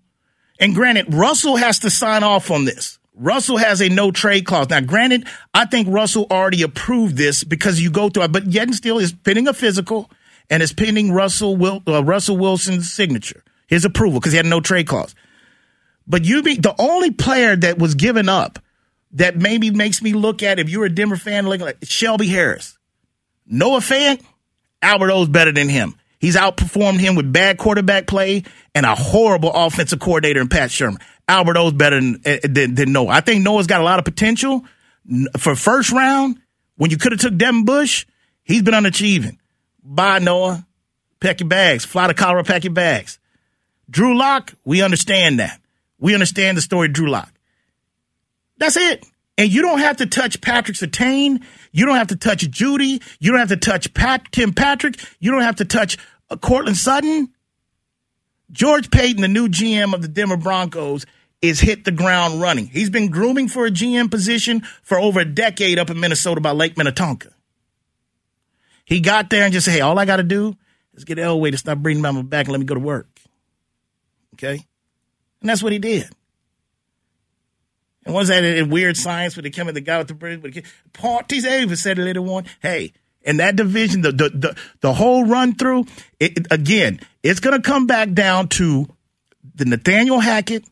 and 0.59 0.75
granted, 0.75 1.13
Russell 1.13 1.55
has 1.55 1.79
to 1.79 1.89
sign 1.89 2.23
off 2.23 2.51
on 2.51 2.65
this. 2.65 2.99
Russell 3.15 3.57
has 3.57 3.81
a 3.81 3.89
no 3.89 4.11
trade 4.11 4.45
clause. 4.45 4.69
Now, 4.69 4.79
granted, 4.81 5.27
I 5.53 5.65
think 5.65 5.87
Russell 5.89 6.27
already 6.31 6.61
approved 6.61 7.17
this 7.17 7.43
because 7.43 7.81
you 7.81 7.91
go 7.91 8.09
through 8.09 8.23
it, 8.23 8.31
but 8.31 8.47
yet 8.47 8.67
and 8.67 8.75
still 8.75 8.99
is 8.99 9.11
pending 9.11 9.47
a 9.47 9.53
physical 9.53 10.09
and 10.49 10.63
is 10.63 10.71
pending 10.71 11.11
Russell 11.11 11.81
uh, 11.87 12.03
Russell 12.03 12.37
Wilson's 12.37 12.91
signature, 12.91 13.43
his 13.67 13.83
approval 13.83 14.19
because 14.19 14.33
he 14.33 14.37
had 14.37 14.45
no 14.45 14.61
trade 14.61 14.87
clause. 14.87 15.15
But 16.07 16.25
you 16.25 16.41
be 16.41 16.55
the 16.55 16.75
only 16.79 17.11
player 17.11 17.55
that 17.55 17.77
was 17.77 17.95
given 17.95 18.29
up 18.29 18.59
that 19.11 19.35
maybe 19.37 19.71
makes 19.71 20.01
me 20.01 20.13
look 20.13 20.43
at 20.43 20.59
if 20.59 20.69
you're 20.69 20.85
a 20.85 20.89
Denver 20.89 21.17
fan, 21.17 21.45
like, 21.45 21.61
like 21.61 21.77
Shelby 21.83 22.27
Harris, 22.27 22.77
Noah 23.45 23.79
Fant, 23.79 24.21
Albert 24.81 25.11
O's 25.11 25.27
better 25.27 25.51
than 25.51 25.69
him. 25.69 25.95
He's 26.19 26.35
outperformed 26.35 26.99
him 26.99 27.15
with 27.15 27.31
bad 27.31 27.57
quarterback 27.57 28.05
play 28.05 28.43
and 28.75 28.85
a 28.85 28.93
horrible 28.93 29.51
offensive 29.53 29.99
coordinator 29.99 30.41
in 30.41 30.49
Pat 30.49 30.69
Shurmur. 30.69 31.01
Albert 31.27 31.57
O's 31.57 31.73
better 31.73 31.95
than, 31.99 32.21
eh, 32.25 32.39
than, 32.43 32.75
than 32.75 32.91
Noah. 32.91 33.09
I 33.09 33.21
think 33.21 33.43
Noah's 33.43 33.67
got 33.67 33.81
a 33.81 33.85
lot 33.85 33.99
of 33.99 34.05
potential 34.05 34.65
for 35.37 35.55
first 35.55 35.91
round. 35.91 36.39
When 36.75 36.91
you 36.91 36.97
could 36.97 37.11
have 37.11 37.21
took 37.21 37.37
Devin 37.37 37.65
Bush, 37.65 38.05
he's 38.43 38.61
been 38.61 38.73
unachieving. 38.73 39.37
Bye, 39.83 40.19
Noah. 40.19 40.65
Pack 41.19 41.39
your 41.39 41.49
bags. 41.49 41.85
Fly 41.85 42.07
to 42.07 42.13
Colorado, 42.13 42.47
pack 42.47 42.63
your 42.63 42.73
bags. 42.73 43.19
Drew 43.89 44.17
Lock, 44.17 44.53
we 44.63 44.81
understand 44.81 45.39
that. 45.39 45.59
We 45.99 46.13
understand 46.13 46.57
the 46.57 46.61
story 46.61 46.87
Drew 46.87 47.09
Lock. 47.09 47.31
That's 48.59 48.77
it. 48.77 49.05
And 49.37 49.51
you 49.51 49.61
don't 49.61 49.79
have 49.79 49.97
to 49.97 50.05
touch 50.05 50.41
Patrick 50.41 50.77
Surtain. 50.77 51.43
You 51.71 51.85
don't 51.85 51.95
have 51.95 52.07
to 52.07 52.17
touch 52.17 52.43
Jeudy. 52.51 53.01
You 53.19 53.31
don't 53.31 53.39
have 53.39 53.49
to 53.49 53.57
touch 53.57 53.93
Pat, 53.93 54.31
Tim 54.31 54.53
Patrick. 54.53 54.99
You 55.19 55.31
don't 55.31 55.43
have 55.43 55.55
to 55.57 55.65
touch 55.65 55.97
uh, 56.29 56.35
Courtland 56.35 56.77
Sutton. 56.77 57.29
George 58.51 58.91
Paton, 58.91 59.21
the 59.21 59.27
new 59.27 59.47
GM 59.47 59.93
of 59.93 60.01
the 60.01 60.07
Denver 60.07 60.35
Broncos, 60.35 61.05
is 61.41 61.61
hit 61.61 61.85
the 61.85 61.91
ground 61.91 62.41
running. 62.41 62.67
He's 62.67 62.89
been 62.89 63.09
grooming 63.09 63.47
for 63.47 63.65
a 63.65 63.71
GM 63.71 64.11
position 64.11 64.61
for 64.83 64.99
over 64.99 65.21
a 65.21 65.25
decade 65.25 65.79
up 65.79 65.89
in 65.89 65.99
Minnesota 65.99 66.41
by 66.41 66.51
Lake 66.51 66.77
Minnetonka. 66.77 67.29
He 68.83 68.99
got 68.99 69.29
there 69.29 69.45
and 69.45 69.53
just 69.53 69.65
said, 69.65 69.75
hey, 69.75 69.81
all 69.81 69.97
I 69.99 70.05
got 70.05 70.17
to 70.17 70.23
do 70.23 70.57
is 70.95 71.05
get 71.05 71.17
Elway 71.17 71.51
to 71.51 71.57
stop 71.57 71.77
bringing 71.77 72.01
my 72.01 72.21
back 72.23 72.47
and 72.47 72.51
let 72.51 72.59
me 72.59 72.65
go 72.65 72.73
to 72.73 72.81
work. 72.81 73.07
Okay? 74.33 74.65
And 75.41 75.49
that's 75.49 75.63
what 75.63 75.71
he 75.71 75.79
did. 75.79 76.09
And 78.05 78.15
was 78.15 78.29
that 78.29 78.43
in 78.43 78.69
weird 78.69 78.97
science 78.97 79.35
when 79.35 79.43
they 79.43 79.49
came 79.49 79.67
the 79.67 79.81
guy 79.81 79.97
with 79.97 80.07
the 80.07 80.13
bridge? 80.13 80.65
Paul 80.93 81.21
T. 81.27 81.41
Davis 81.41 81.83
said 81.83 81.99
a 81.99 82.01
little 82.01 82.23
one, 82.23 82.45
hey, 82.61 82.93
in 83.21 83.37
that 83.37 83.55
division, 83.55 84.01
the 84.01 84.11
the 84.11 84.29
the, 84.29 84.57
the 84.81 84.93
whole 84.93 85.25
run 85.25 85.55
through, 85.55 85.85
it, 86.19 86.47
again, 86.51 86.99
it's 87.23 87.39
going 87.39 87.59
to 87.59 87.61
come 87.61 87.85
back 87.87 88.13
down 88.13 88.47
to 88.49 88.87
the 89.55 89.65
Nathaniel 89.65 90.19
Hackett, 90.19 90.65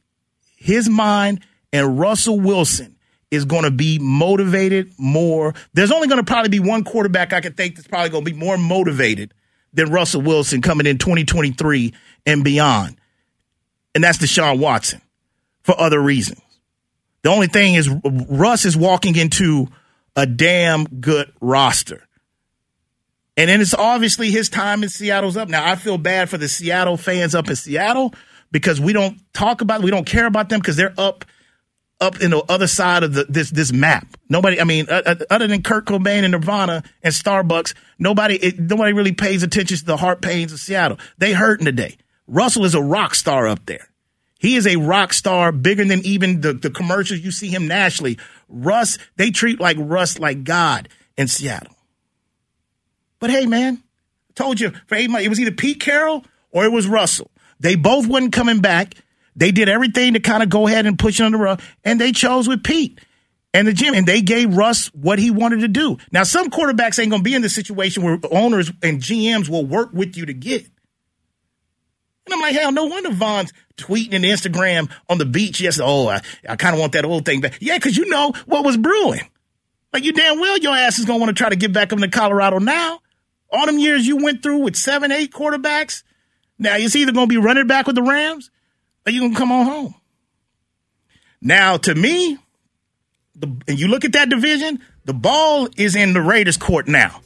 his 0.55 0.89
mind, 0.89 1.41
and 1.73 1.99
Russell 1.99 2.39
Wilson 2.39 2.95
is 3.29 3.45
going 3.45 3.63
to 3.63 3.71
be 3.71 3.99
motivated 3.99 4.93
more. 4.97 5.53
There's 5.73 5.91
only 5.91 6.07
going 6.07 6.23
to 6.23 6.25
probably 6.25 6.49
be 6.49 6.59
one 6.59 6.83
quarterback 6.83 7.33
I 7.33 7.41
can 7.41 7.53
think 7.53 7.75
that's 7.75 7.87
probably 7.87 8.09
going 8.09 8.23
to 8.23 8.31
be 8.31 8.37
more 8.37 8.57
motivated 8.57 9.33
than 9.73 9.91
Russell 9.91 10.21
Wilson 10.21 10.61
coming 10.61 10.87
in 10.87 10.97
2023 10.97 11.93
and 12.25 12.43
beyond. 12.43 12.97
And 13.93 14.03
that's 14.03 14.17
Deshaun 14.17 14.59
Watson 14.59 15.01
for 15.63 15.79
other 15.79 15.99
reasons. 15.99 16.41
The 17.27 17.33
only 17.33 17.47
thing 17.47 17.73
is, 17.73 17.89
Russ 17.89 18.63
is 18.63 18.77
walking 18.77 19.17
into 19.17 19.67
a 20.15 20.25
damn 20.25 20.85
good 20.85 21.29
roster. 21.41 22.07
And 23.35 23.49
then 23.49 23.59
it's 23.59 23.73
obviously 23.73 24.31
his 24.31 24.47
time 24.47 24.81
in 24.81 24.87
Seattle's 24.87 25.35
up. 25.35 25.49
Now, 25.49 25.69
I 25.69 25.75
feel 25.75 25.97
bad 25.97 26.29
for 26.29 26.37
the 26.37 26.47
Seattle 26.47 26.95
fans 26.95 27.35
up 27.35 27.49
in 27.49 27.57
Seattle 27.57 28.13
because 28.49 28.79
we 28.79 28.93
don't 28.93 29.19
talk 29.33 29.59
about, 29.59 29.81
we 29.81 29.91
don't 29.91 30.05
care 30.05 30.25
about 30.25 30.47
them 30.47 30.61
because 30.61 30.77
they're 30.77 30.93
up 30.97 31.25
up 31.99 32.21
in 32.21 32.31
the 32.31 32.41
other 32.47 32.67
side 32.67 33.03
of 33.03 33.13
the, 33.13 33.25
this 33.25 33.49
this 33.49 33.73
map. 33.73 34.07
Nobody, 34.29 34.61
I 34.61 34.63
mean, 34.63 34.85
uh, 34.87 35.15
other 35.29 35.47
than 35.47 35.63
Kurt 35.63 35.85
Cobain 35.85 36.23
and 36.23 36.31
Nirvana 36.31 36.81
and 37.03 37.13
Starbucks, 37.13 37.73
nobody 37.99 38.35
it, 38.35 38.57
nobody 38.57 38.93
really 38.93 39.11
pays 39.11 39.43
attention 39.43 39.75
to 39.79 39.83
the 39.83 39.97
heart 39.97 40.21
pains 40.21 40.53
of 40.53 40.59
Seattle. 40.59 40.97
They 41.17 41.33
hurting 41.33 41.65
today. 41.65 41.97
Russell 42.25 42.63
is 42.63 42.73
a 42.73 42.81
rock 42.81 43.15
star 43.15 43.49
up 43.49 43.65
there. 43.65 43.89
He 44.39 44.56
is 44.56 44.67
a 44.67 44.76
rock 44.76 45.13
star 45.13 45.52
bigger 45.52 45.86
than 45.86 46.06
even 46.06 46.41
the, 46.41 46.54
the 46.54 46.69
commercials 46.69 47.19
you 47.19 47.32
see 47.32 47.47
him 47.47 47.67
nationally. 47.67 48.17
Russ, 48.47 48.97
they 49.15 49.32
treat 49.32 49.60
like 49.60 49.78
Russ 49.80 50.19
like 50.19 50.43
God 50.43 50.89
in 51.17 51.28
Seattle. 51.28 51.76
But 53.19 53.32
hey, 53.32 53.45
man, 53.45 53.82
I 54.30 54.34
told 54.36 54.60
you 54.60 54.71
for 54.86 54.95
eight 54.95 55.10
months, 55.10 55.26
it 55.26 55.30
was 55.30 55.39
either 55.39 55.52
Pete 55.52 55.80
Carroll 55.80 56.23
or 56.52 56.65
it 56.65 56.71
was 56.71 56.88
Russell. 56.88 57.32
They 57.60 57.76
both 57.76 58.08
wasn't 58.08 58.34
coming 58.34 58.60
back. 58.60 58.93
They 59.36 59.52
did 59.52 59.69
everything 59.69 60.13
to 60.13 60.19
kind 60.19 60.43
of 60.43 60.50
go 60.50 60.67
ahead 60.67 60.86
and 60.86 60.97
push 60.97 61.19
it 61.19 61.23
on 61.23 61.32
the 61.32 61.38
rug, 61.38 61.62
and 61.84 62.02
they 62.02 62.12
chose 62.12 62.47
with 62.47 62.63
Pete 62.63 63.00
and 63.54 63.67
the 63.67 63.73
gym, 63.73 63.93
and 63.93 64.06
they 64.06 64.21
gave 64.21 64.56
Russ 64.56 64.88
what 64.93 65.19
he 65.19 65.32
wanted 65.32 65.62
to 65.62 65.67
do. 65.67 65.97
Now, 66.12 66.23
some 66.23 66.50
quarterbacks 66.50 67.00
ain't 67.00 67.10
going 67.10 67.21
to 67.21 67.30
be 67.30 67.36
in 67.36 67.41
the 67.41 67.50
situation 67.50 68.04
where 68.04 68.19
owners 68.32 68.71
and 68.84 69.00
GMs 69.00 69.50
will 69.50 69.65
work 69.65 69.93
with 69.93 70.17
you 70.17 70.26
to 70.26 70.34
get. 70.34 70.67
Like, 72.47 72.55
hell, 72.55 72.71
no 72.71 72.86
wonder 72.86 73.12
Von's 73.12 73.51
tweeting 73.75 74.13
and 74.13 74.23
Instagram 74.23 74.89
on 75.10 75.17
the 75.17 75.25
beach 75.25 75.60
yesterday. 75.60 75.86
Oh, 75.86 76.07
I, 76.07 76.21
I 76.47 76.55
kind 76.55 76.73
of 76.73 76.79
want 76.79 76.93
that 76.93 77.03
old 77.03 77.25
thing 77.25 77.41
back. 77.41 77.57
Yeah, 77.60 77.77
because 77.77 77.97
you 77.97 78.05
know 78.05 78.31
what 78.45 78.63
was 78.63 78.77
brewing. 78.77 79.29
Like 79.91 80.05
you 80.05 80.13
damn 80.13 80.39
well 80.39 80.57
your 80.57 80.73
ass 80.73 80.97
is 80.97 81.05
to 81.05 81.12
want 81.12 81.27
to 81.27 81.33
try 81.33 81.49
to 81.49 81.57
get 81.57 81.73
back 81.73 81.91
up 81.91 81.99
to 81.99 82.07
Colorado 82.07 82.60
now. 82.60 83.01
All 83.51 83.65
them 83.65 83.79
years 83.79 84.07
you 84.07 84.15
went 84.23 84.43
through 84.43 84.60
with 84.60 84.77
seven, 84.77 85.12
eight 85.12 85.33
quarterbacks. 85.33 86.04
Now 86.58 86.77
it's 86.77 86.95
either 86.95 87.12
to 87.12 87.27
be 87.27 87.35
running 87.35 87.67
back 87.67 87.85
with 87.85 87.98
the 87.98 88.04
Rams 88.04 88.50
or 89.06 89.12
you 89.12 89.19
going 89.19 89.33
to 89.33 89.37
come 89.37 89.52
on 89.52 89.65
home. 89.65 89.95
Now, 91.41 91.75
to 91.75 91.95
me, 91.95 92.37
the, 93.35 93.54
and 93.67 93.77
you 93.77 93.89
look 93.89 94.06
at 94.06 94.13
that 94.13 94.29
division, 94.29 94.79
the 95.04 95.13
ball 95.13 95.67
is 95.75 95.98
in 95.98 96.13
the 96.13 96.21
Raiders' 96.21 96.56
court 96.56 96.87
now 96.87 97.21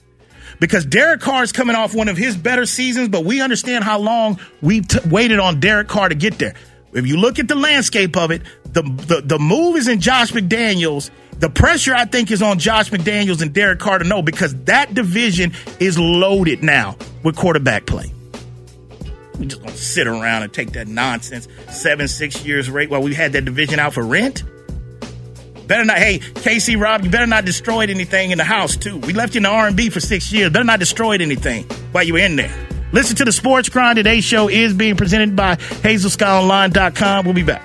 because 0.62 0.86
Derek 0.86 1.22
Carr 1.22 1.42
is 1.42 1.52
coming 1.52 1.76
off 1.76 1.96
one 1.96 2.08
of 2.08 2.16
his 2.16 2.38
better 2.38 2.68
seasons, 2.68 3.10
but 3.10 3.26
we 3.26 3.42
understand 3.42 3.84
how 3.84 3.98
long 3.98 4.40
we 4.62 4.82
t- 4.82 5.00
waited 5.10 5.40
on 5.40 5.60
Derek 5.60 5.88
Carr 5.88 6.08
to 6.08 6.16
get 6.16 6.38
there. 6.38 6.54
If 6.94 7.08
you 7.08 7.18
look 7.18 7.40
at 7.40 7.48
the 7.48 7.56
landscape 7.56 8.16
of 8.16 8.30
it, 8.30 8.44
the, 8.66 8.84
the, 8.84 9.22
the 9.26 9.40
move 9.40 9.76
is 9.76 9.88
in 9.88 10.00
Josh 10.00 10.32
McDaniels. 10.32 11.10
The 11.40 11.50
pressure, 11.50 11.96
I 11.96 12.06
think, 12.06 12.30
is 12.30 12.44
on 12.44 12.60
Josh 12.60 12.92
McDaniels 12.92 13.42
and 13.42 13.52
Derek 13.52 13.80
Carr 13.80 13.98
to 13.98 14.06
know 14.06 14.22
because 14.22 14.54
that 14.66 14.94
division 14.94 15.52
is 15.80 15.98
loaded 15.98 16.62
now 16.62 16.96
with 17.24 17.36
quarterback 17.36 17.88
play. 17.88 18.14
We 19.40 19.48
just 19.48 19.64
gonna 19.64 19.76
sit 19.76 20.06
around 20.06 20.44
and 20.44 20.54
take 20.54 20.74
that 20.74 20.88
nonsense 20.88 21.48
seven, 21.72 22.08
six 22.08 22.46
years 22.46 22.70
rate 22.70 22.92
while 22.92 23.02
we 23.02 23.16
had 23.16 23.34
that 23.34 23.46
division 23.46 23.80
out 23.80 23.96
for 23.96 24.06
rent. 24.06 24.44
Better 25.72 25.86
not. 25.86 26.00
Hey, 26.00 26.20
Casey, 26.20 26.76
Rob, 26.76 27.06
you 27.06 27.10
better 27.10 27.26
not 27.26 27.46
destroy 27.46 27.80
anything 27.80 28.32
in 28.32 28.38
the 28.38 28.44
house 28.44 28.76
too. 28.76 28.98
We 28.98 29.14
left 29.14 29.36
you 29.36 29.40
in 29.40 29.44
the 29.44 29.50
R 29.50 29.68
and 29.68 29.78
B 29.78 29.90
for 29.90 30.02
six 30.02 30.30
years. 30.30 30.52
Better 30.52 30.66
not 30.66 30.80
destroy 30.80 31.12
anything 31.12 31.64
while 31.94 32.04
you 32.04 32.12
were 32.12 32.20
in 32.20 32.36
there. 32.36 32.54
Listen 32.92 33.16
to 33.16 33.24
the 33.24 33.32
Sports 33.32 33.70
Grind. 33.70 33.96
Today's 33.96 34.26
show 34.26 34.50
is 34.50 34.74
being 34.74 34.98
presented 34.98 35.34
by 35.34 35.56
HazelSkyOnline.com. 35.56 37.24
We'll 37.24 37.34
be 37.34 37.44
back. 37.44 37.64